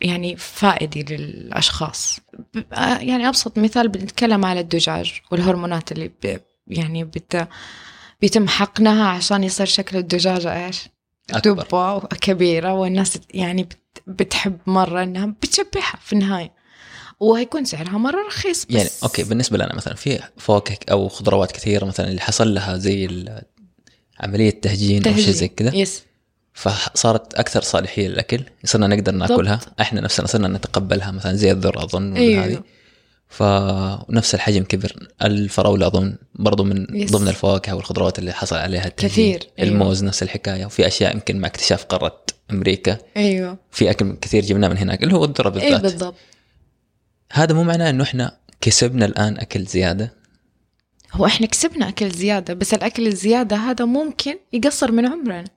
يعني 0.00 0.36
فائدي 0.36 1.02
للأشخاص. 1.02 2.18
آه، 2.72 2.98
يعني 2.98 3.28
أبسط 3.28 3.58
مثال 3.58 3.88
بنتكلم 3.88 4.44
على 4.44 4.60
الدجاج 4.60 5.12
والهرمونات 5.32 5.92
اللي 5.92 6.08
ب 6.08 6.40
يعني 6.66 7.04
بت 7.04 7.48
بيتم 8.20 8.48
حقنها 8.48 9.08
عشان 9.08 9.44
يصير 9.44 9.66
شكل 9.66 9.96
الدجاجة 9.96 10.66
إيش؟ 10.66 10.88
أكبر. 11.30 11.62
دبة 11.62 12.00
كبيرة 12.00 12.72
والناس 12.72 13.18
يعني 13.34 13.62
بت 13.62 13.78
بتحب 14.06 14.58
مرة 14.66 15.02
إنها 15.02 15.26
بتشبعها 15.26 15.98
في 16.00 16.12
النهاية. 16.12 16.52
وهيكون 17.20 17.64
سعرها 17.64 17.98
مرة 17.98 18.26
رخيص 18.26 18.64
بس. 18.64 18.74
يعني 18.74 18.88
okay 19.02 19.24
بالنسبة 19.24 19.58
لنا 19.58 19.74
مثلا 19.74 19.94
في 19.94 20.22
فواكه 20.36 20.92
أو 20.92 21.08
خضروات 21.08 21.52
كثيرة 21.52 21.84
مثلا 21.84 22.08
اللي 22.08 22.20
حصل 22.20 22.54
لها 22.54 22.76
زي 22.76 23.04
ال- 23.04 23.42
عملية 24.20 24.50
تهجين, 24.50 25.08
أو 25.08 25.14
شيء 25.16 25.30
زي 25.30 25.48
كذا؟ 25.48 25.74
yes 25.74 26.02
فصارت 26.56 27.34
أكثر 27.34 27.62
صالحية 27.62 28.08
للأكل 28.08 28.40
صرنا 28.64 28.86
نقدر 28.86 29.12
نأكلها. 29.12 29.60
إحنا 29.80 30.00
نفسنا 30.00 30.26
صرنا 30.26 30.48
نتقبلها 30.48 31.10
مثلا 31.10 31.34
زي 31.34 31.52
الذر 31.52 31.84
أظن 31.84 32.16
أيوه. 32.16 32.44
هذه. 32.44 32.62
فنفس 33.28 34.34
الحجم 34.34 34.64
كبر. 34.64 35.08
الفراولة 35.22 35.86
أظن 35.86 36.16
برضو 36.34 36.64
من 36.64 36.86
يس. 36.96 37.10
ضمن 37.10 37.28
الفواكه 37.28 37.74
والخضروات 37.74 38.18
اللي 38.18 38.32
حصل 38.32 38.56
عليها. 38.56 38.88
كثير، 38.88 39.48
أيوه. 39.58 39.70
الموز 39.70 40.04
نفس 40.04 40.22
الحكاية. 40.22 40.66
وفي 40.66 40.86
أشياء 40.86 41.14
يمكن 41.14 41.38
مع 41.38 41.48
اكتشاف 41.48 41.84
قارة 41.84 42.22
أمريكا. 42.50 42.98
أيوه. 43.16 43.58
في 43.70 43.90
أكل 43.90 44.16
كثير 44.20 44.44
جبناه 44.44 44.68
من 44.68 44.78
هناك 44.78 45.02
اللي 45.02 45.14
هو 45.14 45.24
الذرة 45.24 45.48
إيه 45.48 45.70
بالذات. 45.70 45.82
بالضبط. 45.82 46.14
هذا 47.32 47.54
مو 47.54 47.64
معناه 47.64 47.90
إنه 47.90 48.02
إحنا 48.02 48.36
كسبنا 48.60 49.06
الآن 49.06 49.38
أكل 49.38 49.64
زيادة. 49.64 50.12
هو 51.12 51.26
إحنا 51.26 51.46
كسبنا 51.46 51.88
أكل 51.88 52.10
زيادة 52.10 52.54
بس 52.54 52.74
الأكل 52.74 53.06
الزيادة 53.06 53.56
هذا 53.56 53.84
ممكن 53.84 54.38
يقصر 54.52 54.92
من 54.92 55.06
عمرنا. 55.06 55.55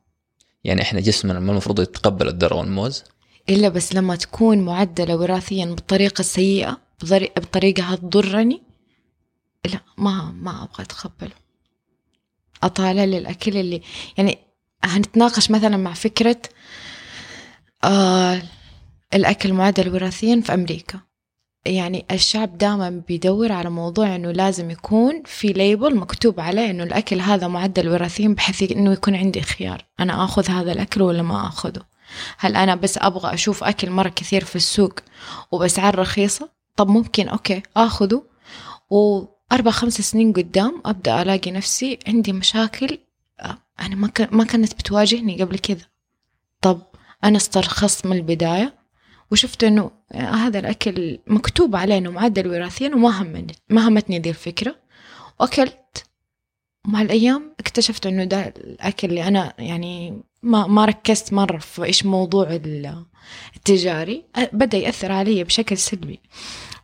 يعني 0.64 0.82
إحنا 0.82 1.00
جسمنا 1.00 1.40
ما 1.40 1.52
المفروض 1.52 1.80
يتقبل 1.80 2.28
الذره 2.28 2.56
والموز. 2.56 3.04
إلا 3.50 3.70
بس 3.70 3.94
لما 3.94 4.16
تكون 4.16 4.58
معدلة 4.62 5.16
وراثيا 5.16 5.66
بالطريقة 5.66 6.20
السيئه 6.20 6.78
بطريقة 7.38 7.84
هتضرني 7.84 8.62
لا 9.66 9.80
ما 9.98 10.32
ما 10.32 10.64
أبغى 10.64 10.84
أتقبله. 10.84 11.36
أطالع 12.64 13.04
للأكل 13.04 13.58
اللي 13.58 13.82
يعني 14.18 14.38
هنتناقش 14.84 15.52
مثلا 15.52 15.78
مع 15.78 15.94
فكرة 15.94 16.42
آه 17.84 18.42
الأكل 19.14 19.54
معدل 19.54 19.94
وراثيا 19.94 20.42
في 20.42 20.54
أمريكا. 20.54 21.00
يعني 21.66 22.06
الشعب 22.12 22.58
دائما 22.58 22.90
بيدور 23.08 23.52
على 23.52 23.70
موضوع 23.70 24.16
إنه 24.16 24.32
لازم 24.32 24.72
يكون 24.72 25.24
في 25.26 25.48
ليبل 25.48 25.96
مكتوب 25.96 26.40
عليه 26.40 26.70
إنه 26.72 26.84
الأكل 26.84 27.20
هذا 27.20 27.48
معدل 27.48 27.90
وراثيا 27.90 28.28
بحيث 28.28 28.72
إنه 28.72 28.94
يكون 28.94 29.16
عندي 29.16 29.42
خيار 29.42 29.86
أنا 30.00 30.24
آخذ 30.24 30.52
هذا 30.52 30.72
الأكل 30.72 31.02
ولا 31.02 31.22
ما 31.22 31.48
آخذه؟ 31.48 31.82
هل 32.38 32.56
أنا 32.56 32.76
بس 32.76 32.98
أبغى 32.98 33.34
أشوف 33.34 33.64
أكل 33.64 33.90
مرة 33.90 34.10
كثير 34.10 34.44
في 34.44 34.56
السوق 34.56 34.94
وباسعار 35.52 36.00
رخيصه 36.00 36.50
طب 36.76 36.88
ممكن 36.88 37.28
أوكي 37.28 37.62
آخذه 37.78 38.24
وأربع 38.90 39.72
خمس 39.72 40.02
سنين 40.02 40.34
قدام 40.34 40.82
أبدأ 40.86 41.22
ألاقي 41.22 41.52
نفسي 41.52 42.00
عندي 42.08 42.34
مشاكل 42.34 42.98
آه، 43.40 43.58
أنا 43.80 43.96
ما 43.96 44.12
ما 44.32 44.44
كانت 44.44 44.74
بتواجهني 44.74 45.42
قبل 45.42 45.60
كذا. 45.60 45.86
طب 46.62 46.82
أنا 47.24 47.38
استرخصت 47.38 48.06
من 48.06 48.18
البداية 48.18 48.79
وشفت 49.32 49.64
إنه 49.64 49.92
هذا 50.16 50.60
الأكل 50.60 51.20
مكتوب 51.28 51.76
عليه 51.76 51.98
إنه 51.98 52.12
معدل 52.12 52.48
وراثيا 52.48 52.96
وما 52.96 53.22
همني 53.22 53.56
ما 53.70 53.88
همتني 53.88 54.20
ذي 54.20 54.30
الفكرة. 54.30 54.76
وأكلت 55.40 56.04
مع 56.88 57.02
الأيام 57.02 57.56
اكتشفت 57.60 58.06
إنه 58.08 58.24
ده 58.24 58.48
الأكل 58.58 59.10
اللي 59.10 59.28
أنا 59.28 59.54
يعني 59.60 60.22
ما 60.44 60.68
ما 60.68 60.86
ركزت 60.86 61.34
مرة 61.34 61.58
في 61.58 61.84
إيش 61.84 62.06
موضوع 62.06 62.52
ال- 62.56 63.06
التجاري. 63.56 64.26
بدأ 64.54 64.78
يأثر 64.78 65.12
علي 65.12 65.44
بشكل 65.44 65.78
سلبي. 65.78 66.20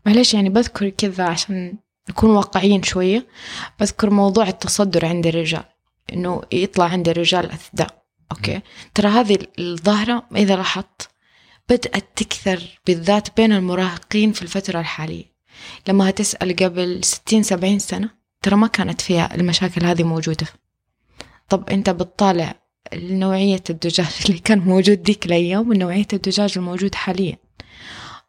معلش 0.06 0.34
يعني 0.34 0.50
بذكر 0.50 0.90
كذا 0.90 1.24
عشان 1.24 1.74
نكون 2.10 2.30
واقعيين 2.30 2.84
شوية. 2.84 3.28
بذكر 3.80 4.10
موضوع 4.10 4.48
التصدر 4.48 5.06
عند 5.06 5.28
الرجال 5.28 5.64
إنه 6.14 6.42
يطلع 6.52 6.86
عند 6.86 7.10
الرجال 7.10 7.52
اثداء 7.52 8.06
أوكي؟ 8.32 8.62
ترى 8.96 9.08
هذه 9.08 9.38
الظاهرة 9.60 10.24
إذا 10.36 10.56
لاحظت 10.56 11.10
بدأت 11.70 12.06
تكثر 12.16 12.80
بالذات 12.88 13.38
بين 13.38 13.52
المراهقين 13.52 14.32
في 14.32 14.42
الفترة 14.42 14.80
الحالية. 14.80 15.26
لما 15.88 16.10
هتسأل 16.10 16.56
قبل 16.56 17.04
60 17.04 17.44
70 17.44 17.80
سنة 17.80 18.10
ترى 18.42 18.56
ما 18.56 18.68
كانت 18.68 19.02
فيها 19.02 19.36
المشاكل 19.36 19.86
هذه 19.86 20.04
موجودة. 20.04 20.48
طب 21.50 21.70
أنت 21.70 21.90
بتطالع 21.90 22.56
نوعية 22.94 23.64
الدجاج 23.70 24.08
اللي 24.26 24.40
كان 24.40 24.60
موجود 24.60 25.04
ديك 25.04 25.26
الأيام 25.26 25.70
ونوعية 25.70 26.08
الدجاج 26.14 26.54
الموجود 26.58 26.96
حاليا. 26.96 27.38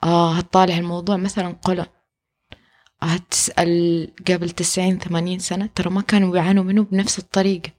آه 0.05 0.32
هتطالع 0.34 0.78
الموضوع 0.78 1.16
مثلا 1.16 1.57
قولون 1.62 1.87
هتسأل 3.03 4.09
قبل 4.28 4.51
90 4.51 4.99
80 4.99 5.39
سنة 5.39 5.68
ترى 5.74 5.91
ما 5.91 6.01
كانوا 6.01 6.32
بيعانوا 6.32 6.64
منه 6.64 6.82
بنفس 6.82 7.18
الطريقة. 7.18 7.70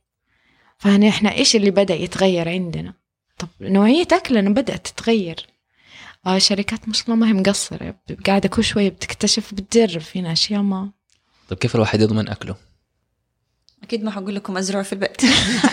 فهنا 0.78 1.10
إحنا 1.10 1.32
إيش 1.32 1.56
اللي 1.56 1.72
بدأ 1.72 1.96
يتغير 1.96 2.50
عندنا؟ 2.50 2.94
طب 3.38 3.48
نوعية 3.62 4.08
أكلنا 4.12 4.50
بدأت 4.50 4.88
تتغير. 4.88 5.48
آه 6.26 6.38
شركات 6.38 6.88
ما 6.88 6.94
شاء 6.94 7.06
الله 7.06 7.16
ما 7.16 7.28
هي 7.28 7.34
مقصرة. 7.34 7.96
قاعدة 8.26 8.50
كل 8.50 8.64
شوية 8.64 8.90
بتكتشف 8.90 9.54
بتجرب 9.54 10.02
فينا 10.02 10.32
أشياء 10.32 10.62
ما. 10.62 10.90
طيب 11.50 11.60
كيف 11.60 11.76
الواحد 11.76 12.02
يضمن 12.02 12.30
أكله؟ 12.30 12.56
أكيد 13.84 14.04
ما 14.04 14.12
حقول 14.12 14.36
لكم 14.36 14.58
أزرع 14.58 14.82
في 14.82 14.94
البيت. 14.94 15.22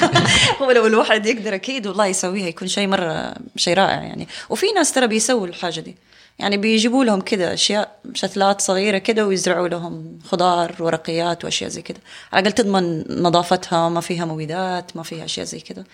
هو 0.63 0.71
لو 0.71 0.87
الواحد 0.87 1.27
يقدر 1.27 1.55
أكيد 1.55 1.87
والله 1.87 2.07
يسويها 2.07 2.47
يكون 2.47 2.69
شيء 2.69 2.87
مرة 2.87 3.35
شيء 3.57 3.75
رائع 3.75 4.03
يعني. 4.03 4.29
وفي 4.51 4.67
ناس 4.67 4.93
ترى 4.93 5.07
بيسووا 5.07 5.47
الحاجة 5.47 5.81
دي. 5.81 5.97
يعني 6.39 6.57
بيجيبوا 6.57 7.05
لهم 7.05 7.21
كده 7.21 7.55
أشياء 7.55 8.01
شتلات 8.15 8.61
صغيرة 8.61 8.99
كده 8.99 9.27
ويزرعوا 9.27 9.69
لهم 9.69 10.19
خضار 10.25 10.77
ورقيات 10.81 11.45
وأشياء 11.45 11.71
زي 11.71 11.83
كده. 11.83 12.01
على 12.33 12.41
الأقل 12.41 12.55
تضمن 12.55 13.05
نظافتها 13.23 13.89
ما 13.89 14.01
فيها 14.01 14.25
مبيدات 14.25 14.97
ما 14.97 15.03
فيها 15.03 15.25
أشياء 15.25 15.47
زي 15.47 15.61
كده. 15.61 15.85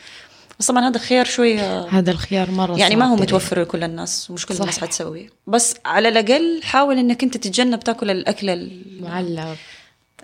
بس 0.60 0.66
طبعا 0.66 0.88
هذا 0.88 0.98
خيار 0.98 1.24
شوية 1.24 1.80
هذا 1.84 2.10
الخيار 2.10 2.50
مرة 2.50 2.78
يعني 2.78 2.96
ما 2.96 3.04
هو. 3.06 3.16
متوفر 3.16 3.60
لكل 3.60 3.84
الناس 3.84 4.30
ومش 4.30 4.46
كل 4.46 4.54
الناس. 4.54 4.78
حتسويه. 4.78 5.28
بس 5.46 5.74
على 5.84 6.08
الأقل 6.08 6.60
حاول 6.62 6.98
إنك 6.98 7.22
أنت 7.22 7.36
تتجنب 7.36 7.80
تاكل 7.80 8.10
الأكل 8.10 8.50
ال- 8.50 9.02
معلب. 9.02 9.56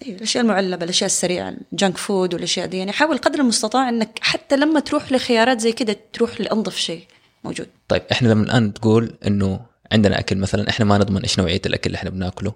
أيوه 0.07 0.16
الأشياء 0.16 0.45
المعلبة 0.45 0.84
الأشياء 0.84 1.07
السريعة 1.07 1.55
ال 1.72 1.77
junk 1.77 1.96
food 1.96 2.34
والأشياء 2.34 2.66
دي. 2.66 2.76
يعني 2.76 2.93
حاول 2.93 3.18
قدر 3.18 3.41
المستطاع 3.41 3.89
إنك 3.89 4.18
حتى 4.22 4.57
لما 4.57 4.80
تروح 4.80 5.12
لخيارات 5.12 5.61
زي 5.61 5.72
كده 5.72 5.97
تروح 6.12 6.41
لأنظف 6.41 6.76
شيء 6.76 7.05
موجود. 7.45 7.66
طيب 7.89 8.03
إحنا 8.12 8.28
لما 8.28 8.45
الآن 8.45 8.74
تقول 8.74 9.14
إنه 9.26 9.61
عندنا 9.93 10.18
أكل 10.18 10.37
مثلا 10.37 10.68
إحنا 10.68 10.84
ما 10.87 10.99
نضمن 10.99 11.22
إيش 11.22 11.39
نوعية 11.39 11.61
الأكل 11.66 11.87
اللي 11.87 11.97
إحنا 11.97 12.11
بناكله. 12.11 12.53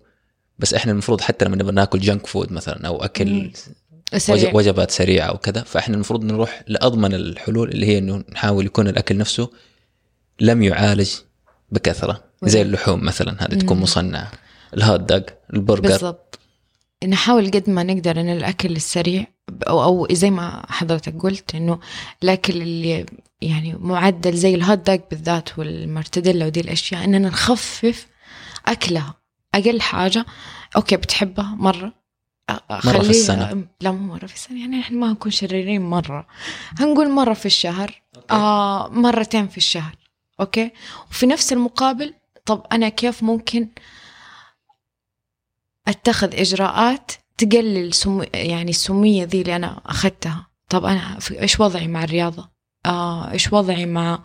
بس 0.58 0.74
إحنا 0.74 0.92
المفروض 0.92 1.20
حتى 1.20 1.44
لما 1.44 1.56
نبغى 1.56 1.72
ناكل 1.72 1.98
junk 1.98 2.26
food 2.26 2.52
مثلا 2.52 2.86
أو 2.86 3.04
أكل 3.04 3.50
سريع. 4.16 4.48
وج- 4.48 4.54
وجبات 4.54 4.90
سريعة 4.90 5.26
أو 5.26 5.38
كذا. 5.38 5.62
فإحنا 5.62 5.94
المفروض 5.94 6.24
نروح 6.24 6.62
لأضمن 6.66 7.14
الحلول 7.14 7.68
اللي 7.68 7.86
هي 7.86 7.98
إنه 7.98 8.24
نحاول 8.32 8.66
يكون 8.66 8.88
الأكل 8.88 9.16
نفسه 9.16 9.50
لم 10.40 10.62
يعالج 10.62 11.10
بكثرة. 11.70 12.24
زي 12.42 12.62
اللحوم 12.62 13.04
مثلا 13.04 13.36
هذه 13.44 13.54
تكون 13.54 13.78
مصنعة. 13.80 14.30
ال 14.76 14.82
hot 14.82 15.00
dog 15.00 15.20
ال 15.54 15.59
burger. 15.59 15.88
بالضبط. 15.88 16.38
نحاول 17.08 17.50
قد 17.50 17.70
ما 17.70 17.82
نقدر 17.82 18.20
إن 18.20 18.28
الأكل 18.28 18.76
السريع 18.76 19.26
أو 19.68 19.82
أو 19.82 20.06
زي 20.10 20.30
ما 20.30 20.62
حضرتك 20.68 21.14
قلت 21.22 21.54
إنه 21.54 21.80
الأكل 22.22 22.62
اللي 22.62 23.06
يعني 23.42 23.74
معدل 23.80 24.36
زي 24.36 24.54
ال 24.54 24.60
hot 24.60 24.78
dog 24.78 24.98
بالذات 25.10 25.58
والمرتديلا 25.58 26.46
ودي 26.46 26.60
الأشياء 26.60 27.04
إننا 27.04 27.28
نخفف 27.28 28.06
أكلها. 28.66 29.14
أقل 29.54 29.80
حاجة 29.80 30.26
okay 30.76 30.96
بتحبها 30.96 31.54
مرة 31.58 31.92
مرة 32.70 32.98
في 33.02 33.10
السنة. 33.10 33.64
لا 33.80 33.90
مو 33.90 34.14
مرة 34.14 34.26
في 34.26 34.34
السنة. 34.34 34.60
يعني 34.60 34.80
إحنا 34.80 34.98
ما 34.98 35.12
نكون 35.12 35.32
شريرين 35.32 35.82
مرة. 35.82 36.26
هنقول 36.78 37.10
مرة 37.10 37.34
في 37.34 37.46
الشهر. 37.46 38.02
آه 38.30 38.88
مرتين 38.88 39.48
في 39.48 39.56
الشهر. 39.56 39.96
أوكي؟ 40.40 40.70
وفي 41.10 41.26
نفس 41.26 41.52
المقابل 41.52 42.14
طب 42.46 42.66
أنا 42.72 42.88
كيف 42.88 43.22
ممكن 43.22 43.68
أتخذ 45.88 46.34
إجراءات 46.34 47.12
تقلل 47.38 47.94
سم... 47.94 48.24
يعني 48.34 48.70
السمية 48.70 49.24
ذي 49.24 49.40
اللي 49.40 49.56
أنا 49.56 49.80
أخذتها؟ 49.86 50.46
طب 50.68 50.84
أنا. 50.84 51.18
إيش 51.30 51.60
وضعي 51.60 51.88
مع 51.88 52.04
الرياضة؟ 52.04 52.50
آه 52.86 53.30
إيش 53.30 53.52
وضعي 53.52 53.86
مع 53.86 54.22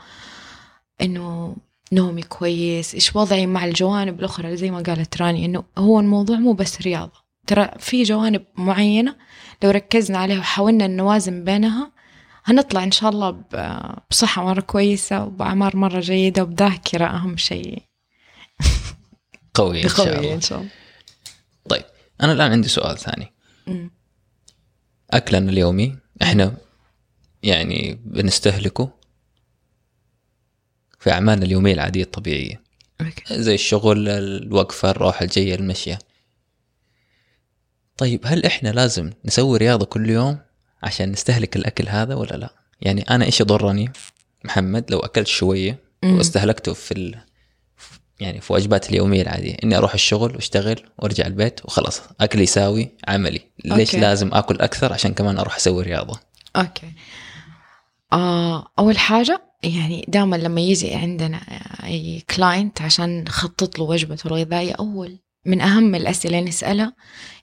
إنه 1.02 1.56
نومي 1.92 2.22
كويس؟ 2.22 2.96
إيش 2.96 3.16
وضعي 3.16 3.46
مع 3.46 3.66
الجوانب 3.66 4.20
الأخرى 4.20 4.58
زي 4.58 4.72
ما 4.72 4.82
قالت 4.82 5.22
راني 5.22 5.46
إنه 5.46 5.64
هو 5.78 6.00
الموضوع 6.00 6.38
مو 6.38 6.54
بس 6.54 6.82
رياضة. 6.82 7.25
ترى 7.48 7.70
في 7.80 8.04
جوانب 8.04 8.46
معينة 8.56 9.16
لو 9.64 9.70
ركزنا 9.70 10.18
عليها 10.18 10.40
وحاولنا 10.40 10.88
نوازن 10.88 11.44
بينها 11.44 11.92
هنطلع 12.46 12.84
إن 12.84 12.92
شاء 12.92 13.10
الله 13.10 13.30
ب- 13.32 13.96
بصحة 14.12 14.44
مرة 14.44 14.62
كويسة 14.62 15.24
وبأعمار 15.24 15.78
مرة 15.78 16.00
جيدة 16.00 16.44
وبذاكرة 16.44 17.06
أهم 17.06 17.38
شيء. 17.38 17.82
قوي 19.54 19.84
إن 19.84 19.90
شاء 19.90 20.20
الله. 20.20 20.34
إن 20.34 20.42
شاء 20.42 20.60
الله. 20.60 20.70
طيب 21.70 21.84
أنا 22.22 22.32
الآن 22.32 22.52
عندي 22.52 22.68
سؤال 22.68 22.98
ثاني. 22.98 23.34
مم. 23.68 23.92
أكلنا 25.12 25.52
اليومي 25.52 25.96
إحنا 26.22 26.58
يعني 27.44 28.00
بنستهلكه 28.06 28.90
في 31.00 31.12
أعمالنا 31.12 31.46
اليومية 31.46 31.74
العادية 31.74 32.04
الطبيعية. 32.04 32.62
أوكي. 33.02 33.42
زي 33.42 33.54
الشغل 33.56 34.10
الوقفة 34.10 34.90
الروحه 34.90 35.24
الجاية 35.26 35.56
المشيه 35.56 36.00
طيب 37.98 38.22
هل 38.26 38.46
إحنا 38.46 38.70
لازم 38.70 39.12
نسوي 39.26 39.58
رياضة 39.58 39.86
كل 39.86 40.10
يوم 40.10 40.38
عشان 40.84 41.12
نستهلك 41.12 41.56
الأكل 41.56 41.90
هذا 41.90 42.16
ولا 42.16 42.36
لا؟ 42.36 42.50
يعني 42.82 43.02
أنا 43.02 43.26
إيش 43.26 43.42
يضرني؟ 43.42 43.92
محمد 44.46 44.92
لو 44.92 45.00
أكلت 45.00 45.28
شوية. 45.28 45.86
واستهلكته 46.04 46.74
في 46.74 46.92
ال... 46.92 47.16
يعني 48.20 48.42
في 48.42 48.54
واجباتي 48.54 48.90
اليومية 48.90 49.22
العادية 49.22 49.58
إني 49.64 49.78
أروح 49.78 49.94
الشغل 49.94 50.36
وأشتغل 50.36 50.80
وأرجع 51.00 51.26
البيت 51.26 51.66
وخلاص 51.66 52.02
أكلي 52.22 52.44
يساوي 52.44 52.92
عملي. 53.08 53.42
ليش 53.66 53.90
okay. 53.90 54.02
لازم 54.02 54.34
آكل 54.34 54.62
أكثر؟ 54.62 54.94
عشان 54.94 55.14
كمان 55.14 55.38
أروح 55.38 55.56
أسوي 55.56 55.84
رياضة. 55.84 56.20
okay. 56.56 56.92
آه 58.14 58.68
أول 58.80 58.98
حاجة 58.98 59.42
يعني 59.64 60.06
دائما 60.08 60.36
لما 60.36 60.62
يجي 60.62 60.94
عندنا 60.94 61.38
أي 61.84 62.24
client 62.36 62.82
عشان 62.82 63.24
نخطط 63.24 63.80
له 63.80 63.86
وجبته 63.86 64.28
الغذائية 64.28 64.74
أول 64.74 65.20
من 65.46 65.62
أهم 65.62 65.96
الأسئلة 65.96 66.40
اللي 66.40 66.50
نسألها 66.50 66.94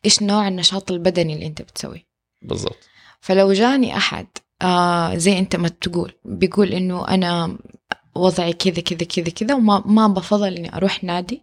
إيش 0.04 0.22
نوع 0.22 0.48
النشاط 0.48 0.90
البدني 0.90 1.34
اللي 1.34 1.46
أنت 1.46 1.62
بتسويه؟ 1.62 2.06
بالضبط. 2.42 2.78
فلو 3.20 3.52
جاني 3.52 3.96
أحد 3.96 4.26
آه 4.62 5.14
زي 5.14 5.38
أنت 5.38 5.56
ما 5.56 5.68
تقول 5.68 6.12
بيقول 6.24 6.72
إنه 6.72 7.08
أنا 7.08 7.58
وضعي 8.14 8.52
كذا 8.52 8.80
كذا 8.80 9.04
كذا 9.04 9.30
كذا 9.30 9.54
وما 9.54 9.82
ما 9.86 10.06
بفضل 10.08 10.56
إني 10.56 10.76
أروح 10.76 11.04
نادي 11.04 11.42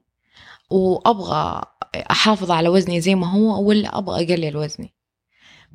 وأبغى 0.69 1.61
أحافظ 2.11 2.51
على 2.51 2.69
وزني 2.69 3.01
زي 3.01 3.15
ما 3.15 3.31
هو 3.31 3.63
ولا 3.67 3.97
أبغى 3.97 4.25
أقلل 4.25 4.57
وزني. 4.57 4.93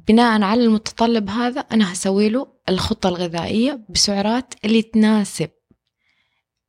بناء 0.09 0.43
على 0.43 0.65
المتطلب 0.65 1.31
هذا 1.31 1.61
أنا 1.61 1.93
هسوي 1.93 2.29
له 2.29 2.47
الخطة 2.69 3.09
الغذائية 3.09 3.81
بسعرات 3.89 4.55
اللي 4.65 4.83
تناسب 4.83 5.51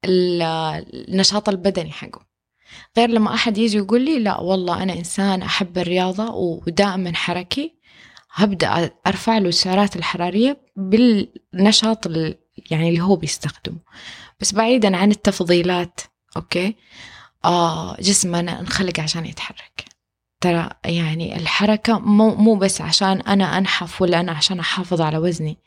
ال- 0.05 0.41
النشاط 1.09 1.49
البدني 1.49 1.91
حقه. 1.91 2.25
غير 2.97 3.09
لما 3.09 3.33
أحد 3.33 3.57
يجي 3.57 3.77
يقول 3.77 4.01
لي 4.05 4.19
لا 4.19 4.39
والله 4.39 4.83
أنا 4.83 4.93
إنسان 4.93 5.41
أحب 5.41 5.77
الرياضة 5.77 6.29
ودائما 6.33 7.15
حركي 7.15 7.75
هبدأ 8.33 8.91
أرفع 9.07 9.37
له 9.37 9.49
السعرات 9.49 9.95
الحرارية 9.95 10.57
بالنشاط 10.75 12.07
ال- 12.07 12.37
يعني 12.71 12.89
اللي 12.89 13.01
هو 13.01 13.15
بيستخدمه. 13.15 13.77
بس 14.39 14.53
بعيدا 14.53 14.97
عن 14.97 15.11
التفضيلات 15.11 16.01
أوكي؟ 16.37 16.75
آه 17.45 17.95
جسمنا 18.01 18.59
انخلق 18.59 18.99
عشان 18.99 19.25
يتحرك. 19.25 19.85
ترى 20.41 20.69
يعني 20.85 21.35
الحركة 21.35 21.99
مو, 21.99 22.35
مو 22.35 22.55
بس 22.55 22.81
عشان 22.81 23.21
أنا 23.21 23.57
أنحف 23.57 24.01
ولا 24.01 24.19
أنا 24.19 24.31
عشان 24.31 24.59
أحافظ 24.59 25.01
على 25.01 25.17
وزني. 25.17 25.57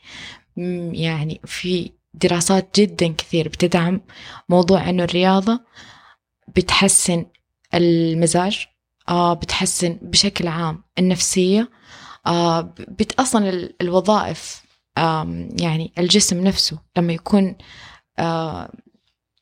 يعني 0.93 1.41
في 1.45 1.91
دراسات 2.13 2.79
جدا 2.79 3.07
كثير 3.17 3.47
بتدعم 3.47 4.01
موضوع 4.49 4.89
أنه 4.89 5.03
الرياضة 5.03 5.59
بتحسن 6.55 7.25
المزاج 7.73 8.65
آه 9.09 9.33
بتحسن 9.33 9.99
بشكل 10.01 10.47
عام 10.47 10.83
النفسية 10.99 11.69
آه 12.27 12.61
بت 12.77 13.19
أصلا 13.19 13.49
ال- 13.49 13.75
الوظائف 13.81 14.63
يعني 15.61 15.93
الجسم 15.97 16.43
نفسه 16.43 16.79
لما 16.97 17.13
يكون 17.13 17.55
آه 18.19 18.71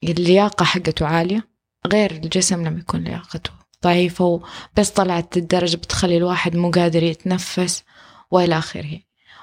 اللياقة 0.04 0.64
حقته 0.66 1.06
عالية 1.06 1.48
غير 1.88 2.12
الجسم 2.12 2.68
لما 2.68 2.80
يكون 2.80 3.04
لياقته 3.04 3.52
ضعيفة 3.84 4.26
وبس 4.26 4.90
طلعت 4.90 5.38
الدرجة 5.38 5.78
بتخلي 5.78 6.18
الواحد 6.18 6.56
مو 6.56 6.72
قادر 6.72 7.04
يتنفس 7.04 7.84
وإلى 8.32 8.58
آخره. 8.58 9.00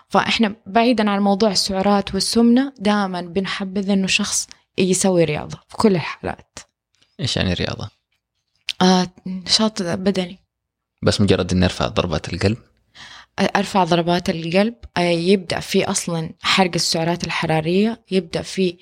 فإحنا 0.09 0.57
بعيدا 0.67 1.11
عن 1.11 1.21
موضوع 1.21 1.51
السعرات 1.51 2.15
والسمنة 2.15 2.73
دائما 2.79 3.21
بنحبذ 3.21 3.91
إنه 3.91 4.07
شخص 4.07 4.47
يسوي 4.79 5.25
رياضة 5.25 5.59
في 5.69 5.77
كل 5.77 5.95
الحالات. 5.95 6.59
إيش 7.21 7.37
يعني 7.37 7.53
رياضة؟ 7.53 7.91
آه 8.83 9.07
نشاط 9.27 9.83
بدني. 9.83 10.39
بس 11.03 11.21
مجرد 11.21 11.53
إني 11.53 11.65
أرفع 11.65 11.89
ضربات 11.89 12.35
القلب؟ 12.35 12.59
أرفع 13.57 13.85
ضربات 13.85 14.31
القلب. 14.31 14.75
آه، 14.97 15.01
يبدأ 15.01 15.61
في 15.61 15.85
أصلا 15.85 16.31
حرق 16.43 16.71
السعرات 16.75 17.25
الحرارية 17.25 18.05
يبدأ 18.11 18.43
في 18.43 18.77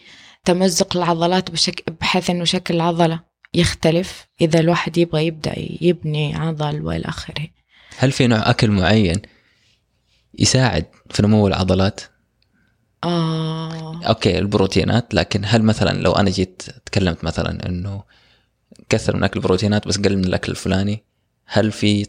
تمزق 0.44 0.96
العضلات 0.96 1.50
بشكل 1.50 1.92
بحيث 2.00 2.30
إنه 2.30 2.44
شكل 2.44 2.74
العضلة 2.74 3.20
يختلف. 3.54 4.26
إذا 4.40 4.60
الواحد 4.60 4.98
يبغى 4.98 5.26
يبدأ 5.26 5.54
يبني 5.80 6.36
عضل 6.36 6.82
وإلى 6.82 7.04
آخره. 7.04 7.48
هل 7.98 8.12
في 8.12 8.26
نوع 8.26 8.50
أكل 8.50 8.70
معين 8.70 9.22
يساعد 10.38 10.86
في 11.10 11.22
نمو 11.22 11.46
العضلات؟ 11.46 12.00
آه. 13.04 14.04
أوكي 14.04 14.38
البروتينات 14.38 15.14
لكن 15.14 15.42
هل 15.44 15.62
مثلا 15.62 16.02
لو 16.02 16.12
أنا 16.12 16.30
جيت 16.30 16.62
تكلمت 16.86 17.24
مثلا 17.24 17.66
إنه 17.66 18.02
كثر 18.92 19.16
من 19.16 19.24
أكل 19.24 19.40
البروتينات 19.40 19.88
بس 19.88 19.98
قل 19.98 20.16
من 20.16 20.24
الأكل 20.24 20.52
الفلاني. 20.52 21.04
هل 21.46 21.72
في 21.72 22.06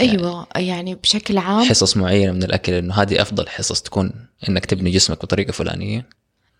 أيوة 0.00 0.46
يعني 0.56 0.94
بشكل 0.94 1.38
عام؟ 1.38 1.64
حصص 1.64 1.96
معينة 1.96 2.32
من 2.32 2.42
الأكل 2.42 2.72
إنه 2.72 2.94
هذه 2.94 3.22
أفضل 3.22 3.48
حصص 3.48 3.82
تكون 3.82 4.28
إنك 4.48 4.66
تبني 4.66 4.90
جسمك 4.90 5.22
بطريقة 5.22 5.52
فلانية؟ 5.52 6.08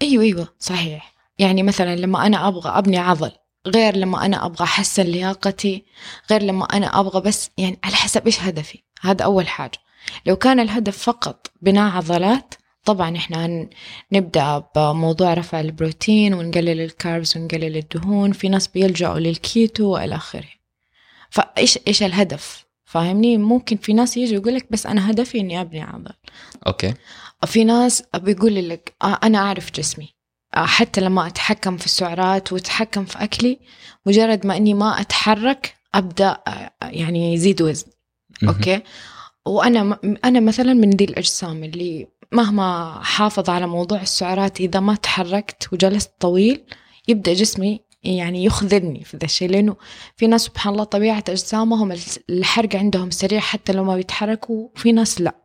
أيوه 0.03 0.25
أيوه 0.25 0.49
صحيح. 0.59 1.15
يعني 1.39 1.63
مثلا 1.63 1.97
لما 1.97 2.27
أنا 2.27 2.49
أبغى 2.49 2.71
أبني 2.71 2.99
عضل 2.99 3.31
غير 3.67 3.97
لما 3.97 4.27
أنا 4.27 4.47
أبغى 4.47 4.65
أحسن 4.65 5.03
لياقتي 5.03 5.85
غير 6.31 6.43
لما 6.43 6.65
أنا 6.65 7.01
أبغى 7.01 7.21
بس 7.21 7.51
يعني 7.59 7.79
على 7.85 7.95
حسب 7.95 8.27
إيش 8.27 8.41
هدفي. 8.41 8.83
هذا 9.01 9.25
أول 9.25 9.49
حاجة. 9.49 9.79
لو 10.27 10.37
كان 10.37 10.61
الهدف 10.61 10.99
فقط 10.99 11.51
بناء 11.63 11.93
عضلات 11.93 12.55
طبعا 12.85 13.17
إحنا 13.17 13.69
نبدأ 14.13 14.65
بموضوع 14.77 15.35
رفع 15.35 15.61
البروتين 15.61 16.35
ونقلل 16.35 16.81
ال 16.81 16.90
carbs 16.90 17.37
ونقلل 17.37 17.77
الدهون. 17.77 18.33
في 18.33 18.49
ناس 18.49 18.69
بيلجأوا 18.69 19.19
للكيتو 19.19 19.85
وإلى 19.85 20.15
آخره. 20.17 20.49
فايش 21.31 21.79
إيش 21.89 22.03
الهدف؟ 22.03 22.65
فاهمني؟ 22.85 23.37
ممكن 23.39 23.77
في 23.77 23.93
ناس 23.93 24.17
يجي 24.17 24.35
يقول 24.35 24.55
لك 24.55 24.67
بس 24.71 24.87
أنا 24.87 25.11
هدفي 25.11 25.41
إني 25.41 25.61
أبني 25.61 25.81
عضل. 25.83 26.13
okay. 26.67 26.95
في 27.47 27.65
ناس 27.65 28.03
بيقول 28.15 28.69
لك 28.69 28.93
آه، 29.03 29.19
أنا 29.23 29.39
أعرف 29.39 29.73
جسمي. 29.73 30.09
آه، 30.57 30.67
حتى 30.67 31.01
لما 31.01 31.27
أتحكم 31.27 31.77
في 31.77 31.87
السعرات 31.87 32.53
وأتحكم 32.53 33.05
في 33.05 33.25
أكلي 33.25 33.59
مجرد 34.07 34.47
ما 34.47 34.57
إني 34.57 34.75
ما 34.75 35.01
أتحرك 35.01 35.75
أبدأ 35.95 36.39
آه، 36.49 36.71
يعني 36.83 37.35
يزيد 37.35 37.63
وزن. 37.63 37.87
وأنا 39.47 39.83
م- 39.83 40.17
أنا 40.25 40.41
مثلا 40.41 40.75
من 40.75 40.91
دي 40.91 41.05
الأجسام 41.05 41.65
اللي 41.65 42.07
مهما 42.33 42.99
حافظ 43.03 43.51
على 43.51 43.67
موضوع 43.67 44.01
السعرات 44.01 44.61
إذا 44.61 44.81
ما 44.81 44.95
تحركت 44.95 45.73
وجلست 45.73 46.13
طويل 46.21 46.65
يبدأ 47.09 47.33
جسمي 47.33 47.81
يعني 48.03 48.45
يخذلني 48.45 49.05
في 49.05 49.17
ذا 49.17 49.25
الشيء. 49.25 49.51
لأنه 49.51 49.77
في 50.17 50.27
ناس 50.27 50.41
سبحان 50.41 50.73
الله 50.73 50.85
طبيعة 50.85 51.25
أجسامهم 51.29 51.95
الحرق 52.31 52.77
عندهم 52.77 53.11
سريع 53.11 53.41
حتى 53.41 53.73
لو 53.73 53.85
ما 53.85 53.97
بيتحركوا 53.97 54.69
في 54.75 54.93
ناس 54.93 55.21
لا. 55.21 55.37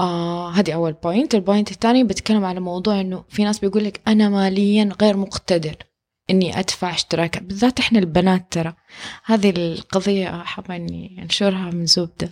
آه 0.00 0.54
أول 0.68 0.92
point 0.92 1.34
ال 1.34 1.40
point 1.40 1.70
الثاني 1.70 2.04
بتكلم 2.04 2.44
على 2.44 2.60
موضوع 2.60 3.00
إنه 3.00 3.24
في 3.28 3.44
ناس 3.44 3.58
بيقول 3.58 3.84
لك 3.84 4.00
أنا 4.08 4.28
ماليا 4.28 4.88
غير 5.00 5.16
مقتدر. 5.16 5.76
إني 6.30 6.58
أدفع 6.58 6.90
اشتراك 6.90 7.42
بالذات 7.42 7.80
إحنا 7.80 7.98
البنات 7.98 8.46
ترى. 8.50 8.74
هذه 9.24 9.50
القضية 9.50 10.42
حابة 10.42 10.76
إني 10.76 11.22
أنشرها 11.22 11.70
من 11.70 11.86
زبدة 11.86 12.28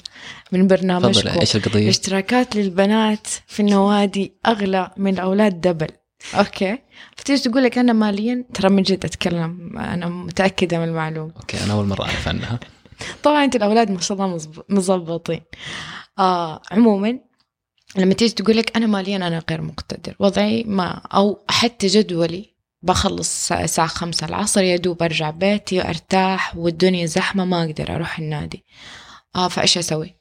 من 0.52 0.66
برنامجكم 0.66 1.40
إيش 1.40 1.56
القضية؟ 1.56 1.82
الاشتراكات 1.82 2.56
للبنات 2.56 3.26
في 3.46 3.60
النوادي 3.60 4.32
أغلى 4.46 4.90
من 4.96 5.14
الأولاد 5.14 5.60
double. 5.60 5.88
Okay. 6.34 6.78
فتيجي 7.16 7.42
تقول 7.42 7.64
لك 7.64 7.78
أنا 7.78 7.92
ماليا؟ 7.92 8.44
ترى 8.54 8.68
من 8.68 8.82
جد 8.82 9.04
أتكلم 9.04 9.78
أنا 9.78 10.08
متأكدة 10.08 10.78
من 10.78 10.84
المعلومة. 10.84 11.32
okay 11.36 11.64
أنا 11.64 11.72
أول 11.72 11.86
مرة 11.86 12.02
أعرف 12.02 12.28
عنها. 12.28 12.60
طبعا 13.24 13.44
أنت 13.44 13.56
الأولاد 13.56 13.90
ما 13.90 14.00
شاء 14.00 14.18
الله 14.18 14.40
مزبطين. 14.68 15.40
آه 16.18 16.62
عموما 16.70 17.18
لما 17.96 18.14
تيجي 18.14 18.34
تقول 18.34 18.56
لك 18.56 18.76
أنا 18.76 18.86
ماليا 18.86 19.16
أنا 19.16 19.42
غير 19.50 19.62
مقتدر. 19.62 20.14
وضعي 20.18 20.64
ما 20.66 20.88
أو 21.14 21.44
حتى 21.48 21.86
جدولي 21.86 22.49
بخلص 22.82 23.52
الساعة 23.52 23.88
خمسة 23.88 24.26
العصر 24.26 24.62
يا 24.62 24.76
دوب 24.76 25.02
أرجع 25.02 25.30
بيتي 25.30 25.88
أرتاح 25.88 26.56
والدنيا 26.56 27.06
زحمة 27.06 27.44
ما 27.44 27.64
أقدر 27.64 27.94
أروح 27.94 28.18
النادي. 28.18 28.64
آه 29.36 29.48
فإيش 29.48 29.78
أسوي؟ 29.78 30.14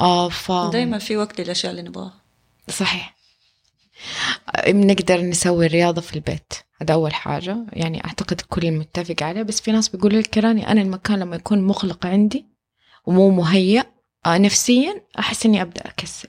آه 0.00 0.28
ف 0.28 0.52
دائما 0.52 0.98
في 0.98 1.16
وقت 1.16 1.40
للأشياء 1.40 1.70
اللي 1.70 1.82
نبغاها. 1.82 2.20
صحيح. 2.70 3.14
بنقدر 4.66 5.20
نسوي 5.20 5.66
الرياضة 5.66 6.00
في 6.00 6.14
البيت. 6.14 6.52
هذا 6.82 6.94
أول 6.94 7.14
حاجة. 7.14 7.56
يعني 7.72 8.04
أعتقد 8.04 8.40
الكل 8.40 8.70
متفق 8.70 9.22
عليه. 9.22 9.42
بس 9.42 9.60
في 9.60 9.72
ناس 9.72 9.88
بيقولوا 9.88 10.20
لك 10.20 10.38
راني 10.38 10.68
أنا 10.68 10.82
المكان 10.82 11.18
لما 11.18 11.36
يكون 11.36 11.62
مغلق 11.66 12.06
عندي 12.06 12.46
ومو 13.06 13.30
مهيأ 13.30 13.84
آه، 14.26 14.38
نفسيا 14.38 15.02
أحس 15.18 15.46
إني 15.46 15.62
أبدأ 15.62 15.80
أكسل. 15.80 16.28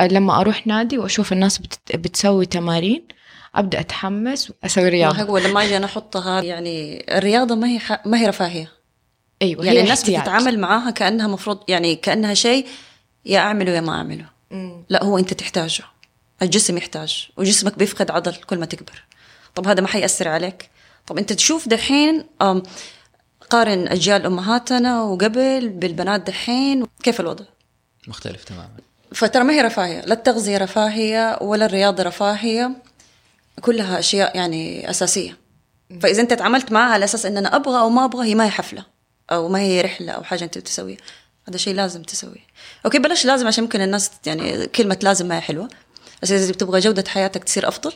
آه، 0.00 0.06
لما 0.06 0.40
أروح 0.40 0.66
نادي 0.66 0.98
وأشوف 0.98 1.32
الناس 1.32 1.58
بتسوي 1.94 2.46
تمارين 2.46 3.06
أبدأ 3.54 3.80
أتحمس 3.80 4.52
وأسوي 4.62 4.84
ما 4.84 4.90
رياضة 4.90 5.22
هو 5.22 5.38
لما 5.38 5.64
أجي 5.64 5.76
أنا 5.76 5.86
أحطها؟ 5.86 6.42
يعني 6.42 7.04
الرياضة 7.18 7.54
ما 7.54 7.68
هي 7.68 7.78
ح... 7.78 8.06
ما 8.06 8.18
هي 8.18 8.26
رفاهية. 8.26 8.72
أيوة 9.42 9.64
يعني 9.64 9.78
هي 9.78 9.82
الناس 9.82 10.00
احتياج. 10.00 10.20
بتتعامل 10.20 10.58
معاها 10.58 10.90
كأنها 10.90 11.26
مفروض 11.26 11.60
يعني 11.68 11.96
كأنها 11.96 12.34
شيء 12.34 12.66
يا 13.24 13.38
أعمله 13.38 13.72
يا 13.72 13.80
ما 13.80 13.92
أعمله. 13.92 14.24
مم. 14.50 14.84
لا 14.88 15.04
هو 15.04 15.18
أنت 15.18 15.34
تحتاجه. 15.34 15.84
الجسم 16.42 16.76
يحتاج 16.76 17.28
وجسمك 17.36 17.78
بيفقد 17.78 18.10
عضل 18.10 18.34
كل 18.34 18.58
ما 18.58 18.66
تكبر. 18.66 19.04
طب 19.54 19.68
هذا 19.68 19.80
ما 19.80 19.88
حيأثر 19.88 20.28
عليك. 20.28 20.70
طب 21.06 21.18
أنت 21.18 21.32
تشوف 21.32 21.68
دحين 21.68 22.24
أم، 22.42 22.62
قارن 23.50 23.88
أجيال 23.88 24.26
أمهاتنا 24.26 25.02
وقبل 25.02 25.68
بالبنات 25.68 26.20
دحين 26.20 26.86
كيف 27.02 27.20
الوضع؟ 27.20 27.44
مختلف 28.08 28.44
تماما. 28.44 28.68
فترى 29.14 29.44
ما 29.44 29.52
هي 29.52 29.60
رفاهية. 29.60 30.00
لا 30.00 30.14
التغذية 30.14 30.58
رفاهية 30.58 31.38
ولا 31.40 31.66
الرياضة 31.66 32.02
رفاهية. 32.02 32.70
كلها 33.60 33.98
أشياء 33.98 34.36
يعني 34.36 34.90
أساسية. 34.90 35.36
فإذا 36.00 36.22
أنت 36.22 36.32
تعاملت 36.32 36.72
معها 36.72 36.92
على 36.92 37.04
أساس 37.04 37.26
إن 37.26 37.36
أنا 37.36 37.56
أبغى 37.56 37.80
أو 37.80 37.88
ما 37.88 38.04
أبغى 38.04 38.28
هي 38.28 38.34
ما 38.34 38.44
هي 38.44 38.50
حفلة 38.50 38.84
أو 39.30 39.48
ما 39.48 39.60
هي 39.60 39.80
رحلة 39.80 40.12
أو 40.12 40.22
حاجة 40.22 40.44
أنت 40.44 40.58
تسويها 40.58 40.98
هذا 41.48 41.56
شيء 41.56 41.74
لازم 41.74 42.02
تسويه. 42.02 42.46
أوكي 42.84 42.98
بلاش 42.98 43.24
لازم 43.24 43.46
عشان 43.46 43.64
ممكن 43.64 43.80
الناس 43.80 44.10
يعني 44.26 44.66
كلمة 44.66 44.98
لازم 45.02 45.26
ما 45.28 45.36
هي 45.36 45.40
حلوة. 45.40 45.68
بس 46.22 46.32
إذا 46.32 46.52
بتبغى 46.52 46.80
جودة 46.80 47.04
حياتك 47.08 47.44
تصير 47.44 47.68
أفضل. 47.68 47.92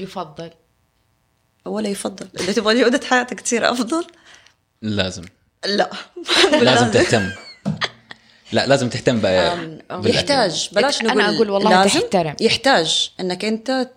يفضل. 0.00 0.50
ولا 1.64 1.88
يفضل. 1.88 2.28
إذا 2.40 2.52
تبغى 2.52 2.80
جودة 2.80 3.00
حياتك 3.06 3.40
تصير 3.40 3.70
أفضل. 3.70 4.06
لازم. 4.82 5.24
لا. 5.66 5.90
لازم 6.52 6.90
تهتم. 6.90 7.30
لا 8.52 8.66
لازم 8.66 8.88
تهتم 8.88 9.18
ب... 9.18 9.22
بالأكل. 9.22 10.08
يحتاج. 10.10 10.68
بلاش 10.72 11.00
أنا 11.00 11.12
نقول 11.12 11.34
أقول 11.34 11.50
والله 11.50 11.82
لازم. 11.82 12.00
تحترم. 12.00 12.36
يحتاج 12.40 13.10
إنك 13.20 13.44
أنت 13.44 13.90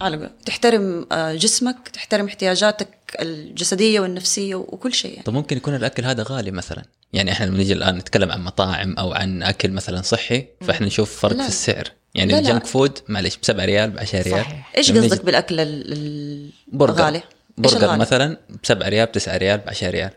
على 0.00 0.30
تحترم 0.46 1.06
آه، 1.12 1.34
جسمك 1.34 1.88
تحترم 1.92 2.26
احتياجاتك 2.26 2.88
الجسدية 3.20 4.00
والنفسية 4.00 4.54
وكل 4.54 4.94
شيء 4.94 5.10
يعني. 5.10 5.22
طب 5.22 5.32
ممكن 5.32 5.56
يكون 5.56 5.74
الأكل 5.74 6.04
هذا 6.04 6.24
غالي 6.28 6.50
مثلا 6.50 6.82
يعني 7.12 7.32
إحنا 7.32 7.44
لما 7.46 7.56
نيجي 7.58 7.72
الآن 7.72 7.96
نتكلم 7.98 8.32
عن 8.32 8.44
مطاعم 8.44 8.94
أو 8.98 9.12
عن 9.12 9.42
أكل 9.42 9.70
مثلا 9.70 10.02
صحي 10.02 10.46
فإحنا 10.60 10.86
نشوف 10.86 11.20
فرق 11.20 11.32
لا. 11.36 11.42
في 11.42 11.48
السعر 11.48 11.84
يعني 12.14 12.32
لا، 12.32 12.36
لا. 12.40 12.48
ال 12.48 12.52
junk 12.52 12.66
food 12.66 12.98
معلش 13.08 13.36
ب 13.36 13.44
7 13.44 13.64
ريال 13.64 13.90
ب 13.90 13.98
10 13.98 14.22
ريال 14.22 14.40
صحيح. 14.44 14.72
إيش 14.76 14.92
قصدك 14.92 15.24
بالأكل 15.24 15.60
ال- 15.60 15.92
ال- 15.92 16.50
برجر 16.68 16.94
الغالي؟ 17.00 17.22
برجر؟ 17.58 17.96
مثلا 17.96 18.36
ب 18.50 18.66
7 18.66 18.88
ريال 18.88 19.06
ب 19.06 19.12
9 19.12 19.36
ريال 19.36 19.58
ب 19.58 19.68
10 19.68 19.90
ريال 19.90 20.10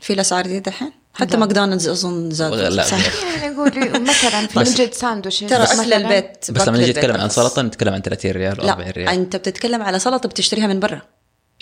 في 0.00 0.12
الأسعار 0.12 0.46
دي 0.46 0.60
دحين 0.60 0.92
حتى. 1.14 1.36
ماكدونالدز 1.36 1.88
أظن 1.88 2.30
زاد. 2.30 2.52
لا 2.54 2.82
صح. 2.84 3.24
يعني 3.24 3.54
نقول 3.54 4.00
مثلا 4.02 4.46
في 4.46 4.58
بس- 4.58 4.68
من 4.68 4.74
جد 4.74 4.92
ساندويتش. 4.94 5.40
ترى 5.40 5.62
اكل 5.62 5.92
البيت 5.92 6.50
بس 6.50 6.68
لما 6.68 6.76
البيت 6.78 6.98
نتكلم 6.98 7.16
عن. 7.16 7.28
سلطة 7.28 7.62
نتكلم 7.62 7.94
عن 7.94 8.02
30 8.02 8.30
ريال 8.30 8.60
و 8.60 8.62
40 8.68 8.86
لا 8.86 8.92
ريال. 8.92 9.08
أنت 9.08 9.36
بتتكلم 9.36 9.82
على 9.82 9.98
سلطة 9.98 10.28
بتشتريها 10.28 10.66
من 10.66 10.80
برا. 10.80 11.02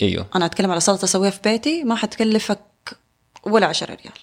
إيوه. 0.01 0.27
أنا 0.35 0.45
أتكلم 0.45 0.71
على 0.71 0.79
سلطة 0.79 1.05
أسويها 1.05 1.29
في 1.31 1.39
بيتي 1.43 1.83
ما 1.83 1.95
حتكلفك 1.95 2.59
ولا 3.43 3.67
10 3.67 3.85
ريال. 3.87 4.13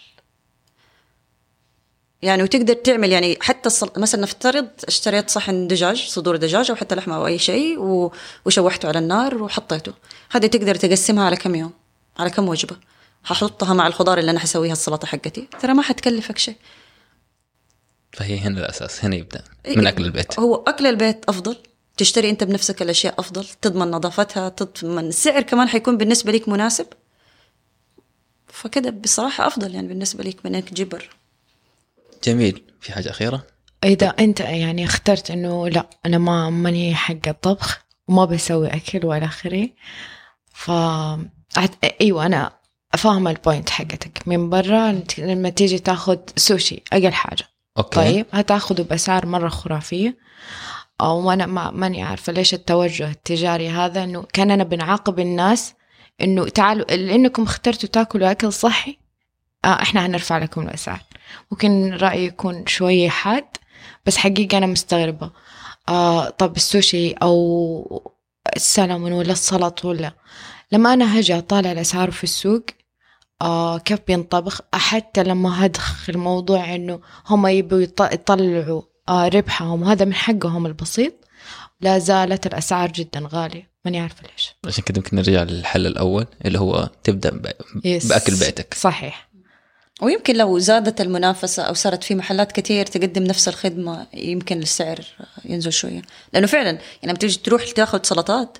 يعني 2.22 2.42
وتقدر 2.42 2.74
تعمل 2.74 3.12
يعني 3.12 3.38
حتى 3.40 3.66
الصل... 3.66 3.90
مثلا 3.96 4.20
نفترض 4.22 4.68
اشتريت 4.88 5.30
صحن 5.30 5.66
دجاج 5.68 6.08
صدور 6.08 6.36
دجاج 6.36 6.70
أو 6.70 6.76
حتى 6.76 6.94
لحمة 6.94 7.16
أو 7.16 7.26
أي 7.26 7.38
شيء 7.38 7.78
و... 7.80 8.12
وشوحته 8.44 8.88
على 8.88 8.98
النار 8.98 9.42
وحطيته. 9.42 9.92
هذه 10.30 10.46
تقدر 10.46 10.74
تقسمها 10.74 11.24
على 11.24 11.36
كم 11.36 11.54
يوم 11.54 11.72
على 12.18 12.30
كم 12.30 12.48
وجبة. 12.48 12.76
ححطها 13.34 13.74
مع 13.74 13.86
الخضار 13.86 14.18
اللي 14.18 14.30
أنا 14.30 14.40
حسويها 14.40 14.72
السلطة 14.72 15.06
حقتي. 15.06 15.48
ترى 15.60 15.74
ما 15.74 15.82
حتكلفك 15.82 16.38
شيء. 16.38 16.56
فهي 18.12 18.38
هنا 18.38 18.60
الأساس 18.60 19.04
هنا 19.04 19.16
يبدأ 19.16 19.44
من 19.76 19.86
أكل 19.86 20.04
البيت. 20.04 20.38
هو 20.40 20.54
أكل 20.54 20.86
البيت 20.86 21.24
أفضل؟ 21.28 21.56
تشتري 21.96 22.30
أنت 22.30 22.44
بنفسك 22.44 22.82
الأشياء 22.82 23.14
أفضل؟ 23.20 23.44
تضمن 23.62 23.90
نظافتها 23.90 24.48
تضمن 24.48 25.08
السعر 25.08 25.42
كمان 25.42 25.68
حيكون 25.68 25.96
بالنسبة 25.96 26.32
لك 26.32 26.48
مناسب؟ 26.48 26.86
فكده 28.46 28.90
بصراحة 28.90 29.46
أفضل 29.46 29.74
يعني 29.74 29.88
بالنسبة 29.88 30.24
لك 30.24 30.46
من 30.46 30.54
إنك 30.54 30.68
تجيب 30.68 30.88
برا 30.88 31.02
جميل. 32.24 32.62
في 32.80 32.92
حاجة 32.92 33.10
أخيرة؟ 33.10 33.46
إذا 33.84 34.06
أنت 34.06 34.40
يعني 34.40 34.84
اخترت 34.84 35.30
إنه 35.30 35.68
لا 35.68 35.86
أنا 36.06 36.18
ما 36.18 36.50
ماني 36.50 36.94
حق 36.94 37.28
الطبخ 37.28 37.80
وما 38.08 38.24
بسوي 38.24 38.68
أكل 38.68 39.06
وإلى 39.06 39.24
آخره 39.24 39.68
ف 40.52 40.70
أعت- 41.58 41.90
أيوة 42.00 42.26
أنا 42.26 42.57
فاهمة 42.96 43.30
ال 43.30 43.37
point 43.37 43.70
حقتك. 43.70 44.28
من 44.28 44.50
برا 44.50 45.02
لما 45.18 45.48
تيجي 45.48 45.78
تاخذ 45.78 46.18
سوشي 46.36 46.82
أقل 46.92 47.12
حاجة. 47.12 47.44
okay. 47.78 47.96
طيب 47.96 48.26
هتاخده 48.32 48.84
بأسعار 48.84 49.26
مرة 49.26 49.48
خرافية. 49.48 50.16
أو 51.00 51.32
أنا 51.32 51.46
ما 51.46 51.70
ماني 51.70 52.02
عارفة 52.02 52.32
ليش 52.32 52.54
التوجه 52.54 53.10
التجاري 53.10 53.68
هذا. 53.68 54.04
إنه 54.04 54.22
كأننا 54.32 54.64
بنعاقب 54.64 55.20
الناس 55.20 55.74
إنه 56.20 56.48
تعالوا 56.48 56.84
لأنكم 56.84 57.42
اخترتوا 57.42 57.88
تاكلوا 57.88 58.30
أكل 58.30 58.52
صحي 58.52 58.98
آه 59.64 59.82
إحنا 59.82 60.06
هنرفع 60.06 60.38
لكم 60.38 60.60
الأسعار. 60.60 61.00
ممكن 61.50 61.94
رأيي 61.94 62.24
يكون 62.24 62.66
شوية 62.66 63.08
حاد 63.08 63.44
بس 64.06 64.16
حقيقة 64.16 64.58
أنا 64.58 64.66
مستغربة. 64.66 65.30
آه 65.88 66.28
طب 66.30 66.56
السوشي 66.56 67.12
أو 67.12 68.12
السلمون 68.56 69.12
ولا 69.12 69.32
السلط 69.32 69.84
ولا. 69.84 70.12
لما 70.72 70.92
أنا 70.92 71.20
هجي 71.20 71.38
أطالع 71.38 71.72
الأسعار 71.72 72.10
في 72.10 72.24
السوق 72.24 72.62
آه 73.42 73.78
كيف 73.78 73.98
بينطبخ. 74.06 74.60
حتى 74.74 75.22
لما 75.22 75.66
هدخل 75.66 76.18
موضوع 76.18 76.74
إنه 76.74 77.00
هم 77.26 77.46
يبوا 77.46 77.84
يط- 77.86 78.12
يطلعوا 78.12 78.82
آه 79.08 79.28
ربحهم 79.28 79.82
وهذا 79.82 80.04
من 80.04 80.14
حقهم 80.14 80.66
البسيط. 80.66 81.14
لا 81.80 81.98
زالت 81.98 82.46
الأسعار 82.46 82.92
جدا 82.92 83.28
غالية. 83.32 83.68
ماني 83.84 84.00
عارفة 84.00 84.22
ليش. 84.32 84.54
عشان 84.66 84.84
كده 84.84 85.00
ممكن 85.00 85.16
نرجع 85.16 85.42
للحل 85.42 85.86
الأول 85.86 86.26
اللي 86.44 86.58
هو 86.58 86.88
تبدأ 87.04 87.30
ب-. 87.30 87.52
بأكل 87.84 88.34
بيتك. 88.34 88.74
صحيح. 88.74 89.28
ويمكن 90.02 90.36
لو 90.36 90.58
زادت 90.58 91.00
المنافسة 91.00 91.62
أو 91.62 91.74
صارت 91.74 92.04
في 92.04 92.14
محلات 92.14 92.52
كتير 92.52 92.86
تقدم 92.86 93.22
نفس 93.22 93.48
الخدمة 93.48 94.06
يمكن 94.14 94.58
السعر 94.62 95.00
ينزل 95.44 95.72
شوية. 95.72 96.02
لأنه 96.32 96.46
فعلا 96.46 96.70
يعني 96.70 96.80
لما 97.02 97.12
تيجي 97.18 97.38
تروح 97.38 97.70
تاخذ 97.70 98.00
سلطات 98.02 98.58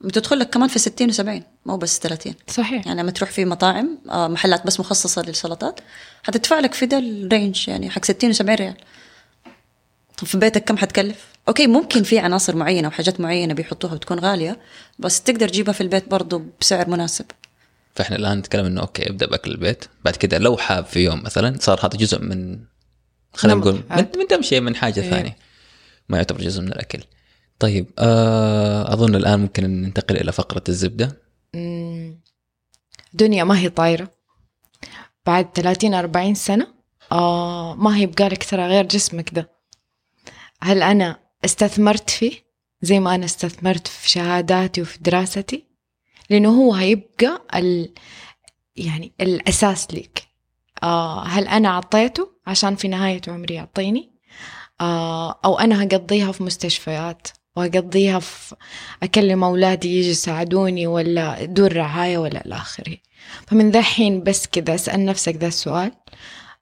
بتدخل 0.00 0.38
لك 0.38 0.50
كمان 0.50 0.68
في 0.68 0.78
60 0.78 1.12
و70 1.12 1.42
مو 1.66 1.76
بس 1.76 1.98
30 1.98 2.34
صحيح. 2.48 2.86
يعني 2.86 3.02
لما 3.02 3.10
تروح 3.10 3.30
في 3.30 3.44
مطاعم 3.44 3.98
آه، 4.10 4.28
محلات 4.28 4.66
بس 4.66 4.80
مخصصة 4.80 5.22
للسلطات 5.22 5.80
حتدفع 6.22 6.60
لك 6.60 6.74
في 6.74 6.86
ده 6.86 6.98
الرينج 6.98 7.68
يعني 7.68 7.90
حق 7.90 8.04
60 8.04 8.34
و70 8.34 8.40
ريال. 8.48 8.76
طب 10.18 10.26
في 10.26 10.38
بيتك 10.38 10.64
كم 10.64 10.76
حتكلف؟ 10.76 11.26
okay 11.48 11.66
ممكن 11.66 12.02
في 12.02 12.18
عناصر 12.18 12.56
معينة 12.56 12.88
وحاجات 12.88 13.20
معينة 13.20 13.54
بيحطوها 13.54 13.94
وتكون 13.94 14.18
غالية 14.18 14.60
بس 14.98 15.22
تقدر 15.22 15.48
تجيبها 15.48 15.72
في 15.72 15.80
البيت 15.80 16.08
برضو 16.10 16.42
بسعر 16.60 16.90
مناسب. 16.90 17.24
فإحنا 17.94 18.16
الآن 18.16 18.38
نتكلم 18.38 18.66
إنه 18.66 18.80
okay 18.80 19.10
ابدأ 19.10 19.26
بأكل 19.26 19.50
البيت. 19.50 19.84
بعد 20.04 20.16
كده 20.16 20.38
لو 20.38 20.56
حاب 20.56 20.84
في 20.84 21.04
يوم 21.04 21.22
مثلا 21.22 21.56
صار 21.60 21.80
هذا 21.86 21.98
جزء 21.98 22.20
من 22.22 22.58
خلينا 23.34 23.60
نقول. 23.60 23.82
من, 23.90 24.06
من 24.16 24.26
تمشيه 24.28 24.60
من 24.60 24.76
حاجة 24.76 25.00
إيه. 25.00 25.10
ثانية. 25.10 25.36
ما 26.08 26.16
يعتبر 26.16 26.40
جزء 26.40 26.60
من 26.60 26.68
الأكل. 26.68 27.02
طيب 27.58 27.86
آه 27.98 28.92
أظن 28.94 29.14
الآن 29.14 29.40
ممكن 29.40 29.64
ننتقل 29.64 30.16
إلى 30.16 30.32
فقرة 30.32 30.62
الزبدة. 30.68 31.22
دنيا 33.12 33.44
ما 33.44 33.58
هي 33.58 33.68
طايرة. 33.68 34.10
بعد 35.26 35.50
30 35.54 35.94
40 35.94 36.34
سنة 36.34 36.74
آه 37.12 37.74
ما 37.74 37.96
هي 37.96 38.06
بقالك 38.06 38.44
ترى 38.50 38.66
غير 38.66 38.86
جسمك 38.86 39.34
ده. 39.34 39.50
هل 40.62 40.82
أنا 40.82 41.18
استثمرت 41.44 42.10
فيه 42.10 42.32
زي 42.82 43.00
ما 43.00 43.14
أنا 43.14 43.24
استثمرت 43.24 43.86
في 43.88 44.08
شهاداتي 44.10 44.82
وفي 44.82 44.98
دراستي؟ 44.98 45.64
لأنه 46.30 46.48
هو 46.48 46.74
هيبقى 46.74 47.42
ال 47.54 47.94
يعني 48.76 49.12
الأساس 49.20 49.94
ليك. 49.94 50.22
آه 50.82 51.22
هل 51.24 51.48
أنا 51.48 51.68
عطيته 51.68 52.30
عشان 52.46 52.76
في 52.76 52.88
نهاية 52.88 53.20
عمري 53.28 53.54
يعطيني 53.54 54.10
آه 54.80 55.40
أو 55.44 55.58
أنا 55.58 55.82
هقضيها 55.82 56.32
في 56.32 56.42
مستشفيات؟ 56.42 57.28
وأقضيها 57.58 58.18
في 58.18 58.56
أكلم 59.02 59.44
أولادي 59.44 59.98
يجي 59.98 60.10
يساعدوني 60.10 60.86
ولا 60.86 61.44
دور 61.44 61.76
رعاية 61.76 62.18
ولا 62.18 62.46
إلى 62.46 62.54
آخره. 62.54 62.96
فمن 63.46 63.70
ذا 63.70 63.78
الحين 63.78 64.22
بس 64.22 64.46
كذا 64.46 64.74
أسأل 64.74 65.04
نفسك 65.04 65.34
ذا 65.36 65.46
السؤال 65.46 65.92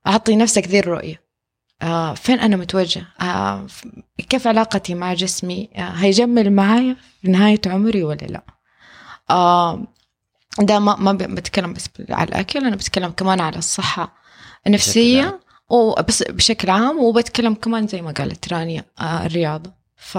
أعطي 0.07 0.37
نفسك 0.37 0.69
ذي 0.69 0.79
الرؤية. 0.79 1.27
آه 1.83 2.15
فين 2.15 2.41
أنا 2.41 2.57
متوجه؟ 2.57 3.07
آه 3.21 3.67
كيف 4.29 4.47
علاقتي 4.47 4.95
مع 4.95 5.15
جسمي؟ 5.15 5.71
آه 5.77 5.81
هيجمل 5.81 6.53
معايا 6.53 6.97
في 7.23 7.29
نهاية 7.29 7.61
عمري 7.67 8.05
ولا 8.05 8.27
لا؟ 8.27 8.43
آه 9.31 9.87
ده 10.59 10.79
ما 10.79 10.97
ما 10.97 11.13
بتكلم 11.13 11.73
بس 11.73 11.87
على 12.11 12.29
الأكل 12.29 12.67
أنا 12.67 12.77
بتكلم 12.77 13.11
كمان 13.11 13.41
على 13.41 13.57
الصحة 13.59 14.15
النفسية 14.67 15.41
وبس 15.69 16.23
بشكل 16.23 16.71
عام 16.71 16.99
وبتكلم 16.99 17.55
كمان 17.55 17.87
زي 17.87 18.03
ما 18.03 18.11
قالت 18.11 18.53
رانيا 18.53 18.85
آه 19.01 19.27
الرياضة. 19.27 19.73
ف 19.97 20.19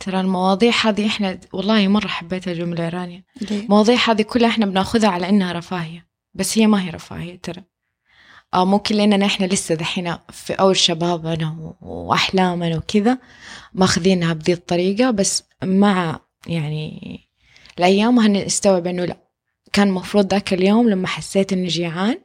ترى 0.00 0.20
المواضيع 0.20 0.72
هذه 0.84 1.06
إحنا 1.06 1.38
والله 1.52 1.88
مرة 1.88 2.08
حبيت 2.08 2.48
الجملة 2.48 2.84
يا 2.84 2.88
رانيا 2.88 3.24
المواضيع 3.50 3.96
هذه 4.08 4.22
كلها 4.22 4.48
إحنا 4.48 4.66
بناخذها 4.66 5.08
على 5.08 5.28
إنها 5.28 5.52
رفاهية 5.52 6.06
بس 6.34 6.58
هي 6.58 6.66
ما 6.66 6.82
هي 6.84 6.90
رفاهية 6.90 7.40
ترى. 7.42 7.62
آه 8.54 8.64
ممكن 8.64 8.94
لاننا 8.94 9.26
إحنا 9.26 9.46
لسه 9.46 9.74
دحين 9.74 10.14
في 10.30 10.52
أول 10.52 10.76
شبابنا 10.76 11.50
و- 11.60 11.76
وأحلامنا 12.08 12.76
وكذا 12.76 13.18
ماخذينها 13.74 14.32
بذي 14.32 14.52
الطريقة 14.52 15.10
بس 15.10 15.44
مع 15.64 16.20
يعني 16.46 17.20
الأيام 17.78 18.18
هنستوعب 18.18 18.86
إنه 18.86 19.04
لا 19.04 19.16
كان 19.72 19.90
مفروض 19.90 20.32
ذاك 20.32 20.52
اليوم 20.52 20.88
لما 20.90 21.06
حسيت 21.06 21.52
إني 21.52 21.66
جيعان 21.66 22.20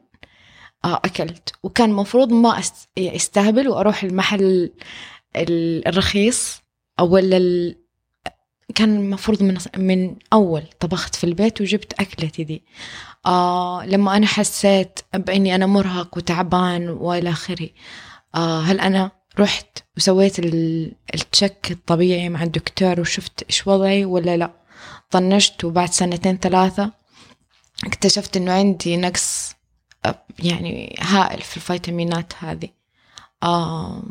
آه 0.84 1.00
أكلت. 1.04 1.52
وكان 1.62 1.90
مفروض 1.90 2.32
ما 2.32 2.60
أست- 2.62 2.86
استهبل 2.98 3.68
وأروح 3.68 4.02
المحل 4.04 4.72
ال- 5.36 5.88
الرخيص 5.88 6.62
ولا 7.00 7.36
ال... 7.36 7.76
كان 8.74 8.96
المفروض 8.96 9.42
من 9.42 9.58
من 9.76 10.16
أول 10.32 10.62
طبخت 10.80 11.14
في 11.14 11.24
البيت 11.24 11.60
وجبت 11.60 11.92
أكلتي 12.00 12.44
دي. 12.44 12.62
آه 13.26 13.86
لما 13.86 14.16
أنا 14.16 14.26
حسيت 14.26 15.00
بإني 15.14 15.54
أنا 15.54 15.66
مرهق 15.66 16.16
وتعبان 16.16 16.88
وإلى 16.88 17.30
آخره. 17.30 17.68
آه 18.34 18.60
هل 18.60 18.80
أنا 18.80 19.10
رحت 19.38 19.78
وسويت 19.96 20.38
ال- 20.38 20.92
التشك 21.14 21.68
الطبيعي 21.70 22.28
مع 22.28 22.42
الدكتور 22.42 23.00
وشفت 23.00 23.42
إيش 23.42 23.66
وضعي 23.66 24.04
ولا 24.04 24.36
لا؟ 24.36 24.50
طنشت 25.10 25.64
وبعد 25.64 25.90
سنتين 25.92 26.36
ثلاثة 26.36 26.92
اكتشفت 27.84 28.36
إنه 28.36 28.52
عندي 28.52 28.96
نقص 28.96 29.52
آه، 30.04 30.22
يعني 30.38 30.96
هائل 31.00 31.40
في 31.42 31.56
الفيتامينات 31.56 32.32
هذه. 32.38 32.68
آه 33.42 34.02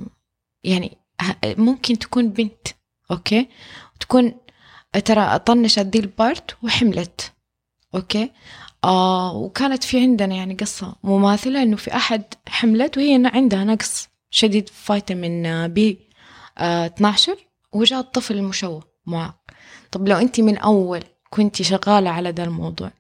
يعني 0.64 0.98
ممكن 1.45 1.99
تكون 1.99 2.30
بنت 2.30 2.68
okay؟ 3.12 3.48
تكون 3.99 4.34
ترى 5.05 5.39
طنشت 5.39 5.80
دي 5.80 5.99
ال 6.00 6.11
part 6.11 6.58
وحملت 6.63 7.34
okay؟ 7.96 8.32
آه 8.84 9.36
وكانت 9.36 9.84
في 9.84 9.99
عندنا 9.99 10.36
يعني 10.36 10.53
قصة 10.53 10.95
مماثلة 11.03 11.63
إنه 11.63 11.76
في 11.76 11.95
أحد 11.95 12.24
حملت 12.47 12.97
وهي 12.97 13.32
عندها 13.34 13.63
نقص 13.63 14.09
شديد 14.30 14.70
في 14.70 14.86
فيتامين 14.86 15.68
B 15.68 16.00
آه 16.57 16.86
12 16.86 17.38
وجاء 17.72 17.99
الطفل 17.99 18.36
المشوه 18.36 18.84
معاق 19.05 19.36
طب 19.91 20.07
لو 20.07 20.18
انت 20.18 20.39
من 20.39 20.57
أول 20.57 21.03
كنتي 21.30 21.63
شغالة 21.63 22.09
على 22.09 22.32
ده 22.32 22.43
الموضوع 22.43 22.91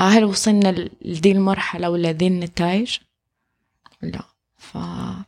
هل 0.00 0.24
وصلنا 0.24 0.88
لدي 1.02 1.32
المرحلة 1.32 1.90
ولا 1.90 2.12
ذي 2.12 2.26
النتائج؟ 2.26 2.98
لا 4.02 4.22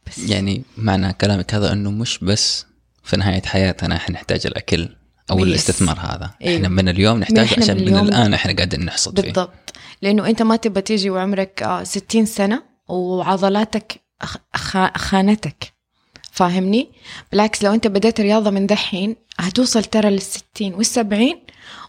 فبس 0.07 0.19
يعني 0.31 0.63
معنى 0.77 1.13
كلامك 1.13 1.55
هذا 1.55 1.73
إنه 1.73 1.91
مش 1.91 2.19
بس 2.19 2.67
في 3.05 3.17
نهاية 3.17 3.43
حياتنا 3.43 3.97
إحنا 3.97 4.15
نحتاج 4.15 4.47
الأكل 4.47 4.89
أو 5.31 5.39
Yes. 5.39 5.43
الاستثمار 5.43 5.99
هذا. 6.01 6.31
أيوه. 6.43 6.57
إحنا 6.57 6.69
من 6.69 6.89
اليوم 6.89 7.19
نحتاج 7.21 7.39
إحنا 7.39 7.65
عشان 7.65 7.77
من 7.77 7.93
من, 7.93 7.99
الآن 7.99 8.35
إحنا 8.35 8.53
قاعدين 8.53 8.85
نحصد 8.85 9.21
فيه. 9.21 9.27
بالضبط. 9.27 9.73
لأنه 10.03 10.27
أنت 10.29 10.43
ما 10.43 10.57
تبى 10.57 10.81
تيجي 10.81 11.11
وعمرك 11.11 11.63
آه، 11.63 11.85
60 11.85 12.27
سنة 12.27 12.63
وعضلاتك 12.89 14.01
خانتك 14.97 15.73
فاهمني؟ 16.33 16.91
بالعكس 17.33 17.65
لو 17.65 17.75
أنت 17.75 17.87
بديت 17.87 18.21
رياضة 18.21 18.51
من 18.51 18.67
دحين 18.67 19.17
هتوصل 19.39 19.85
ترى 19.85 20.11
للستين 20.11 20.75
والسبعين 20.75 21.41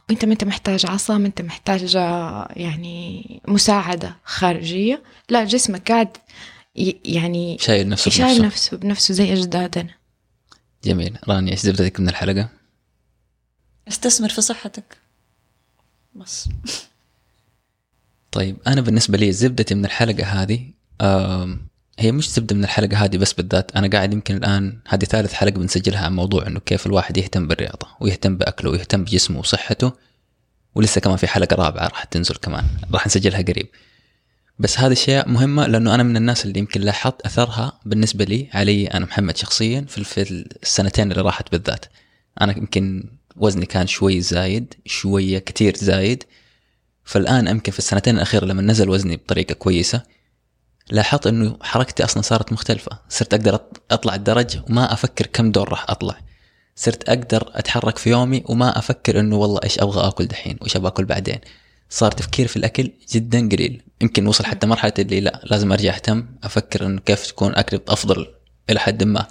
وأنت 0.10 0.26
ما 0.26 0.34
أنت 0.34 0.44
محتاج 0.44 0.86
عصا 0.86 1.18
ما 1.18 1.28
أنت 1.28 1.42
محتاج 1.42 1.96
آه، 1.96 2.48
يعني 2.56 3.42
مساعدة 3.48 4.16
خارجية. 4.26 5.04
لا 5.30 5.44
جسمك 5.44 5.92
قاعد 5.92 6.18
يعني 7.06 7.58
شايل 7.60 7.90
نفسه 7.90 8.12
شايل 8.12 8.28
بنفسه. 8.28 8.46
نفسه 8.46 8.78
بنفسه 8.78 9.14
زي 9.14 9.34
اجدادنا 9.34 9.94
جميل. 10.84 11.18
رانيا 11.28 11.52
إيش 11.52 11.60
زبدتك 11.60 12.00
من 12.00 12.10
الحلقة؟ 12.10 12.50
أستثمر 13.88 14.30
في 14.30 14.42
صحتك. 14.42 14.98
بس. 16.16 16.50
طيب 18.32 18.58
أنا 18.68 18.82
بالنسبة 18.82 19.18
لي 19.18 19.32
زبدتي 19.32 19.76
من 19.76 19.86
الحلقة 19.86 20.24
هذه 20.24 20.72
آم، 21.02 21.68
هي 22.00 22.12
مش 22.12 22.30
زبدة 22.30 22.56
من 22.56 22.64
الحلقة 22.64 22.98
هذه 22.98 23.18
بس 23.18 23.34
بالذات 23.34 23.76
أنا 23.76 23.88
قاعد 23.88 24.14
يمكن 24.14 24.38
الآن 24.38 24.80
هذه 24.88 25.06
ثالث 25.06 25.34
حلقة 25.34 25.54
بنسجلها 25.54 26.06
عن 26.06 26.16
موضوع 26.16 26.48
إنه 26.48 26.60
كيف 26.60 26.86
الواحد 26.86 27.18
يهتم 27.18 27.48
بالرياضة 27.48 27.88
ويهتم 28.00 28.38
بأكله 28.38 28.72
ويهتم 28.72 29.04
بجسمه 29.04 29.40
وصحته 29.40 29.92
ولسه 30.76 31.02
كمان 31.02 31.18
في 31.18 31.28
حلقة 31.28 31.56
رابعة 31.56 31.88
راح 31.88 32.04
تنزل 32.04 32.36
كمان 32.36 32.66
راح 32.94 33.08
نسجلها 33.08 33.42
قريب. 33.42 33.68
بس 34.60 34.80
هذه 34.80 34.92
أشياء 34.92 35.30
مهمة 35.30 35.68
لأنه 35.68 35.96
أنا 35.96 36.04
من 36.04 36.18
الناس 36.18 36.46
اللي 36.46 36.60
يمكن 36.60 36.82
لاحظت 36.82 37.22
أثرها 37.22 37.80
بالنسبة 37.86 38.26
لي 38.26 38.50
علي 38.54 38.88
أنا 38.88 39.06
محمد 39.06 39.38
شخصيا 39.38 39.82
في 39.82 40.22
السنتين 40.64 41.12
اللي 41.12 41.22
راحت 41.22 41.52
بالذات. 41.52 41.86
أنا 42.42 42.58
يمكن 42.58 43.10
وزني 43.36 43.66
كان 43.66 43.88
شوي 43.88 44.22
زايد 44.22 44.74
شوية 44.86 45.40
كتير 45.40 45.76
زايد. 45.78 46.24
فالآن 47.04 47.48
يمكن 47.48 47.72
في 47.72 47.80
السنتين 47.80 48.16
الاخيره 48.16 48.46
لما 48.46 48.62
نزل 48.62 48.90
وزني 48.90 49.16
بطريقة 49.16 49.54
كويسة 49.54 50.04
لاحظت 50.92 51.28
إنه 51.28 51.58
حركتي 51.62 52.04
أصلا 52.04 52.22
صارت 52.22 52.54
مختلفة. 52.54 53.00
صرت 53.10 53.34
أقدر 53.34 53.60
أطلع 53.92 54.16
الدرج 54.16 54.60
وما 54.70 54.94
أفكر 54.94 55.26
كم 55.26 55.52
دور 55.52 55.70
راح 55.70 55.90
أطلع. 55.90 56.18
صرت 56.76 57.10
أقدر 57.10 57.52
أتحرك 57.56 57.98
في 57.98 58.10
يومي 58.10 58.44
وما 58.46 58.78
أفكر 58.80 59.20
إنه 59.20 59.36
والله 59.36 59.60
إيش 59.64 59.80
أبغى 59.80 60.08
آكل 60.08 60.26
دحين 60.26 60.58
وإيش 60.62 60.76
أبغى 60.76 60.88
آكل 60.88 61.06
بعدين. 61.06 61.40
صار 61.90 62.12
تفكير 62.12 62.48
في 62.48 62.58
الأكل 62.58 62.92
جدا 63.12 63.50
قليل. 63.50 63.82
يمكن 64.02 64.28
وصل 64.28 64.46
حتى 64.46 64.68
مرحلة 64.68 64.94
اللي 65.00 65.20
لا 65.20 65.42
لازم 65.44 65.72
أرجع 65.72 65.96
أهتم 65.96 66.26
أفكر 66.44 66.86
إنه 66.86 67.02
كيف 67.02 67.28
تكون 67.28 67.56
أكلي 67.56 67.80
أفضل 67.88 68.28
إلى 68.70 68.80
حد 68.80 69.04
ما. 69.04 69.28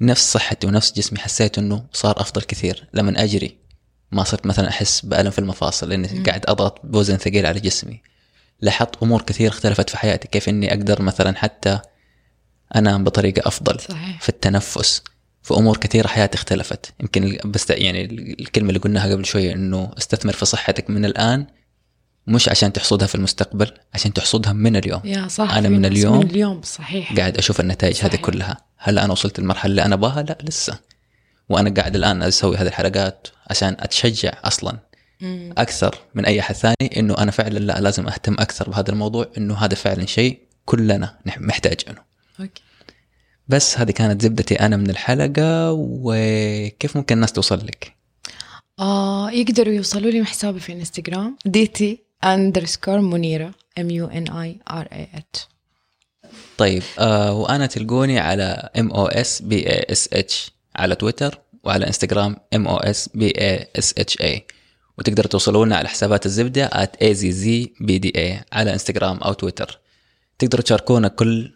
نفس 0.00 0.32
صحتي 0.32 0.66
ونفس 0.66 0.92
جسمي 0.92 1.18
حسيت 1.18 1.58
إنه 1.58 1.86
صار 1.92 2.20
أفضل 2.20 2.42
كثير. 2.42 2.88
لما 2.94 3.24
أجري 3.24 3.56
ما 4.12 4.24
صرت 4.24 4.46
مثلا 4.46 4.68
أحس 4.68 5.00
بألم 5.00 5.30
في 5.30 5.38
المفاصل 5.38 5.88
لاني 5.88 6.08
قاعد 6.08 6.44
أضغط 6.48 6.80
بوزن 6.84 7.16
ثقيل 7.16 7.46
على 7.46 7.60
جسمي. 7.60 8.00
لاحظت 8.60 9.02
أمور 9.02 9.22
كثير 9.22 9.50
اختلفت 9.50 9.90
في 9.90 9.98
حياتي 9.98 10.28
كيف 10.28 10.48
إني 10.48 10.72
أقدر 10.72 11.02
مثلا 11.02 11.36
حتى 11.36 11.80
أنام 12.76 13.04
بطريقة 13.04 13.48
أفضل 13.48 13.80
صحيح. 13.80 14.20
في 14.20 14.28
التنفس. 14.28 15.02
في 15.42 15.54
أمور 15.54 15.76
كثيرة 15.76 16.06
حياتي 16.06 16.34
اختلفت. 16.34 16.92
يمكن 17.00 17.38
بس 17.44 17.70
يعني 17.70 18.04
الكلمة 18.40 18.68
اللي 18.68 18.80
قلناها 18.80 19.12
قبل 19.12 19.26
شوية 19.26 19.52
إنه 19.52 19.90
استثمر 19.98 20.32
في 20.32 20.44
صحتك 20.44 20.90
من 20.90 21.04
الآن 21.04 21.46
مش 22.26 22.48
عشان 22.48 22.72
تحصدها 22.72 23.06
في 23.06 23.14
المستقبل 23.14 23.72
عشان 23.94 24.12
تحصدها 24.12 24.52
من 24.52 24.76
اليوم. 24.76 25.00
يا 25.04 25.28
صح 25.28 25.60
في 25.60 25.68
من 25.68 25.84
اليوم 25.84 26.18
من 26.18 26.30
اليوم 26.30 26.62
صحيح. 26.62 27.16
قاعد 27.16 27.38
أشوف 27.38 27.60
النتائج 27.60 27.96
هذه 27.96 28.08
صحيح. 28.08 28.20
كلها. 28.20 28.56
هل 28.76 28.98
أنا 28.98 29.12
وصلت 29.12 29.40
للمرحلة 29.40 29.70
اللي 29.70 29.84
أنا 29.84 29.94
أبغاها؟ 29.94 30.22
لا 30.22 30.38
لسه. 30.42 30.78
وأنا 31.48 31.70
قاعد 31.70 31.96
الآن 31.96 32.22
أسوي 32.22 32.56
هذه 32.56 32.66
الحلقات 32.66 33.28
عشان 33.50 33.76
أتشجع 33.80 34.32
أصلا. 34.44 34.78
مم. 35.20 35.54
أكثر 35.58 35.98
من 36.14 36.26
أي 36.26 36.40
أحد 36.40 36.54
ثاني 36.54 36.90
إنه 36.96 37.18
أنا 37.18 37.30
فعلا 37.30 37.58
لا 37.58 37.80
لازم 37.80 38.06
أهتم 38.06 38.32
أكثر 38.32 38.70
بهذا 38.70 38.90
الموضوع 38.90 39.26
إنه 39.38 39.54
هذا 39.54 39.74
فعلا 39.74 40.06
شيء 40.06 40.38
كلنا 40.64 41.18
محتاجينه 41.36 41.98
okay. 42.40 42.62
بس 43.48 43.78
هذه 43.78 43.90
كانت 43.90 44.22
زبدتي 44.22 44.54
أنا 44.54 44.76
من 44.76 44.90
الحلقة 44.90 45.72
وكيف 45.72 46.96
ممكن 46.96 47.14
الناس 47.14 47.32
توصل 47.32 47.66
لك؟ 47.66 47.94
آه 48.78 49.30
يقدروا 49.30 49.74
يوصلوا 49.74 50.10
لي 50.10 50.20
من 50.20 50.26
حسابي 50.26 50.60
في 50.60 50.72
انستغرام 50.72 51.36
ديتي 51.46 52.03
underscore 52.24 53.00
منيرة 53.00 53.50
M 53.78 53.90
U 53.90 54.06
N 54.06 54.32
E 54.32 54.58
R 54.70 54.88
A 54.92 55.08
H 55.14 55.48
طيب 56.58 56.82
آه 56.98 57.32
وأنا 57.32 57.66
تلقوني 57.66 58.18
على 58.18 58.70
M 58.78 58.90
O 58.90 59.06
S 59.06 59.42
B 59.42 59.70
A 59.70 59.86
S 59.92 60.08
H 60.12 60.50
على 60.76 60.94
تويتر 60.94 61.38
وعلى 61.64 61.86
إنستغرام 61.86 62.36
M 62.54 62.68
O 62.68 62.76
S 62.76 63.08
B 63.14 63.26
A 63.26 63.68
S 63.78 63.94
H 63.98 64.20
I 64.20 64.46
وتقدروا 64.98 65.28
توصلوا 65.28 65.66
لنا 65.66 65.76
على 65.76 65.88
حسابات 65.88 66.26
الزبدة 66.26 66.68
at 66.68 67.04
azzbda 67.04 68.44
على 68.52 68.72
إنستغرام 68.72 69.18
أو 69.18 69.32
تويتر. 69.32 69.80
تقدروا 70.38 70.62
تشاركونا 70.62 71.08
كل 71.08 71.52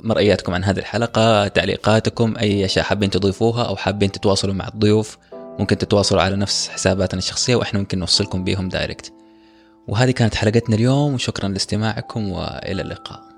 مرئياتكم 0.00 0.54
عن 0.54 0.64
هذه 0.64 0.78
الحلقة 0.78 1.48
تعليقاتكم 1.48 2.36
أي 2.36 2.64
أشياء 2.64 2.84
حابين 2.84 3.10
تضيفوها 3.10 3.64
أو 3.64 3.76
حابين 3.76 4.12
تتواصلوا 4.12 4.54
مع 4.54 4.68
الضيوف 4.68 5.18
ممكن 5.32 5.78
تتواصلوا 5.78 6.22
على 6.22 6.36
نفس 6.36 6.68
حساباتنا 6.68 7.18
الشخصية 7.18 7.56
وإحنا 7.56 7.80
ممكن 7.80 7.98
نوصلكم 7.98 8.44
بيهم 8.44 8.68
دايركت 8.68 9.12
وهذه 9.90 10.10
كانت 10.10 10.34
حلقتنا 10.34 10.76
اليوم 10.76 11.14
وشكرا 11.14 11.48
لاستماعكم 11.48 12.28
وإلى 12.28 12.82
اللقاء. 12.82 13.29